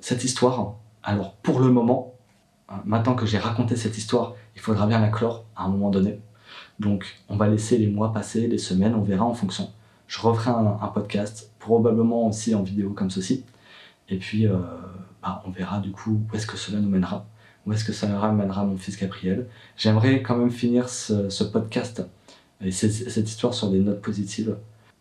cette 0.00 0.24
histoire. 0.24 0.74
Alors, 1.04 1.34
pour 1.36 1.60
le 1.60 1.70
moment, 1.70 2.14
hein, 2.68 2.82
maintenant 2.86 3.14
que 3.14 3.26
j'ai 3.26 3.38
raconté 3.38 3.76
cette 3.76 3.98
histoire, 3.98 4.34
il 4.56 4.60
faudra 4.60 4.86
bien 4.86 5.00
la 5.00 5.08
clore 5.08 5.44
à 5.54 5.64
un 5.64 5.68
moment 5.68 5.90
donné. 5.90 6.20
Donc, 6.78 7.20
on 7.28 7.36
va 7.36 7.48
laisser 7.48 7.78
les 7.78 7.86
mois 7.86 8.12
passer, 8.12 8.46
les 8.48 8.58
semaines, 8.58 8.94
on 8.94 9.02
verra 9.02 9.24
en 9.24 9.34
fonction. 9.34 9.70
Je 10.06 10.20
referai 10.20 10.50
un, 10.50 10.88
podcast, 10.88 11.50
probablement 11.58 12.26
aussi 12.26 12.54
en 12.54 12.62
vidéo 12.62 12.90
comme 12.90 13.10
ceci. 13.10 13.44
Et 14.08 14.18
puis, 14.18 14.46
euh, 14.46 14.58
bah, 15.22 15.42
on 15.46 15.50
verra 15.50 15.80
du 15.80 15.92
coup 15.92 16.20
où 16.30 16.36
est-ce 16.36 16.46
que 16.46 16.56
cela 16.56 16.80
nous 16.80 16.88
mènera 16.88 17.26
où 17.66 17.72
est-ce 17.72 17.84
que 17.84 17.92
ça 17.92 18.18
ramènera 18.18 18.64
mon 18.64 18.76
fils 18.76 18.98
Gabriel. 18.98 19.46
J'aimerais 19.76 20.22
quand 20.22 20.36
même 20.36 20.50
finir 20.50 20.88
ce, 20.88 21.44
podcast 21.44 22.04
et 22.60 22.70
cette, 22.70 23.28
histoire 23.28 23.54
sur 23.54 23.70
des 23.70 23.80
notes 23.80 24.00
positives. 24.00 24.56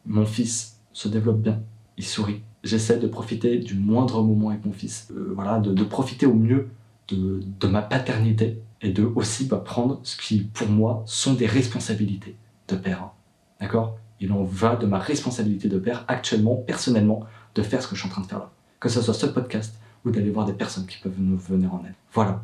Mon 0.05 0.25
fils 0.25 0.77
se 0.93 1.07
développe 1.07 1.41
bien, 1.41 1.59
il 1.97 2.05
sourit. 2.05 2.41
J'essaie 2.63 2.97
de 2.97 3.07
profiter 3.07 3.57
du 3.57 3.75
moindre 3.75 4.21
moment 4.21 4.49
avec 4.49 4.65
mon 4.65 4.71
fils, 4.71 5.07
euh, 5.11 5.31
voilà, 5.33 5.59
de, 5.59 5.83
profiter 5.83 6.25
au 6.25 6.33
mieux 6.33 6.69
de, 7.07 7.67
ma 7.67 7.81
paternité 7.81 8.61
et 8.81 8.91
de 8.91 9.03
aussi 9.03 9.47
prendre 9.47 9.99
ce 10.03 10.17
qui, 10.17 10.39
pour 10.53 10.67
moi, 10.67 11.03
sont 11.05 11.33
des 11.33 11.45
responsabilités 11.45 12.35
de 12.67 12.75
père. 12.75 13.11
D'accord? 13.59 13.97
Il 14.19 14.31
en 14.31 14.43
va 14.43 14.75
de 14.75 14.85
ma 14.85 14.99
responsabilité 14.99 15.67
de 15.67 15.79
père 15.79 16.05
actuellement, 16.07 16.55
personnellement, 16.55 17.25
de 17.55 17.61
faire 17.61 17.81
ce 17.81 17.87
que 17.87 17.95
je 17.95 18.01
suis 18.01 18.09
en 18.09 18.11
train 18.11 18.21
de 18.21 18.27
faire 18.27 18.39
là. 18.39 18.51
Que 18.79 18.89
ce 18.89 19.01
soit 19.01 19.13
ce 19.13 19.25
podcast 19.25 19.75
ou 20.05 20.11
d'aller 20.11 20.31
voir 20.31 20.45
des 20.45 20.53
personnes 20.53 20.85
qui 20.85 20.97
peuvent 20.97 21.19
nous 21.19 21.37
venir 21.37 21.73
en 21.73 21.83
aide. 21.85 21.93
Voilà. 22.13 22.43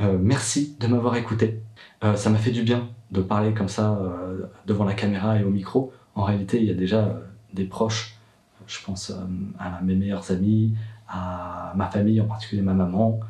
Euh, 0.00 0.18
merci 0.20 0.76
de 0.80 0.86
m'avoir 0.86 1.16
écouté. 1.16 1.62
Euh, 2.04 2.16
ça 2.16 2.30
m'a 2.30 2.38
fait 2.38 2.50
du 2.50 2.62
bien 2.62 2.88
de 3.10 3.20
parler 3.20 3.52
comme 3.52 3.68
ça 3.68 3.98
euh, 4.00 4.46
devant 4.66 4.84
la 4.84 4.94
caméra 4.94 5.38
et 5.38 5.44
au 5.44 5.50
micro. 5.50 5.92
En 6.14 6.22
réalité, 6.22 6.58
il 6.58 6.66
y 6.66 6.70
a 6.70 6.74
déjà 6.74 7.20
des 7.52 7.64
proches, 7.64 8.16
je 8.66 8.78
pense 8.84 9.12
à 9.58 9.80
mes 9.82 9.94
meilleurs 9.94 10.30
amis, 10.30 10.74
à 11.08 11.72
ma 11.76 11.86
famille, 11.88 12.20
en 12.20 12.26
particulier 12.26 12.62
ma 12.62 12.74
maman, 12.74 13.20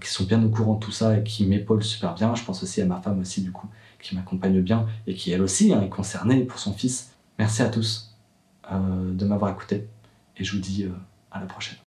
qui 0.00 0.10
sont 0.10 0.24
bien 0.24 0.42
au 0.44 0.48
courant 0.48 0.74
de 0.74 0.80
tout 0.80 0.92
ça 0.92 1.18
et 1.18 1.24
qui 1.24 1.46
m'épaulent 1.46 1.84
super 1.84 2.14
bien. 2.14 2.34
Je 2.34 2.44
pense 2.44 2.62
aussi 2.62 2.80
à 2.80 2.86
ma 2.86 3.00
femme 3.00 3.20
aussi, 3.20 3.42
du 3.42 3.52
coup, 3.52 3.68
qui 4.00 4.14
m'accompagne 4.14 4.60
bien 4.60 4.86
et 5.06 5.14
qui, 5.14 5.32
elle 5.32 5.42
aussi, 5.42 5.72
hein, 5.72 5.82
est 5.82 5.88
concernée 5.88 6.44
pour 6.44 6.58
son 6.58 6.72
fils. 6.72 7.12
Merci 7.38 7.62
à 7.62 7.68
tous 7.68 8.16
de 8.70 9.24
m'avoir 9.24 9.52
écouté 9.52 9.86
et 10.36 10.44
je 10.44 10.52
vous 10.52 10.60
dis 10.60 10.86
à 11.30 11.40
la 11.40 11.46
prochaine. 11.46 11.78